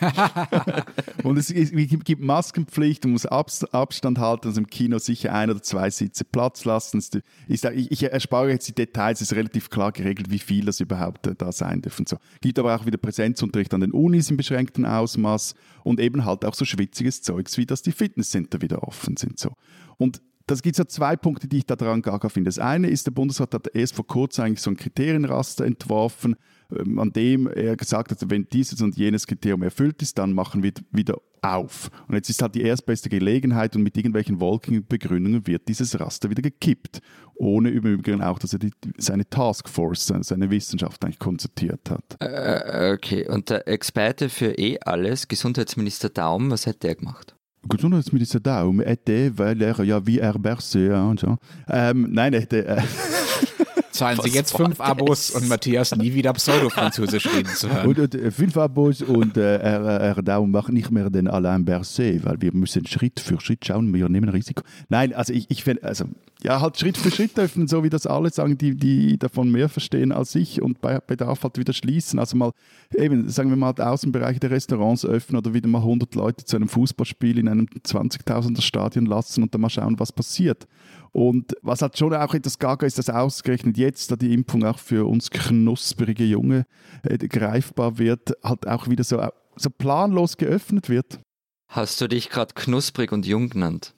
Und 1.24 1.38
es 1.38 1.48
gibt 1.50 2.22
Maskenpflicht, 2.22 3.04
du 3.04 3.10
musst 3.10 3.30
Abstand 3.30 4.18
halten, 4.18 4.48
also 4.48 4.62
im 4.62 4.68
Kino 4.68 4.98
sicher 4.98 5.34
ein 5.34 5.50
oder 5.50 5.62
zwei 5.62 5.90
Sitze 5.90 6.24
Platz 6.24 6.64
lassen. 6.64 7.04
Ich, 7.48 7.64
ich 7.66 8.04
erspare 8.04 8.50
jetzt 8.50 8.68
die 8.70 8.76
Details, 8.76 9.20
es 9.20 9.32
ist 9.32 9.38
relativ 9.38 9.70
klar 9.70 9.92
geregelt, 9.92 10.32
wie 10.32 10.40
viel 10.40 10.66
das 10.66 10.80
überhaupt 10.80 11.28
äh, 11.28 11.36
da 11.36 11.52
sein 11.52 11.82
dürfen. 11.82 12.06
So. 12.06 12.18
Gibt 12.40 12.58
aber 12.58 12.76
auch 12.76 12.86
wieder 12.86 12.98
Präsenzunterricht 12.98 13.74
an 13.74 13.82
den 13.82 13.92
Unis 13.92 14.30
im 14.30 14.38
beschränkten 14.38 14.86
Ausmaß 14.86 15.56
und 15.84 16.00
eben 16.00 16.26
halt 16.26 16.46
auch 16.46 16.54
so 16.54 16.64
schwitziges 16.64 17.22
Zeugs, 17.22 17.58
wie 17.58 17.66
das 17.66 17.82
die 17.82 17.92
Fitnesscenter 17.92 18.62
wieder 18.62 18.69
offen 18.78 19.18
sind. 19.18 19.40
So. 19.40 19.54
Und 19.98 20.22
das 20.50 20.64
gibt 20.64 20.74
es 20.74 20.80
ja 20.80 20.88
zwei 20.88 21.16
Punkte, 21.16 21.48
die 21.48 21.58
ich 21.58 21.66
da 21.66 21.76
dran 21.76 22.02
gaga 22.02 22.28
finde. 22.30 22.48
Das 22.48 22.58
eine 22.58 22.90
ist, 22.90 23.06
der 23.06 23.12
Bundesrat 23.12 23.54
hat 23.54 23.68
erst 23.76 23.96
vor 23.96 24.08
kurzem 24.08 24.46
eigentlich 24.46 24.62
so 24.62 24.72
ein 24.72 24.78
Kriterienraster 24.78 25.66
entworfen, 25.66 26.36
ähm, 26.76 26.98
an 26.98 27.12
dem 27.12 27.48
er 27.48 27.76
gesagt 27.76 28.12
hat, 28.12 28.18
wenn 28.30 28.48
dieses 28.52 28.82
und 28.82 28.98
jenes 28.98 29.28
Kriterium 29.28 29.62
erfüllt 29.62 30.02
ist, 30.02 30.18
dann 30.18 30.34
machen 30.34 30.64
wir 30.64 30.72
wieder 30.92 31.18
auf. 31.42 31.90
Und 32.08 32.16
jetzt 32.16 32.30
ist 32.30 32.42
halt 32.42 32.56
die 32.56 32.64
erstbeste 32.64 33.10
Gelegenheit 33.10 33.76
und 33.76 33.84
mit 33.84 33.96
irgendwelchen 33.96 34.40
wolkigen 34.40 34.86
Begründungen 34.86 35.46
wird 35.46 35.68
dieses 35.68 36.00
Raster 36.00 36.30
wieder 36.30 36.42
gekippt. 36.42 37.00
Ohne 37.36 37.70
im 37.70 37.84
Übrigen 37.84 38.22
auch, 38.22 38.40
dass 38.40 38.52
er 38.54 38.60
die, 38.60 38.72
seine 38.98 39.30
Taskforce, 39.30 40.14
seine 40.22 40.50
Wissenschaft 40.50 41.04
eigentlich 41.06 41.20
konzertiert 41.20 41.90
hat. 41.90 42.18
Äh, 42.20 42.94
okay, 42.94 43.28
und 43.30 43.50
der 43.50 43.68
Experte 43.68 44.30
für 44.30 44.58
eh 44.58 44.80
alles, 44.80 45.28
Gesundheitsminister 45.28 46.10
Daum, 46.10 46.50
was 46.50 46.68
hat 46.68 46.84
der 46.84 46.96
gemacht? 46.96 47.36
Gesundheitsminister 47.68 48.40
Daum 48.40 48.80
hätte, 48.80 49.38
weil 49.38 49.62
er 49.62 49.84
ja 49.84 50.06
wie 50.06 50.20
er 50.20 50.38
Berse 50.40 50.96
und 50.96 51.20
so. 51.20 51.38
Ähm, 51.68 52.08
nein, 52.12 52.34
hätte. 52.34 52.66
Äh, 52.66 52.82
Zahlen 53.92 54.20
Sie 54.24 54.30
jetzt 54.30 54.56
fünf 54.56 54.80
Abos 54.80 55.32
und 55.32 55.50
Matthias 55.50 55.94
nie 55.96 56.14
wieder 56.14 56.32
Pseudo-Französisch 56.32 57.28
reden 57.36 57.54
zu 57.54 57.70
hören. 57.70 57.88
Und, 57.98 58.16
äh, 58.16 58.32
fünf 58.32 58.56
Abos 58.56 59.02
und 59.02 59.36
äh, 59.36 59.58
er, 59.58 59.82
er 59.82 60.22
Daum 60.22 60.52
macht 60.52 60.72
nicht 60.72 60.90
mehr 60.90 61.10
den 61.10 61.28
Alain 61.28 61.66
Berset, 61.66 62.24
weil 62.24 62.40
wir 62.40 62.54
müssen 62.54 62.86
Schritt 62.86 63.20
für 63.20 63.42
Schritt 63.42 63.66
schauen, 63.66 63.94
wir 63.94 64.08
nehmen 64.08 64.30
Risiko. 64.30 64.64
Nein, 64.88 65.14
also 65.14 65.34
ich, 65.34 65.50
ich 65.50 65.66
finde, 65.66 65.84
also 65.84 66.06
ja, 66.42 66.62
halt 66.62 66.80
Schritt 66.80 66.98
für 66.98 67.12
Schritt 67.12 67.38
öffnen, 67.38 67.68
so 67.68 67.84
wie 67.84 67.90
das 67.90 68.08
alle 68.08 68.30
sagen, 68.30 68.58
die, 68.58 68.76
die 68.76 69.18
davon 69.18 69.52
mehr 69.52 69.68
verstehen 69.68 70.14
als 70.14 70.34
ich 70.36 70.62
und 70.62 70.80
bei 70.80 71.00
Bedarf 71.00 71.44
halt 71.44 71.58
wieder 71.58 71.74
schließen. 71.74 72.18
Also 72.18 72.38
mal 72.38 72.52
eben, 72.96 73.28
sagen 73.28 73.50
wir 73.50 73.58
mal, 73.58 73.74
die 73.74 73.82
Außenbereiche 73.82 74.40
der 74.40 74.52
Restaurants 74.52 75.06
öffnen 75.06 75.38
oder 75.38 75.54
wieder 75.54 75.68
mal 75.68 75.80
100 75.80 76.16
Leute 76.16 76.46
zu 76.46 76.56
einem 76.56 76.70
Fußballspiel 76.70 77.40
in 77.40 77.50
einem 77.50 77.66
20.000er 77.66 78.62
Stadion 78.62 79.06
lassen 79.06 79.44
und 79.44 79.54
dann 79.54 79.62
mal 79.62 79.70
schauen, 79.70 80.00
was 80.00 80.14
passiert. 80.14 80.66
Und 81.12 81.56
was 81.62 81.82
halt 81.82 81.98
schon 81.98 82.14
auch 82.14 82.34
etwas 82.34 82.58
gaga 82.58 82.86
ist, 82.86 82.98
dass 82.98 83.10
ausgerechnet 83.10 83.78
jetzt, 83.78 84.10
da 84.12 84.16
die 84.16 84.34
Impfung 84.34 84.64
auch 84.64 84.80
für 84.80 85.08
uns 85.08 85.32
knusprige 85.32 86.24
Junge 86.24 86.66
äh, 87.04 87.18
greifbar 87.18 87.98
wird, 87.98 88.34
halt 88.44 88.66
auch 88.66 88.88
wieder 88.88 89.04
so, 89.04 89.22
so 89.58 89.70
planlos 89.70 90.38
geöffnet 90.38 90.88
wird. 90.88 91.20
Hast 91.68 92.00
du 92.00 92.08
dich 92.08 92.30
gerade 92.30 92.54
knusprig 92.54 93.12
und 93.12 93.26
jung 93.26 93.50
genannt? 93.50 93.94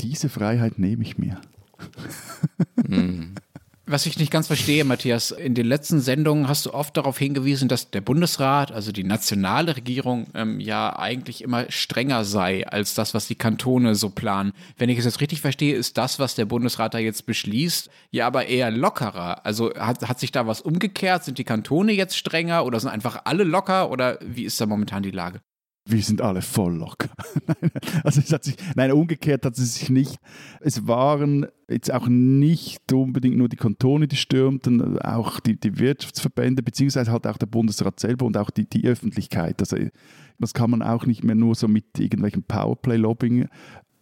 Diese 0.00 0.28
Freiheit 0.28 0.78
nehme 0.78 1.02
ich 1.02 1.16
mir. 1.16 1.40
Was 3.90 4.04
ich 4.04 4.18
nicht 4.18 4.30
ganz 4.30 4.48
verstehe, 4.48 4.84
Matthias, 4.84 5.30
in 5.30 5.54
den 5.54 5.64
letzten 5.64 6.00
Sendungen 6.00 6.46
hast 6.46 6.66
du 6.66 6.74
oft 6.74 6.94
darauf 6.94 7.16
hingewiesen, 7.16 7.70
dass 7.70 7.90
der 7.90 8.02
Bundesrat, 8.02 8.70
also 8.70 8.92
die 8.92 9.02
nationale 9.02 9.76
Regierung, 9.76 10.26
ähm, 10.34 10.60
ja 10.60 10.94
eigentlich 10.98 11.42
immer 11.42 11.70
strenger 11.70 12.26
sei 12.26 12.66
als 12.66 12.92
das, 12.94 13.14
was 13.14 13.28
die 13.28 13.34
Kantone 13.34 13.94
so 13.94 14.10
planen. 14.10 14.52
Wenn 14.76 14.90
ich 14.90 14.98
es 14.98 15.06
jetzt 15.06 15.22
richtig 15.22 15.40
verstehe, 15.40 15.74
ist 15.74 15.96
das, 15.96 16.18
was 16.18 16.34
der 16.34 16.44
Bundesrat 16.44 16.92
da 16.92 16.98
jetzt 16.98 17.24
beschließt, 17.24 17.88
ja 18.10 18.26
aber 18.26 18.44
eher 18.44 18.70
lockerer. 18.70 19.46
Also 19.46 19.74
hat, 19.74 20.06
hat 20.06 20.20
sich 20.20 20.32
da 20.32 20.46
was 20.46 20.60
umgekehrt? 20.60 21.24
Sind 21.24 21.38
die 21.38 21.44
Kantone 21.44 21.92
jetzt 21.92 22.18
strenger 22.18 22.66
oder 22.66 22.78
sind 22.80 22.90
einfach 22.90 23.22
alle 23.24 23.44
locker 23.44 23.90
oder 23.90 24.18
wie 24.20 24.44
ist 24.44 24.60
da 24.60 24.66
momentan 24.66 25.02
die 25.02 25.12
Lage? 25.12 25.40
Wir 25.90 26.02
sind 26.02 26.20
alle 26.20 26.42
voll 26.42 26.76
locker. 26.76 27.08
also 28.04 28.20
es 28.20 28.32
hat 28.32 28.44
sich, 28.44 28.56
nein, 28.76 28.92
umgekehrt 28.92 29.44
hat 29.44 29.56
es 29.56 29.74
sich 29.76 29.90
nicht. 29.90 30.16
Es 30.60 30.86
waren 30.86 31.46
jetzt 31.68 31.92
auch 31.92 32.08
nicht 32.08 32.92
unbedingt 32.92 33.36
nur 33.36 33.48
die 33.48 33.56
Kantone, 33.56 34.06
die 34.06 34.16
stürmten, 34.16 34.98
auch 35.00 35.40
die, 35.40 35.58
die 35.58 35.78
Wirtschaftsverbände, 35.78 36.62
beziehungsweise 36.62 37.10
halt 37.10 37.26
auch 37.26 37.38
der 37.38 37.46
Bundesrat 37.46 38.00
selber 38.00 38.26
und 38.26 38.36
auch 38.36 38.50
die, 38.50 38.68
die 38.68 38.86
Öffentlichkeit. 38.86 39.60
Also 39.60 39.76
das 40.38 40.54
kann 40.54 40.70
man 40.70 40.82
auch 40.82 41.06
nicht 41.06 41.24
mehr 41.24 41.34
nur 41.34 41.54
so 41.54 41.68
mit 41.68 41.98
irgendwelchen 41.98 42.42
Powerplay-Lobbying 42.42 43.48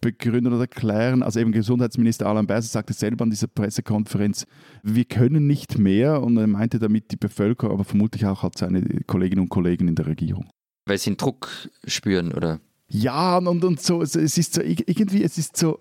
begründen 0.01 0.53
oder 0.53 0.61
erklären. 0.61 1.23
Also 1.23 1.39
eben 1.39 1.51
Gesundheitsminister 1.51 2.27
Alain 2.27 2.47
Berset 2.47 2.71
sagte 2.71 2.93
selber 2.93 3.23
an 3.23 3.29
dieser 3.29 3.47
Pressekonferenz, 3.47 4.45
wir 4.83 5.05
können 5.05 5.47
nicht 5.47 5.77
mehr 5.77 6.21
und 6.21 6.37
er 6.37 6.47
meinte 6.47 6.79
damit 6.79 7.11
die 7.11 7.17
Bevölkerung, 7.17 7.73
aber 7.73 7.83
vermutlich 7.83 8.25
auch 8.25 8.43
halt 8.43 8.57
seine 8.57 8.81
Kolleginnen 9.07 9.41
und 9.41 9.49
Kollegen 9.49 9.87
in 9.87 9.95
der 9.95 10.07
Regierung. 10.07 10.47
Weil 10.87 10.97
sie 10.97 11.11
einen 11.11 11.17
Druck 11.17 11.49
spüren, 11.85 12.33
oder? 12.33 12.59
Ja, 12.89 13.37
und, 13.37 13.63
und 13.63 13.81
so, 13.81 14.01
es 14.01 14.15
ist 14.15 14.53
so, 14.53 14.61
irgendwie, 14.61 15.23
es 15.23 15.37
ist 15.37 15.57
so, 15.57 15.79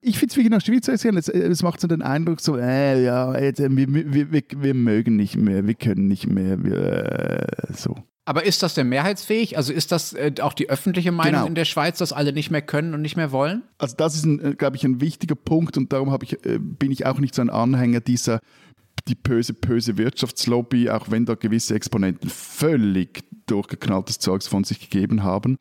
ich 0.00 0.18
finde 0.18 0.30
es 0.30 0.36
wirklich 0.36 0.50
nach 0.50 0.60
schwierig 0.60 0.84
zu 0.84 0.92
erzählen. 0.92 1.16
Es, 1.16 1.28
es, 1.28 1.62
macht 1.62 1.80
so 1.80 1.88
den 1.88 2.00
Eindruck, 2.00 2.40
so, 2.40 2.56
äh, 2.56 3.04
ja, 3.04 3.34
äh, 3.34 3.52
wir, 3.58 3.92
wir, 3.92 4.32
wir, 4.32 4.42
wir, 4.56 4.74
mögen 4.74 5.16
nicht 5.16 5.36
mehr, 5.36 5.66
wir 5.66 5.74
können 5.74 6.06
nicht 6.06 6.26
mehr, 6.28 6.62
wir, 6.62 7.48
äh, 7.68 7.72
so. 7.74 7.96
Aber 8.24 8.44
ist 8.44 8.62
das 8.62 8.74
denn 8.74 8.88
mehrheitsfähig? 8.88 9.56
Also 9.56 9.72
ist 9.72 9.92
das 9.92 10.12
äh, 10.12 10.32
auch 10.40 10.52
die 10.52 10.68
öffentliche 10.68 11.12
Meinung 11.12 11.32
genau. 11.32 11.46
in 11.46 11.54
der 11.54 11.64
Schweiz, 11.64 11.98
dass 11.98 12.12
alle 12.12 12.32
nicht 12.32 12.50
mehr 12.50 12.62
können 12.62 12.92
und 12.94 13.02
nicht 13.02 13.16
mehr 13.16 13.30
wollen? 13.30 13.62
Also 13.78 13.94
das 13.96 14.16
ist, 14.16 14.26
äh, 14.26 14.54
glaube 14.54 14.76
ich, 14.76 14.84
ein 14.84 15.00
wichtiger 15.00 15.36
Punkt 15.36 15.76
und 15.76 15.92
darum 15.92 16.16
ich, 16.22 16.44
äh, 16.44 16.58
bin 16.58 16.90
ich 16.90 17.06
auch 17.06 17.18
nicht 17.18 17.34
so 17.34 17.42
ein 17.42 17.50
Anhänger 17.50 18.00
dieser 18.00 18.40
die 19.08 19.14
böse, 19.14 19.54
böse 19.54 19.98
Wirtschaftslobby, 19.98 20.90
auch 20.90 21.10
wenn 21.10 21.26
da 21.26 21.34
gewisse 21.34 21.74
Exponenten 21.74 22.28
völlig 22.30 23.24
durchgeknalltes 23.46 24.18
Zeugs 24.18 24.48
von 24.48 24.64
sich 24.64 24.80
gegeben 24.80 25.22
haben. 25.22 25.58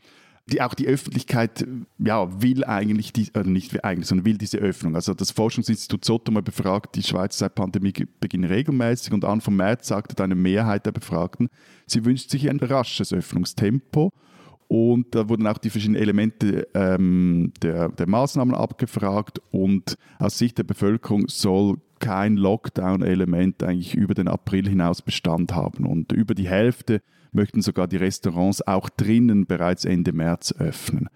Die, 0.47 0.62
auch 0.62 0.75
die 0.75 0.88
Öffentlichkeit 0.88 1.65
ja, 1.97 2.41
will 2.41 2.63
eigentlich, 2.65 3.12
die, 3.13 3.29
also 3.34 3.49
nicht 3.49 3.84
eigentlich, 3.84 4.08
sondern 4.08 4.25
will 4.25 4.38
diese 4.38 4.60
Öffnung. 4.60 4.95
Also 4.95 5.15
das 5.15 5.31
Forschungsinstitut 5.31 6.05
Sotoma 6.05 6.41
befragt 6.41 6.95
die 6.95 7.01
Schweiz 7.01 7.39
seit 7.39 7.55
Pandemiebeginn 7.55 8.43
regelmäßig 8.43 9.12
und 9.12 9.25
Anfang 9.25 9.55
März 9.55 9.88
sagte 9.88 10.23
eine 10.23 10.36
Mehrheit 10.36 10.86
der 10.86 10.91
Befragten, 10.91 11.49
sie 11.88 12.05
wünscht 12.05 12.29
sich 12.29 12.47
ein 12.47 12.60
rasches 12.60 13.12
Öffnungstempo. 13.12 14.12
Und 14.67 15.13
da 15.13 15.29
wurden 15.29 15.45
auch 15.45 15.60
die 15.60 15.69
verschiedenen 15.69 16.01
Elemente 16.01 16.67
ähm, 16.73 17.53
der, 17.62 17.89
der 17.89 18.08
Maßnahmen 18.08 18.55
abgefragt 18.55 19.39
und 19.51 19.95
aus 20.17 20.39
Sicht 20.39 20.58
der 20.58 20.63
Bevölkerung 20.63 21.27
soll 21.27 21.77
kein 21.99 22.36
Lockdown-Element 22.38 23.63
eigentlich 23.63 23.95
über 23.95 24.13
den 24.13 24.27
April 24.27 24.67
hinaus 24.67 25.01
Bestand 25.01 25.53
haben. 25.53 25.86
Und 25.86 26.12
über 26.12 26.36
die 26.36 26.47
Hälfte 26.47 27.01
möchten 27.31 27.62
sogar 27.62 27.88
die 27.88 27.97
Restaurants 27.97 28.65
auch 28.65 28.89
drinnen 28.89 29.45
bereits 29.45 29.86
Ende 29.86 30.13
März 30.13 30.53
öffnen. 30.58 31.10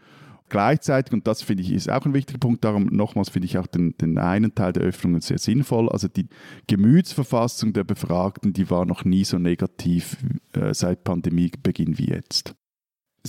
Gleichzeitig, 0.49 1.13
und 1.13 1.27
das 1.27 1.43
finde 1.43 1.61
ich 1.61 1.71
ist 1.71 1.91
auch 1.91 2.05
ein 2.05 2.13
wichtiger 2.15 2.39
Punkt, 2.39 2.63
darum 2.63 2.87
nochmals 2.87 3.29
finde 3.29 3.45
ich 3.45 3.59
auch 3.59 3.67
den, 3.67 3.95
den 3.97 4.17
einen 4.17 4.55
Teil 4.55 4.73
der 4.73 4.83
Öffnungen 4.83 5.21
sehr 5.21 5.37
sinnvoll. 5.37 5.89
Also 5.89 6.07
die 6.07 6.27
Gemütsverfassung 6.65 7.71
der 7.73 7.83
Befragten, 7.83 8.51
die 8.51 8.69
war 8.71 8.85
noch 8.85 9.05
nie 9.05 9.23
so 9.23 9.37
negativ 9.37 10.17
äh, 10.53 10.73
seit 10.73 11.03
Pandemiebeginn 11.03 11.99
wie 11.99 12.09
jetzt 12.09 12.55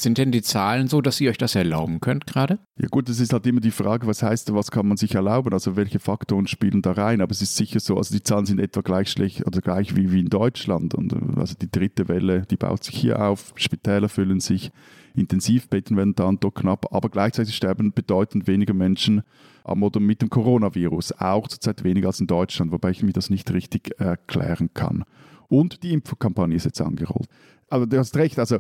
Sind 0.01 0.17
denn 0.17 0.33
die 0.33 0.41
Zahlen 0.41 0.89
so, 0.89 1.03
dass 1.03 1.21
ihr 1.21 1.29
euch 1.29 1.37
das 1.37 1.55
erlauben 1.55 2.01
könnt 2.01 2.27
gerade? 2.27 2.59
Ja 2.81 2.89
gut, 2.89 3.11
es 3.11 3.21
ist 3.21 3.35
halt 3.35 3.47
immer 3.47 3.61
die 3.61 3.71
Frage, 3.71 4.07
was 4.07 4.23
heißt, 4.23 4.55
was 4.55 4.71
kann 4.71 4.89
man 4.89 4.97
sich 4.97 5.15
erlauben? 5.15 5.53
Also 5.53 5.77
welche 5.77 5.99
Faktoren 5.99 6.47
spielen 6.47 6.81
da 6.81 6.93
rein? 6.93 7.21
Aber 7.21 7.33
es 7.33 7.43
ist 7.43 7.55
sicher 7.55 7.81
so, 7.81 7.99
also 7.99 8.15
die 8.15 8.23
Zahlen 8.23 8.47
sind 8.47 8.61
etwa 8.61 8.81
gleich 8.81 9.11
schlecht 9.11 9.47
oder 9.47 9.61
gleich 9.61 9.97
wie, 9.97 10.11
wie 10.11 10.21
in 10.21 10.31
Deutschland. 10.31 10.95
Und 10.95 11.13
äh, 11.13 11.39
also 11.39 11.55
die 11.61 11.71
dritte 11.71 12.09
Welle, 12.09 12.47
die 12.51 12.57
baut 12.57 12.83
sich 12.83 12.97
hier 12.97 13.23
auf, 13.23 13.53
Spitäler 13.57 14.09
füllen 14.09 14.41
sich, 14.41 14.71
Intensivbetten 15.15 15.99
werden 15.99 16.15
da 16.15 16.25
und 16.25 16.43
dort 16.43 16.55
knapp, 16.55 16.95
aber 16.95 17.11
gleichzeitig 17.11 17.55
sterben 17.55 17.93
bedeutend 17.93 18.47
weniger 18.47 18.73
Menschen 18.73 19.23
am 19.65 19.83
oder 19.83 20.01
mit 20.01 20.23
dem 20.23 20.31
Coronavirus, 20.31 21.13
auch 21.19 21.47
zurzeit 21.47 21.85
weniger 21.85 22.07
als 22.07 22.21
in 22.21 22.27
Deutschland, 22.27 22.73
wobei 22.73 22.91
ich 22.91 23.03
mir 23.03 23.13
das 23.13 23.29
nicht 23.29 23.53
richtig 23.53 23.91
erklären 24.01 24.71
kann. 24.73 25.05
Und 25.49 25.83
die 25.83 25.93
Impfkampagne 25.93 26.57
ist 26.57 26.65
jetzt 26.65 26.81
angerollt. 26.81 27.29
Aber 27.69 27.87
du 27.87 27.99
hast 27.99 28.17
recht, 28.17 28.39
also 28.39 28.59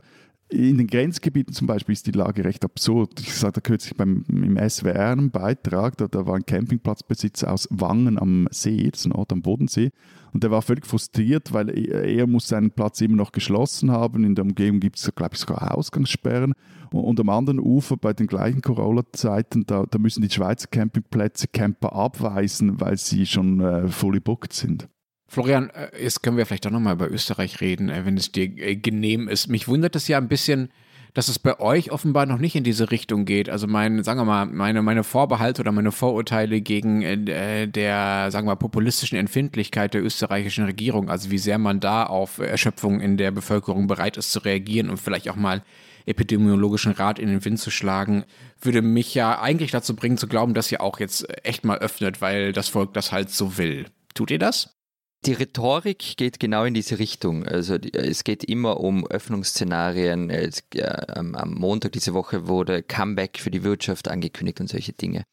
in 0.51 0.79
den 0.79 0.87
Grenzgebieten 0.87 1.55
zum 1.55 1.67
Beispiel 1.67 1.93
ist 1.93 2.07
die 2.07 2.13
Lage 2.13 2.45
recht 2.45 2.65
absurd. 2.65 3.21
Ich 3.21 3.35
sagte 3.35 3.61
kürzlich 3.61 3.97
beim, 3.97 4.25
im 4.29 4.59
SWR 4.69 5.11
einen 5.11 5.31
Beitrag, 5.31 5.97
da, 5.97 6.09
da 6.09 6.27
war 6.27 6.35
ein 6.35 6.45
Campingplatzbesitzer 6.45 7.53
aus 7.53 7.69
Wangen 7.71 8.19
am 8.19 8.49
See, 8.51 8.91
das 8.91 9.01
ist 9.01 9.07
ein 9.07 9.13
Ort 9.13 9.33
am 9.33 9.43
Bodensee, 9.43 9.91
und 10.33 10.43
der 10.43 10.51
war 10.51 10.63
völlig 10.63 10.87
frustriert, 10.87 11.53
weil 11.53 11.71
er, 11.71 12.05
er 12.05 12.27
muss 12.27 12.49
seinen 12.49 12.71
Platz 12.71 13.01
immer 13.01 13.17
noch 13.17 13.33
geschlossen 13.33 13.91
haben. 13.91 14.25
In 14.25 14.35
der 14.35 14.45
Umgebung 14.45 14.81
gibt 14.81 14.99
es, 14.99 15.15
glaube 15.15 15.35
ich, 15.35 15.41
sogar 15.41 15.77
Ausgangssperren. 15.77 16.53
Und, 16.93 17.05
und, 17.05 17.21
am 17.21 17.29
anderen 17.29 17.61
Ufer, 17.61 17.97
bei 17.97 18.13
den 18.13 18.27
gleichen 18.27 18.63
Corona-Zeiten, 18.63 19.65
da, 19.67 19.85
da, 19.89 19.99
müssen 19.99 20.23
die 20.23 20.31
Schweizer 20.31 20.69
Campingplätze 20.69 21.49
Camper 21.49 21.95
abweisen, 21.95 22.81
weil 22.81 22.97
sie 22.97 23.27
schon 23.27 23.61
äh, 23.61 23.89
fully 23.89 24.21
booked 24.21 24.53
sind. 24.53 24.89
Florian, 25.31 25.71
äh, 25.71 25.91
jetzt 26.03 26.25
können 26.25 26.37
wir 26.37 26.45
vielleicht 26.45 26.67
auch 26.67 26.73
nochmal 26.73 26.95
über 26.95 27.09
Österreich 27.09 27.61
reden, 27.61 27.89
äh, 27.89 28.05
wenn 28.05 28.17
es 28.17 28.33
dir 28.33 28.47
äh, 28.47 28.75
genehm 28.75 29.29
ist. 29.29 29.47
Mich 29.47 29.69
wundert 29.69 29.95
es 29.95 30.09
ja 30.09 30.19
ein 30.19 30.27
bisschen, 30.27 30.73
dass 31.15 31.29
es 31.29 31.39
bei 31.39 31.61
euch 31.61 31.93
offenbar 31.93 32.27
noch 32.27 32.39
nicht 32.39 32.57
in 32.57 32.65
diese 32.65 32.91
Richtung 32.91 33.27
geht. 33.27 33.49
Also 33.49 33.69
mein, 33.69 34.03
sagen 34.03 34.19
wir 34.19 34.25
mal, 34.25 34.47
meine, 34.47 34.83
meine 34.83 35.05
Vorbehalte 35.05 35.63
oder 35.63 35.71
meine 35.71 35.93
Vorurteile 35.93 36.61
gegen 36.61 37.03
äh, 37.03 37.69
der, 37.69 38.33
sagen 38.33 38.49
wir 38.49 38.53
mal, 38.53 38.57
populistischen 38.57 39.19
Empfindlichkeit 39.19 39.95
der 39.95 40.03
österreichischen 40.03 40.65
Regierung, 40.65 41.09
also 41.09 41.31
wie 41.31 41.39
sehr 41.39 41.59
man 41.59 41.79
da 41.79 42.07
auf 42.07 42.39
Erschöpfung 42.39 43.01
in 43.01 43.17
der 43.17 43.31
Bevölkerung 43.31 43.87
bereit 43.87 44.17
ist 44.17 44.33
zu 44.33 44.41
reagieren 44.41 44.91
und 44.91 44.97
vielleicht 44.97 45.31
auch 45.31 45.37
mal 45.37 45.63
epidemiologischen 46.07 46.91
Rat 46.91 47.21
in 47.21 47.29
den 47.29 47.45
Wind 47.45 47.61
zu 47.61 47.71
schlagen, 47.71 48.25
würde 48.61 48.83
mich 48.83 49.15
ja 49.15 49.41
eigentlich 49.41 49.71
dazu 49.71 49.95
bringen 49.95 50.19
zu 50.19 50.27
glauben, 50.27 50.55
dass 50.55 50.73
ihr 50.73 50.81
auch 50.81 50.99
jetzt 50.99 51.25
echt 51.45 51.65
mal 51.65 51.79
öffnet, 51.79 52.21
weil 52.21 52.53
das 52.53 52.69
Volk 52.69 52.95
das 52.95 53.13
halt 53.13 53.31
so 53.31 53.59
will. 53.59 53.87
Tut 54.13 54.33
ihr 54.33 54.41
das? 54.41 54.80
Die 55.27 55.35
Rhetorik 55.35 56.17
geht 56.17 56.41
genau 56.41 56.65
in 56.65 56.73
diese 56.73 56.99
Richtung. 56.99 57.45
Also 57.47 57.75
es 57.75 58.25
geht 58.25 58.43
immer 58.43 58.81
um 58.81 59.07
Öffnungsszenarien. 59.07 60.31
Es, 60.31 60.63
äh, 60.75 60.87
am 61.13 61.55
Montag 61.55 61.93
diese 61.93 62.15
Woche 62.15 62.49
wurde 62.49 62.83
Comeback 62.83 63.39
für 63.39 63.51
die 63.51 63.63
Wirtschaft 63.63 64.09
angekündigt 64.09 64.61
und 64.61 64.69
solche 64.69 64.95
Dinge. 64.95 65.25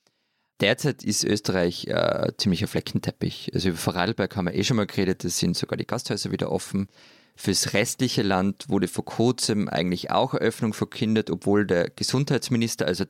Derzeit 0.59 1.03
ist 1.03 1.23
Österreich 1.23 1.87
äh, 1.87 2.33
ziemlicher 2.37 2.67
Fleckenteppich. 2.67 3.51
Also 3.53 3.69
über 3.69 3.77
Vorarlberg 3.77 4.35
haben 4.35 4.47
wir 4.47 4.55
eh 4.55 4.63
schon 4.65 4.75
mal 4.75 4.87
geredet, 4.87 5.23
da 5.23 5.29
sind 5.29 5.55
sogar 5.55 5.77
die 5.77 5.87
Gasthäuser 5.87 6.31
wieder 6.31 6.51
offen. 6.51 6.89
Fürs 7.37 7.73
restliche 7.73 8.23
Land 8.23 8.67
wurde 8.67 8.87
vor 8.89 9.05
kurzem 9.05 9.69
eigentlich 9.69 10.11
auch 10.11 10.33
Eröffnung 10.33 10.73
verkündet, 10.73 11.29
obwohl 11.29 11.65
der 11.65 11.89
Gesundheitsminister, 11.91 12.87
also 12.87 13.05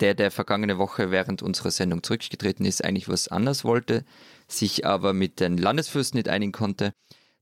der, 0.00 0.14
der 0.14 0.30
vergangene 0.30 0.78
Woche 0.78 1.10
während 1.10 1.42
unserer 1.42 1.70
Sendung 1.70 2.02
zurückgetreten 2.02 2.64
ist, 2.64 2.82
eigentlich 2.82 3.08
was 3.08 3.28
anders 3.28 3.64
wollte 3.64 4.04
sich 4.48 4.86
aber 4.86 5.12
mit 5.12 5.40
den 5.40 5.56
Landesfürsten 5.56 6.18
nicht 6.18 6.28
einigen 6.28 6.52
konnte. 6.52 6.92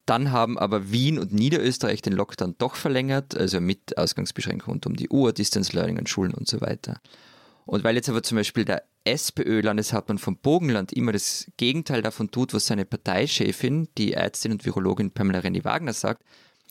Dann 0.07 0.33
haben 0.33 0.59
aber 0.59 0.91
Wien 0.91 1.19
und 1.19 1.33
Niederösterreich 1.33 2.03
den 2.03 2.15
Lockdown 2.15 2.57
doch 2.59 2.75
verlängert, 2.75 3.37
also 3.37 3.61
mit 3.61 3.97
Ausgangsbeschränkungen 3.97 4.75
rund 4.75 4.87
um 4.87 4.97
die 4.97 5.09
Uhr, 5.09 5.33
Distance 5.33 5.73
Learning 5.75 5.99
an 5.99 6.07
Schulen 6.07 6.35
und 6.35 6.49
so 6.49 6.61
weiter. 6.61 7.01
Und 7.65 7.85
weil 7.85 7.95
jetzt 7.95 8.09
aber 8.09 8.23
zum 8.23 8.37
Beispiel 8.37 8.65
der 8.65 8.83
SPÖ-Landeshauptmann 9.05 10.19
vom 10.19 10.37
Bogenland 10.37 10.93
immer 10.93 11.13
das 11.13 11.47
Gegenteil 11.57 12.03
davon 12.03 12.31
tut, 12.31 12.55
was 12.55 12.67
seine 12.67 12.85
Parteichefin, 12.85 13.89
die 13.99 14.15
Ärztin 14.15 14.53
und 14.53 14.65
Virologin 14.65 15.13
Pamela 15.13 15.41
Renny-Wagner 15.41 15.93
sagt, 15.93 16.25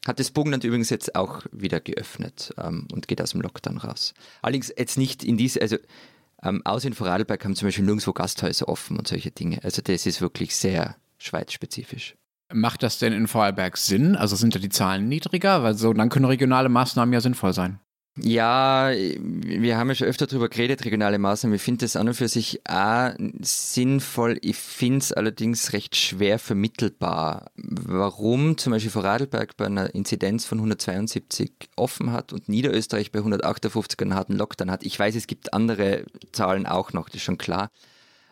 hat 0.05 0.19
das 0.19 0.31
Bogenland 0.31 0.63
übrigens 0.63 0.89
jetzt 0.89 1.15
auch 1.15 1.43
wieder 1.51 1.79
geöffnet 1.79 2.53
ähm, 2.57 2.87
und 2.91 3.07
geht 3.07 3.21
aus 3.21 3.31
dem 3.31 3.41
Lockdown 3.41 3.77
raus. 3.77 4.13
Allerdings 4.41 4.73
jetzt 4.75 4.97
nicht 4.97 5.23
in 5.23 5.37
diese, 5.37 5.61
also 5.61 5.77
ähm, 6.43 6.61
außer 6.65 6.87
in 6.87 6.93
Vorarlberg 6.93 7.43
haben 7.43 7.55
zum 7.55 7.67
Beispiel 7.67 7.85
nirgendwo 7.85 8.13
Gasthäuser 8.13 8.67
offen 8.67 8.97
und 8.97 9.07
solche 9.07 9.31
Dinge. 9.31 9.63
Also 9.63 9.81
das 9.81 10.05
ist 10.05 10.21
wirklich 10.21 10.55
sehr 10.55 10.95
schweizspezifisch. 11.17 12.15
Macht 12.53 12.83
das 12.83 12.99
denn 12.99 13.13
in 13.13 13.27
Vorarlberg 13.27 13.77
Sinn? 13.77 14.15
Also 14.15 14.35
sind 14.35 14.55
da 14.55 14.59
die 14.59 14.69
Zahlen 14.69 15.07
niedriger? 15.07 15.63
Weil 15.63 15.75
so, 15.75 15.93
dann 15.93 16.09
können 16.09 16.25
regionale 16.25 16.69
Maßnahmen 16.69 17.13
ja 17.13 17.21
sinnvoll 17.21 17.53
sein. 17.53 17.79
Ja, 18.17 18.91
wir 18.91 19.77
haben 19.77 19.87
ja 19.87 19.95
schon 19.95 20.07
öfter 20.07 20.27
darüber 20.27 20.49
geredet, 20.49 20.83
regionale 20.83 21.17
Maßnahmen. 21.17 21.55
Ich 21.55 21.61
finde 21.61 21.85
das 21.85 21.95
an 21.95 22.09
und 22.09 22.13
für 22.13 22.27
sich 22.27 22.59
auch 22.67 23.13
sinnvoll. 23.39 24.37
Ich 24.41 24.57
finde 24.57 24.97
es 24.99 25.13
allerdings 25.13 25.71
recht 25.71 25.95
schwer 25.95 26.37
vermittelbar. 26.37 27.51
Warum 27.55 28.57
zum 28.57 28.71
Beispiel 28.71 28.91
Vorarlberg 28.91 29.55
bei 29.55 29.65
einer 29.67 29.95
Inzidenz 29.95 30.45
von 30.45 30.57
172 30.57 31.53
offen 31.77 32.11
hat 32.11 32.33
und 32.33 32.49
Niederösterreich 32.49 33.13
bei 33.13 33.19
158 33.19 34.01
einen 34.01 34.13
harten 34.13 34.33
Lockdown 34.33 34.71
hat. 34.71 34.83
Ich 34.83 34.99
weiß, 34.99 35.15
es 35.15 35.27
gibt 35.27 35.53
andere 35.53 36.03
Zahlen 36.33 36.65
auch 36.65 36.91
noch, 36.91 37.07
das 37.07 37.15
ist 37.15 37.23
schon 37.23 37.37
klar. 37.37 37.71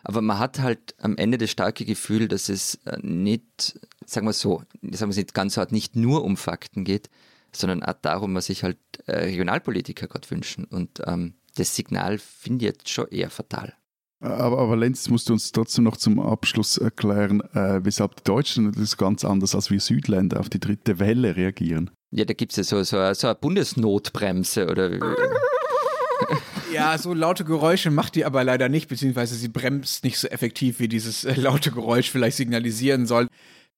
Aber 0.02 0.20
man 0.20 0.38
hat 0.38 0.60
halt 0.60 0.94
am 0.98 1.16
Ende 1.16 1.38
das 1.38 1.50
starke 1.50 1.86
Gefühl, 1.86 2.28
dass 2.28 2.50
es 2.50 2.76
äh, 2.84 2.98
nicht, 3.00 3.78
sagen 4.04 4.26
wir 4.26 4.34
so, 4.34 4.62
sagen 4.82 4.92
wir 4.92 5.08
es 5.08 5.16
nicht 5.16 5.34
ganz 5.34 5.54
so 5.54 5.62
hart, 5.62 5.72
nicht 5.72 5.96
nur 5.96 6.22
um 6.24 6.36
Fakten 6.36 6.84
geht, 6.84 7.08
sondern 7.56 7.82
auch 7.82 7.94
darum, 7.94 8.34
was 8.34 8.46
sich 8.46 8.62
halt 8.62 8.78
äh, 9.06 9.24
Regionalpolitiker 9.24 10.08
gerade 10.08 10.30
wünschen. 10.30 10.64
Und 10.64 11.02
ähm, 11.06 11.34
das 11.56 11.74
Signal 11.74 12.18
finde 12.18 12.64
ich 12.64 12.70
jetzt 12.70 12.88
schon 12.88 13.08
eher 13.08 13.30
fatal. 13.30 13.74
Aber, 14.20 14.58
aber 14.58 14.76
Lenz, 14.76 15.08
musst 15.08 15.28
du 15.28 15.32
uns 15.32 15.50
trotzdem 15.50 15.84
noch 15.84 15.96
zum 15.96 16.20
Abschluss 16.20 16.76
erklären, 16.76 17.40
äh, 17.54 17.82
weshalb 17.82 18.16
die 18.16 18.24
Deutschen 18.24 18.70
das 18.72 18.96
ganz 18.96 19.24
anders 19.24 19.54
als 19.54 19.70
wir 19.70 19.80
Südländer 19.80 20.40
auf 20.40 20.50
die 20.50 20.60
dritte 20.60 20.98
Welle 20.98 21.36
reagieren. 21.36 21.90
Ja, 22.10 22.24
da 22.24 22.34
gibt 22.34 22.52
es 22.52 22.56
ja 22.56 22.64
so, 22.64 22.82
so, 22.82 23.14
so 23.14 23.28
eine 23.28 23.34
Bundesnotbremse 23.36 24.68
oder. 24.68 24.90
Ja, 26.72 26.96
so 26.98 27.14
laute 27.14 27.44
Geräusche 27.44 27.90
macht 27.90 28.14
die 28.14 28.24
aber 28.24 28.44
leider 28.44 28.68
nicht, 28.68 28.88
beziehungsweise 28.88 29.34
sie 29.34 29.48
bremst 29.48 30.04
nicht 30.04 30.18
so 30.18 30.28
effektiv, 30.28 30.78
wie 30.78 30.88
dieses 30.88 31.24
äh, 31.24 31.34
laute 31.34 31.72
Geräusch 31.72 32.10
vielleicht 32.10 32.36
signalisieren 32.36 33.06
soll. 33.06 33.28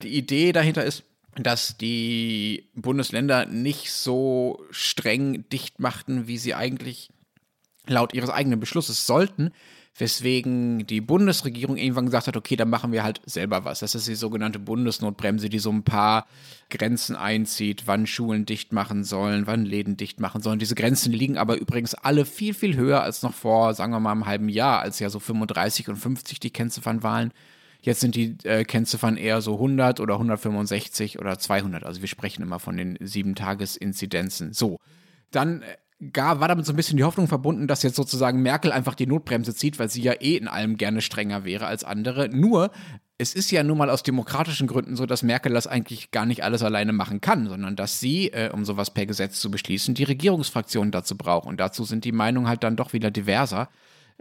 Die 0.02 0.16
Idee 0.16 0.52
dahinter 0.52 0.84
ist, 0.84 1.04
dass 1.36 1.76
die 1.78 2.68
Bundesländer 2.74 3.46
nicht 3.46 3.92
so 3.92 4.64
streng 4.70 5.48
dicht 5.48 5.80
machten, 5.80 6.26
wie 6.26 6.38
sie 6.38 6.54
eigentlich 6.54 7.08
laut 7.86 8.14
ihres 8.14 8.30
eigenen 8.30 8.60
Beschlusses 8.60 9.06
sollten, 9.06 9.50
weswegen 9.96 10.86
die 10.86 11.00
Bundesregierung 11.00 11.76
irgendwann 11.76 12.06
gesagt 12.06 12.26
hat, 12.26 12.36
okay, 12.36 12.56
dann 12.56 12.70
machen 12.70 12.92
wir 12.92 13.02
halt 13.02 13.20
selber 13.26 13.64
was. 13.64 13.80
Das 13.80 13.94
ist 13.94 14.08
die 14.08 14.14
sogenannte 14.14 14.58
Bundesnotbremse, 14.58 15.48
die 15.48 15.58
so 15.58 15.70
ein 15.70 15.84
paar 15.84 16.26
Grenzen 16.70 17.14
einzieht, 17.14 17.86
wann 17.86 18.06
Schulen 18.06 18.46
dicht 18.46 18.72
machen 18.72 19.04
sollen, 19.04 19.46
wann 19.46 19.66
Läden 19.66 19.96
dicht 19.98 20.18
machen 20.18 20.40
sollen. 20.40 20.58
Diese 20.58 20.74
Grenzen 20.74 21.12
liegen 21.12 21.36
aber 21.36 21.56
übrigens 21.56 21.94
alle 21.94 22.24
viel, 22.24 22.54
viel 22.54 22.76
höher 22.76 23.02
als 23.02 23.22
noch 23.22 23.34
vor, 23.34 23.74
sagen 23.74 23.92
wir 23.92 24.00
mal, 24.00 24.12
einem 24.12 24.26
halben 24.26 24.48
Jahr, 24.48 24.80
als 24.80 24.98
ja 24.98 25.10
so 25.10 25.18
35 25.18 25.88
und 25.88 25.96
50 25.96 26.40
die 26.40 26.50
Kennziffern 26.50 27.02
waren. 27.02 27.32
Jetzt 27.82 28.00
sind 28.00 28.14
die 28.14 28.36
äh, 28.44 28.64
Kennziffern 28.64 29.16
eher 29.16 29.40
so 29.40 29.54
100 29.54 29.98
oder 29.98 30.14
165 30.14 31.18
oder 31.18 31.38
200. 31.38 31.84
Also 31.84 32.00
wir 32.00 32.08
sprechen 32.08 32.42
immer 32.42 32.60
von 32.60 32.76
den 32.76 32.96
sieben 33.00 33.34
Tages-Inzidenzen. 33.34 34.52
So, 34.52 34.78
dann 35.32 35.62
äh, 35.62 35.76
gar, 36.12 36.38
war 36.38 36.46
damit 36.46 36.64
so 36.64 36.72
ein 36.72 36.76
bisschen 36.76 36.96
die 36.96 37.04
Hoffnung 37.04 37.26
verbunden, 37.26 37.66
dass 37.66 37.82
jetzt 37.82 37.96
sozusagen 37.96 38.40
Merkel 38.40 38.70
einfach 38.70 38.94
die 38.94 39.08
Notbremse 39.08 39.52
zieht, 39.52 39.80
weil 39.80 39.90
sie 39.90 40.00
ja 40.00 40.12
eh 40.12 40.36
in 40.36 40.46
allem 40.46 40.76
gerne 40.76 41.00
strenger 41.00 41.44
wäre 41.44 41.66
als 41.66 41.82
andere. 41.82 42.28
Nur, 42.28 42.70
es 43.18 43.34
ist 43.34 43.50
ja 43.50 43.64
nun 43.64 43.78
mal 43.78 43.90
aus 43.90 44.04
demokratischen 44.04 44.68
Gründen 44.68 44.94
so, 44.94 45.04
dass 45.04 45.24
Merkel 45.24 45.52
das 45.52 45.66
eigentlich 45.66 46.12
gar 46.12 46.24
nicht 46.24 46.44
alles 46.44 46.62
alleine 46.62 46.92
machen 46.92 47.20
kann, 47.20 47.48
sondern 47.48 47.74
dass 47.74 47.98
sie, 47.98 48.28
äh, 48.28 48.50
um 48.52 48.64
sowas 48.64 48.92
per 48.92 49.06
Gesetz 49.06 49.40
zu 49.40 49.50
beschließen, 49.50 49.94
die 49.94 50.04
Regierungsfraktion 50.04 50.92
dazu 50.92 51.16
braucht. 51.16 51.48
Und 51.48 51.58
dazu 51.58 51.82
sind 51.82 52.04
die 52.04 52.12
Meinungen 52.12 52.46
halt 52.46 52.62
dann 52.62 52.76
doch 52.76 52.92
wieder 52.92 53.10
diverser 53.10 53.68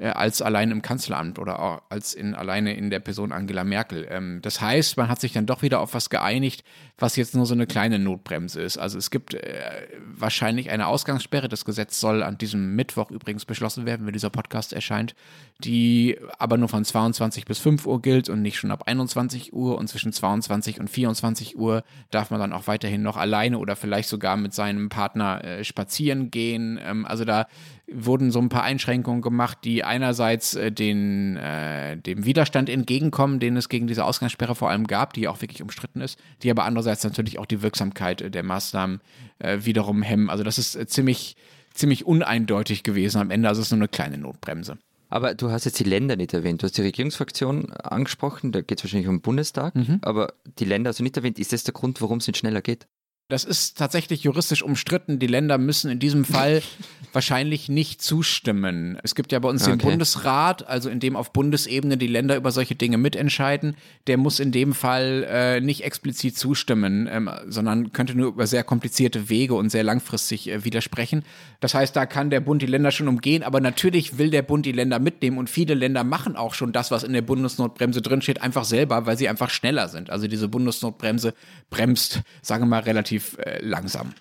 als 0.10 0.42
allein 0.42 0.72
im 0.72 0.82
Kanzleramt 0.82 1.38
oder 1.38 1.84
als 1.90 2.14
in, 2.14 2.34
alleine 2.34 2.74
in 2.74 2.90
der 2.90 3.00
Person 3.00 3.32
Angela 3.32 3.64
Merkel. 3.64 4.08
Ähm, 4.10 4.40
das 4.42 4.62
heißt, 4.62 4.98
man 4.98 5.10
hat 5.10 5.22
sich 5.22 5.34
dann 5.34 5.46
doch 5.46 5.62
wieder 5.62 5.80
auf 5.80 5.94
was 5.94 6.10
geeinigt, 6.10 6.64
was 6.98 7.16
jetzt 7.16 7.36
nur 7.36 7.46
so 7.46 7.54
eine 7.54 7.68
kleine 7.68 8.00
Notbremse 8.00 8.62
ist. 8.62 8.78
Also 8.78 8.98
es 8.98 9.12
gibt 9.12 9.34
äh, 9.34 9.88
wahrscheinlich 10.06 10.72
eine 10.72 10.88
Ausgangssperre. 10.88 11.50
Das 11.50 11.66
Gesetz 11.66 12.00
soll 12.00 12.24
an 12.24 12.38
diesem 12.38 12.76
Mittwoch 12.76 13.12
übrigens 13.12 13.46
beschlossen 13.46 13.86
werden, 13.86 14.06
wenn 14.06 14.14
dieser 14.14 14.30
Podcast 14.30 14.74
erscheint, 14.74 15.16
die 15.62 16.18
aber 16.38 16.58
nur 16.58 16.68
von 16.68 16.84
22 16.84 17.46
bis 17.46 17.60
5 17.60 17.86
Uhr 17.86 18.02
gilt 18.02 18.30
und 18.30 18.42
nicht 18.42 18.58
schon 18.58 18.72
ab 18.72 18.84
21 18.86 19.54
Uhr. 19.54 19.78
Und 19.78 19.88
zwischen 19.88 20.12
22 20.12 20.80
und 20.80 20.90
24 20.90 21.58
Uhr 21.58 21.84
darf 22.10 22.32
man 22.32 22.40
dann 22.40 22.54
auch 22.54 22.68
weiterhin 22.68 23.02
noch 23.02 23.18
alleine 23.18 23.58
oder 23.58 23.76
vielleicht 23.76 24.10
sogar 24.10 24.38
mit 24.38 24.54
seinem 24.54 24.90
Partner 24.90 25.44
äh, 25.44 25.64
spazieren 25.64 26.32
gehen. 26.32 26.80
Ähm, 26.84 27.06
also 27.06 27.24
da 27.24 27.48
wurden 27.92 28.32
so 28.32 28.40
ein 28.40 28.50
paar 28.50 28.64
Einschränkungen 28.64 29.22
gemacht, 29.22 29.60
die 29.64 29.84
einerseits 29.84 30.56
äh, 30.56 30.72
den, 30.72 31.38
äh, 31.38 31.98
dem 31.98 32.26
Widerstand 32.26 32.70
entgegenkommen, 32.70 33.40
den 33.40 33.58
es 33.58 33.70
gegen 33.70 33.88
diese 33.88 34.06
Ausgangssperre 34.06 34.56
vor 34.56 34.70
allem 34.70 34.88
gab, 34.88 35.14
die 35.14 35.28
auch 35.28 35.42
wirklich 35.42 35.62
umstritten 35.62 36.02
ist, 36.02 36.20
die 36.44 36.52
aber 36.52 36.66
andererseits 36.66 37.04
natürlich 37.04 37.40
auch 37.40 37.46
die 37.46 37.62
Wirksamkeit 37.62 38.22
äh, 38.22 38.32
der 38.32 38.44
Maßnahmen 38.44 39.02
äh, 39.40 39.60
wiederum 39.62 40.02
hemmen. 40.02 40.30
Also 40.30 40.44
das 40.44 40.58
ist 40.58 40.76
äh, 40.76 40.88
ziemlich 40.88 41.36
ziemlich 41.74 42.06
uneindeutig 42.06 42.84
gewesen 42.84 43.22
am 43.22 43.32
Ende. 43.32 43.48
Also 43.48 43.62
es 43.62 43.68
ist 43.68 43.72
nur 43.72 43.80
eine 43.80 43.88
kleine 43.88 44.18
Notbremse. 44.18 44.78
Aber 45.12 45.36
du 45.36 45.52
hast 45.52 45.66
jetzt 45.66 45.78
die 45.80 45.84
Länder 45.84 46.16
nicht 46.16 46.34
erwähnt. 46.34 46.62
Du 46.62 46.66
hast 46.66 46.78
die 46.78 46.82
Regierungsfraktion 46.82 47.72
angesprochen, 47.74 48.52
da 48.52 48.62
geht 48.62 48.80
es 48.80 48.84
wahrscheinlich 48.86 49.10
um 49.10 49.18
den 49.18 49.22
Bundestag, 49.22 49.76
Mhm. 49.76 50.00
aber 50.02 50.34
die 50.58 50.66
Länder 50.66 50.90
du 51.00 51.04
nicht 51.04 51.18
erwähnt. 51.18 51.38
Ist 51.38 51.52
das 51.54 51.64
der 51.66 51.74
Grund, 51.74 52.02
warum 52.02 52.18
es 52.20 52.28
nicht 52.28 52.38
schneller 52.38 52.62
geht? 52.62 52.88
Das 53.32 53.46
ist 53.46 53.78
tatsächlich 53.78 54.24
juristisch 54.24 54.62
umstritten. 54.62 55.18
Die 55.18 55.28
Länder 55.28 55.58
müssen 55.58 55.90
in 55.90 56.00
diesem 56.00 56.26
Fall 56.26 56.62
wahrscheinlich 57.14 57.70
nicht 57.70 58.02
zustimmen. 58.02 59.00
Es 59.04 59.16
gibt 59.16 59.32
ja 59.32 59.40
bei 59.40 59.48
uns 59.48 59.64
den 59.64 59.76
Okay. 59.76 59.86
Bundesrat, 59.86 60.68
also 60.68 60.90
in 60.90 61.00
dem 61.00 61.16
auf 61.16 61.32
Bundesebene 61.32 61.96
die 61.96 62.08
Länder 62.08 62.36
über 62.36 62.52
solche 62.52 62.76
Dinge 62.76 62.98
mitentscheiden. 62.98 63.78
Der 64.08 64.18
muss 64.18 64.42
in 64.42 64.52
dem 64.52 64.74
Fall 64.74 65.26
äh, 65.30 65.62
nicht 65.62 65.86
explizit 65.86 66.38
zustimmen, 66.38 67.08
ähm, 67.10 67.30
sondern 67.48 67.94
könnte 67.94 68.16
nur 68.16 68.28
über 68.28 68.48
sehr 68.48 68.66
komplizierte 68.66 69.30
Wege 69.30 69.54
und 69.54 69.70
sehr 69.70 69.86
langfristig 69.86 70.50
äh, 70.50 70.66
widersprechen. 70.66 71.24
Das 71.62 71.74
heißt, 71.74 71.96
da 71.96 72.06
kann 72.06 72.32
der 72.32 72.42
Bund 72.42 72.62
die 72.62 72.66
Länder 72.66 72.92
schon 72.92 73.08
umgehen, 73.08 73.44
aber 73.44 73.62
natürlich 73.62 74.18
will 74.18 74.30
der 74.30 74.42
Bund 74.42 74.66
die 74.66 74.74
Länder 74.74 75.00
mitnehmen 75.00 75.38
und 75.38 75.50
viele 75.50 75.74
Länder 75.74 76.04
machen 76.04 76.36
auch 76.36 76.54
schon 76.54 76.74
das, 76.74 76.92
was 76.92 77.04
in 77.04 77.14
der 77.14 77.22
Bundesnotbremse 77.22 78.02
drinsteht, 78.02 78.42
einfach 78.42 78.66
selber, 78.66 79.06
weil 79.06 79.18
sie 79.18 79.30
einfach 79.30 79.52
schneller 79.52 79.88
sind. 79.88 80.10
Also 80.10 80.28
diese 80.28 80.50
Bundesnotbremse 80.50 81.34
bremst, 81.70 82.24
sagen 82.42 82.64
wir 82.64 82.68
mal, 82.68 82.82
relativ 82.82 83.21
äh, 83.38 83.60
langsam. 83.62 84.14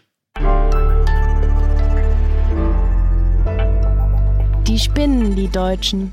Die 4.66 4.78
spinnen, 4.78 5.34
die 5.34 5.48
Deutschen. 5.48 6.12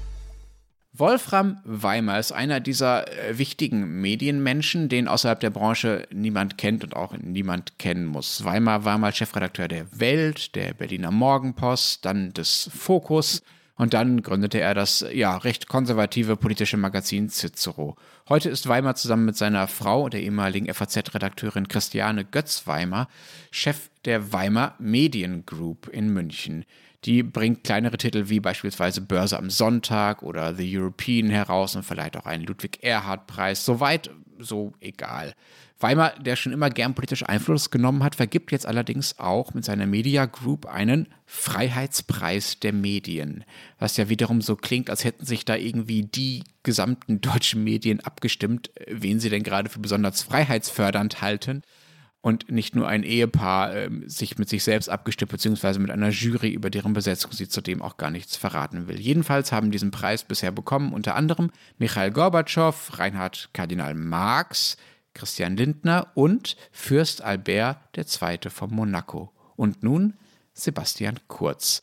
Wolfram 1.00 1.60
Weimer 1.64 2.18
ist 2.18 2.32
einer 2.32 2.60
dieser 2.60 3.08
äh, 3.08 3.38
wichtigen 3.38 4.02
Medienmenschen, 4.02 4.90
den 4.90 5.08
außerhalb 5.08 5.40
der 5.40 5.52
Branche 5.52 6.08
niemand 6.12 6.58
kennt 6.58 6.84
und 6.84 6.96
auch 6.96 7.16
niemand 7.16 7.78
kennen 7.78 8.06
muss. 8.06 8.44
Weimer 8.44 8.84
war 8.84 8.98
mal 8.98 9.14
Chefredakteur 9.14 9.68
der 9.68 10.00
Welt, 10.00 10.56
der 10.56 10.74
Berliner 10.74 11.12
Morgenpost, 11.12 12.04
dann 12.04 12.34
des 12.34 12.72
Fokus 12.76 13.44
und 13.78 13.94
dann 13.94 14.22
gründete 14.22 14.60
er 14.60 14.74
das 14.74 15.06
ja 15.12 15.38
recht 15.38 15.68
konservative 15.68 16.36
politische 16.36 16.78
Magazin 16.78 17.30
Cicero. 17.30 17.96
Heute 18.28 18.50
ist 18.50 18.68
Weimer 18.68 18.96
zusammen 18.96 19.26
mit 19.26 19.38
seiner 19.38 19.68
Frau, 19.68 20.10
der 20.10 20.22
ehemaligen 20.22 20.74
FAZ-Redakteurin 20.74 21.68
Christiane 21.68 22.26
Götz-Weimer, 22.26 23.08
Chef 23.52 23.90
der 24.06 24.34
Weimer 24.34 24.76
Medien 24.80 25.46
Group 25.46 25.88
in 25.88 26.12
München. 26.12 26.66
Die 27.06 27.22
bringt 27.22 27.64
kleinere 27.64 27.98
Titel 27.98 28.30
wie 28.30 28.40
beispielsweise 28.40 29.02
Börse 29.02 29.38
am 29.38 29.52
Sonntag 29.52 30.24
oder 30.24 30.56
The 30.56 30.78
European 30.78 31.30
heraus 31.30 31.76
und 31.76 31.84
verleiht 31.84 32.18
auch 32.18 32.26
einen 32.26 32.46
Ludwig-Erhard-Preis. 32.46 33.64
Soweit, 33.64 34.10
so 34.40 34.74
egal. 34.82 35.36
Weimar, 35.80 36.14
der 36.20 36.36
schon 36.36 36.54
immer 36.54 36.70
gern 36.70 36.96
politisch 36.96 37.24
Einfluss 37.24 37.70
genommen 37.70 38.04
hat, 38.04 38.16
vergibt 38.16 38.52
jetzt 38.52 38.66
allerdings 38.66 39.20
auch 39.20 39.54
mit 39.54 39.64
seiner 39.64 39.86
Media 39.86 40.26
Group 40.26 40.66
einen 40.66 41.08
Freiheitspreis 41.26 42.60
der 42.60 42.74
Medien. 42.74 43.44
Was 43.78 43.98
ja 43.98 44.10
wiederum 44.10 44.42
so 44.42 44.56
klingt, 44.56 44.90
als 44.90 45.04
hätten 45.04 45.26
sich 45.26 45.46
da 45.46 45.56
irgendwie 45.56 46.04
die 46.04 46.44
gesamten 46.64 47.22
deutschen 47.22 47.64
Medien 47.64 48.00
abgestimmt, 48.00 48.72
wen 48.88 49.20
sie 49.20 49.30
denn 49.30 49.44
gerade 49.44 49.70
für 49.70 49.80
besonders 49.80 50.24
freiheitsfördernd 50.24 51.22
halten 51.22 51.62
und 52.22 52.52
nicht 52.52 52.76
nur 52.76 52.88
ein 52.88 53.04
Ehepaar 53.04 53.76
ähm, 53.76 54.04
sich 54.10 54.38
mit 54.38 54.50
sich 54.50 54.64
selbst 54.64 54.90
abgestimmt, 54.90 55.32
beziehungsweise 55.32 55.80
mit 55.80 55.92
einer 55.92 56.10
Jury, 56.10 56.50
über 56.50 56.70
deren 56.70 56.94
Besetzung 56.94 57.32
sie 57.32 57.48
zudem 57.48 57.82
auch 57.82 57.98
gar 57.98 58.10
nichts 58.10 58.36
verraten 58.36 58.88
will. 58.88 59.00
Jedenfalls 59.00 59.52
haben 59.52 59.72
diesen 59.72 59.92
Preis 59.92 60.24
bisher 60.24 60.52
bekommen 60.52 60.92
unter 60.92 61.16
anderem 61.16 61.52
Michael 61.78 62.12
Gorbatschow, 62.12 62.98
Reinhard 62.98 63.50
Kardinal 63.54 63.94
Marx, 63.94 64.78
Christian 65.18 65.57
Lindner 65.57 66.07
und 66.13 66.55
Fürst 66.72 67.24
Albert 67.24 67.97
II. 67.97 68.49
von 68.49 68.74
Monaco. 68.74 69.32
Und 69.55 69.82
nun 69.82 70.13
Sebastian 70.53 71.20
Kurz. 71.28 71.82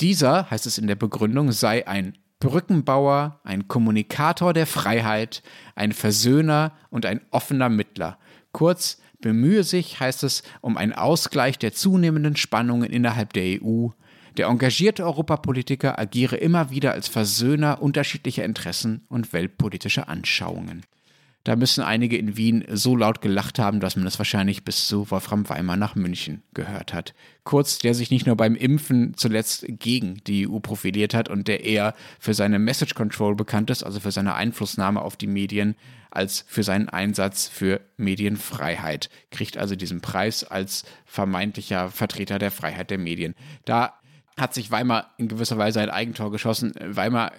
Dieser, 0.00 0.50
heißt 0.50 0.64
es 0.64 0.78
in 0.78 0.86
der 0.86 0.96
Begründung, 0.96 1.52
sei 1.52 1.86
ein 1.86 2.16
Brückenbauer, 2.40 3.40
ein 3.44 3.68
Kommunikator 3.68 4.54
der 4.54 4.66
Freiheit, 4.66 5.42
ein 5.74 5.92
Versöhner 5.92 6.72
und 6.90 7.04
ein 7.04 7.20
offener 7.30 7.68
Mittler. 7.68 8.18
Kurz, 8.52 8.98
bemühe 9.20 9.64
sich, 9.64 10.00
heißt 10.00 10.24
es, 10.24 10.42
um 10.62 10.76
einen 10.76 10.94
Ausgleich 10.94 11.58
der 11.58 11.72
zunehmenden 11.74 12.36
Spannungen 12.36 12.90
innerhalb 12.90 13.34
der 13.34 13.62
EU. 13.62 13.88
Der 14.38 14.46
engagierte 14.46 15.04
Europapolitiker 15.04 15.98
agiere 15.98 16.36
immer 16.36 16.70
wieder 16.70 16.92
als 16.92 17.06
Versöhner 17.06 17.82
unterschiedlicher 17.82 18.44
Interessen 18.44 19.04
und 19.08 19.32
weltpolitischer 19.34 20.08
Anschauungen. 20.08 20.82
Da 21.44 21.56
müssen 21.56 21.82
einige 21.82 22.16
in 22.16 22.36
Wien 22.36 22.64
so 22.68 22.94
laut 22.94 23.20
gelacht 23.20 23.58
haben, 23.58 23.80
dass 23.80 23.96
man 23.96 24.06
es 24.06 24.18
wahrscheinlich 24.18 24.64
bis 24.64 24.86
zu 24.86 25.10
Wolfram 25.10 25.48
Weimar 25.48 25.76
nach 25.76 25.96
München 25.96 26.42
gehört 26.54 26.92
hat. 26.92 27.14
Kurz, 27.42 27.78
der 27.78 27.94
sich 27.94 28.10
nicht 28.10 28.26
nur 28.26 28.36
beim 28.36 28.54
Impfen 28.54 29.14
zuletzt 29.16 29.64
gegen 29.68 30.22
die 30.26 30.48
EU 30.48 30.60
profiliert 30.60 31.14
hat 31.14 31.28
und 31.28 31.48
der 31.48 31.64
eher 31.64 31.94
für 32.20 32.34
seine 32.34 32.60
Message 32.60 32.94
Control 32.94 33.34
bekannt 33.34 33.70
ist, 33.70 33.82
also 33.82 33.98
für 33.98 34.12
seine 34.12 34.34
Einflussnahme 34.34 35.02
auf 35.02 35.16
die 35.16 35.26
Medien, 35.26 35.74
als 36.10 36.44
für 36.46 36.62
seinen 36.62 36.88
Einsatz 36.88 37.48
für 37.48 37.80
Medienfreiheit. 37.96 39.10
Kriegt 39.30 39.56
also 39.56 39.74
diesen 39.74 40.00
Preis 40.00 40.44
als 40.44 40.84
vermeintlicher 41.06 41.90
Vertreter 41.90 42.38
der 42.38 42.50
Freiheit 42.50 42.90
der 42.90 42.98
Medien. 42.98 43.34
Da 43.64 43.94
hat 44.36 44.54
sich 44.54 44.70
Weimar 44.70 45.10
in 45.18 45.28
gewisser 45.28 45.58
Weise 45.58 45.80
ein 45.80 45.90
Eigentor 45.90 46.30
geschossen. 46.30 46.72
Weimar 46.80 47.32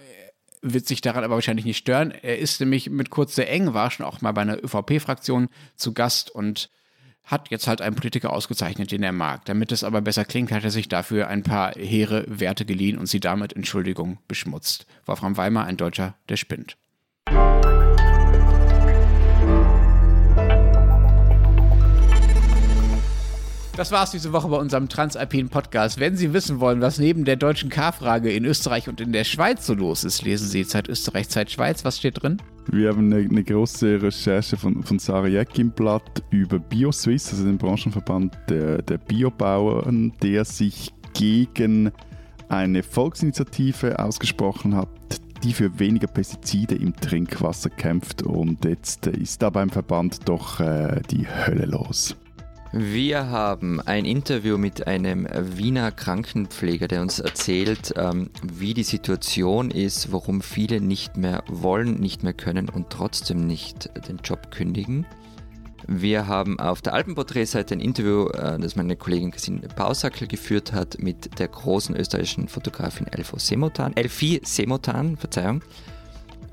wird 0.64 0.88
sich 0.88 1.02
daran 1.02 1.24
aber 1.24 1.36
wahrscheinlich 1.36 1.66
nicht 1.66 1.78
stören. 1.78 2.12
Er 2.12 2.40
ist 2.40 2.60
nämlich 2.60 2.90
mit 2.90 3.10
Kurz 3.10 3.36
sehr 3.36 3.52
eng, 3.52 3.74
war 3.74 3.92
schon 3.92 4.06
auch 4.06 4.22
mal 4.22 4.32
bei 4.32 4.42
einer 4.42 4.64
ÖVP-Fraktion 4.64 5.50
zu 5.76 5.94
Gast 5.94 6.32
und 6.32 6.70
hat 7.26 7.50
jetzt 7.52 7.68
halt 7.68 7.82
einen 7.82 7.96
Politiker 7.96 8.34
ausgezeichnet, 8.34 8.92
den 8.92 9.04
er 9.04 9.12
mag. 9.12 9.46
Damit 9.46 9.72
es 9.72 9.84
aber 9.84 10.02
besser 10.02 10.26
klingt, 10.26 10.52
hat 10.52 10.64
er 10.64 10.72
sich 10.72 10.90
dafür 10.90 11.28
ein 11.28 11.44
paar 11.44 11.74
hehre 11.74 12.26
Werte 12.28 12.66
geliehen 12.66 12.98
und 12.98 13.06
sie 13.06 13.20
damit 13.20 13.54
Entschuldigung 13.54 14.18
beschmutzt. 14.28 14.88
Wolfram 15.06 15.38
Weimar, 15.38 15.66
ein 15.66 15.78
Deutscher, 15.78 16.16
der 16.30 16.38
spinnt. 16.38 16.78
Das 23.76 23.92
war's 23.92 24.12
diese 24.12 24.32
Woche 24.34 24.50
bei 24.50 24.58
unserem 24.58 24.88
Transalpinen 24.88 25.50
Podcast. 25.50 26.00
Wenn 26.00 26.16
Sie 26.16 26.32
wissen 26.32 26.60
wollen, 26.60 26.80
was 26.80 27.00
neben 27.00 27.26
der 27.26 27.38
deutschen 27.38 27.72
K-Frage 27.72 28.32
in 28.32 28.46
Österreich 28.46 28.88
und 28.88 29.02
in 29.02 29.12
der 29.12 29.24
Schweiz 29.24 29.66
so 29.66 29.74
los 29.74 30.04
ist, 30.04 30.22
lesen 30.22 30.48
Sie 30.48 30.64
Zeit 30.64 30.88
Österreich, 30.88 31.28
Zeit 31.30 31.50
Schweiz. 31.50 31.84
Was 31.84 31.98
steht 31.98 32.22
drin? 32.22 32.38
Wir 32.72 32.90
haben 32.90 33.12
eine, 33.12 33.28
eine 33.28 33.44
große 33.44 34.00
Recherche 34.00 34.58
von, 34.58 34.84
von 34.84 35.00
Sarah 35.00 35.28
Jeck 35.28 35.58
im 35.58 35.72
Blatt 35.72 36.24
über 36.30 36.60
BioSwiss, 36.60 37.32
also 37.32 37.46
den 37.46 37.58
Branchenverband 37.58 38.38
der, 38.48 38.84
der 38.84 39.00
Biobauern, 39.00 40.14
der 40.22 40.46
sich 40.46 40.94
gegen 41.16 41.92
eine 42.50 42.84
Volksinitiative 42.84 43.98
ausgesprochen 43.98 44.76
hat, 44.76 44.88
die 45.44 45.52
für 45.52 45.80
weniger 45.80 46.08
Pestizide 46.08 46.76
im 46.76 46.96
Trinkwasser 46.96 47.72
kämpft. 47.72 48.22
Und 48.22 48.66
jetzt 48.66 49.08
ist 49.08 49.42
da 49.42 49.50
beim 49.50 49.72
Verband 49.72 50.30
doch 50.30 50.60
äh, 50.60 51.02
die 51.10 51.28
Hölle 51.28 51.66
los. 51.66 52.16
Wir 52.76 53.30
haben 53.30 53.80
ein 53.82 54.04
Interview 54.04 54.58
mit 54.58 54.88
einem 54.88 55.28
Wiener 55.32 55.92
Krankenpfleger, 55.92 56.88
der 56.88 57.04
uns 57.04 57.20
erzählt, 57.20 57.94
ähm, 57.98 58.32
wie 58.42 58.74
die 58.74 58.82
Situation 58.82 59.70
ist, 59.70 60.12
warum 60.12 60.42
viele 60.42 60.82
nicht 60.82 61.16
mehr 61.16 61.44
wollen, 61.48 62.00
nicht 62.00 62.24
mehr 62.24 62.34
können 62.34 62.70
und 62.70 62.90
trotzdem 62.90 63.46
nicht 63.46 63.92
den 64.08 64.18
Job 64.24 64.50
kündigen. 64.50 65.06
Wir 65.86 66.26
haben 66.26 66.60
auf 66.60 66.82
der 66.82 66.96
Alpenporträtseite 66.96 67.76
ein 67.76 67.80
Interview, 67.80 68.30
äh, 68.30 68.58
das 68.58 68.76
meine 68.76 68.96
Kollegin 68.96 69.30
Christine 69.30 69.68
Bausackel 69.76 70.28
geführt 70.28 70.74
hat, 70.74 70.98
mit 70.98 71.38
der 71.38 71.50
großen 71.50 71.96
österreichischen 71.96 72.48
Fotografin 72.48 73.06
Elfo 73.06 73.38
Semotan, 73.38 73.96
Elfie 73.96 74.42
Semotan, 74.44 75.16
Verzeihung. 75.16 75.62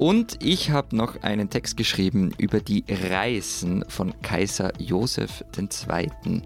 Und 0.00 0.42
ich 0.42 0.70
habe 0.70 0.96
noch 0.96 1.22
einen 1.24 1.50
Text 1.50 1.76
geschrieben 1.76 2.32
über 2.38 2.60
die 2.60 2.84
Reisen 2.88 3.84
von 3.86 4.14
Kaiser 4.22 4.72
Josef 4.80 5.44
II. 5.58 6.40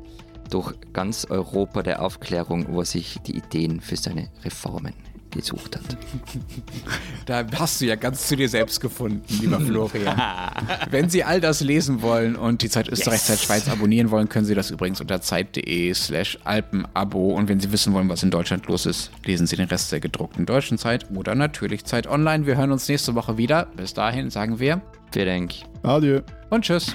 durch 0.51 0.75
ganz 0.93 1.25
Europa 1.31 1.85
der 1.85 2.03
Aufklärung, 2.03 2.67
wo 2.71 2.81
er 2.81 2.85
sich 2.85 3.21
die 3.21 3.37
Ideen 3.37 3.81
für 3.81 3.95
seine 3.95 4.29
Reformen 4.43 4.93
gesucht 5.35 5.77
hat. 5.77 5.97
Da 7.27 7.43
hast 7.59 7.81
du 7.81 7.87
ja 7.87 7.95
ganz 7.97 8.29
zu 8.29 8.37
dir 8.37 8.49
selbst 8.51 8.81
gefunden, 8.83 9.23
lieber 9.41 9.59
Florian. 9.59 10.15
Wenn 10.91 11.09
Sie 11.09 11.25
all 11.25 11.41
das 11.41 11.63
lesen 11.63 12.03
wollen 12.03 12.37
und 12.37 12.61
die 12.61 12.69
Zeit 12.69 12.87
Österreich, 12.89 13.15
Yes. 13.21 13.27
Zeit 13.27 13.39
Schweiz 13.41 13.69
abonnieren 13.69 14.11
wollen, 14.11 14.29
können 14.29 14.45
Sie 14.45 14.55
das 14.55 14.71
übrigens 14.71 15.01
unter 15.01 15.23
zeit.de 15.23 15.95
slash 15.95 16.39
alpenabo. 16.45 17.31
Und 17.35 17.49
wenn 17.49 17.61
Sie 17.61 17.73
wissen 17.73 17.95
wollen, 17.95 18.11
was 18.11 18.23
in 18.23 18.31
Deutschland 18.31 18.67
los 18.67 18.85
ist, 18.85 19.11
lesen 19.25 19.47
Sie 19.47 19.57
den 19.57 19.69
Rest 19.69 19.91
der 19.91 20.01
gedruckten 20.01 20.45
deutschen 20.45 20.77
Zeit 20.77 21.07
oder 21.15 21.35
natürlich 21.35 21.85
Zeit 21.87 22.07
online. 22.07 22.45
Wir 22.47 22.59
hören 22.59 22.73
uns 22.73 22.87
nächste 22.89 23.15
Woche 23.15 23.39
wieder. 23.39 23.69
Bis 23.77 23.95
dahin 23.95 24.29
sagen 24.29 24.59
wir 24.61 24.83
Vielen 25.13 25.27
Dank. 25.27 25.55
Adieu. 25.83 26.21
und 26.51 26.63
tschüss. 26.63 26.95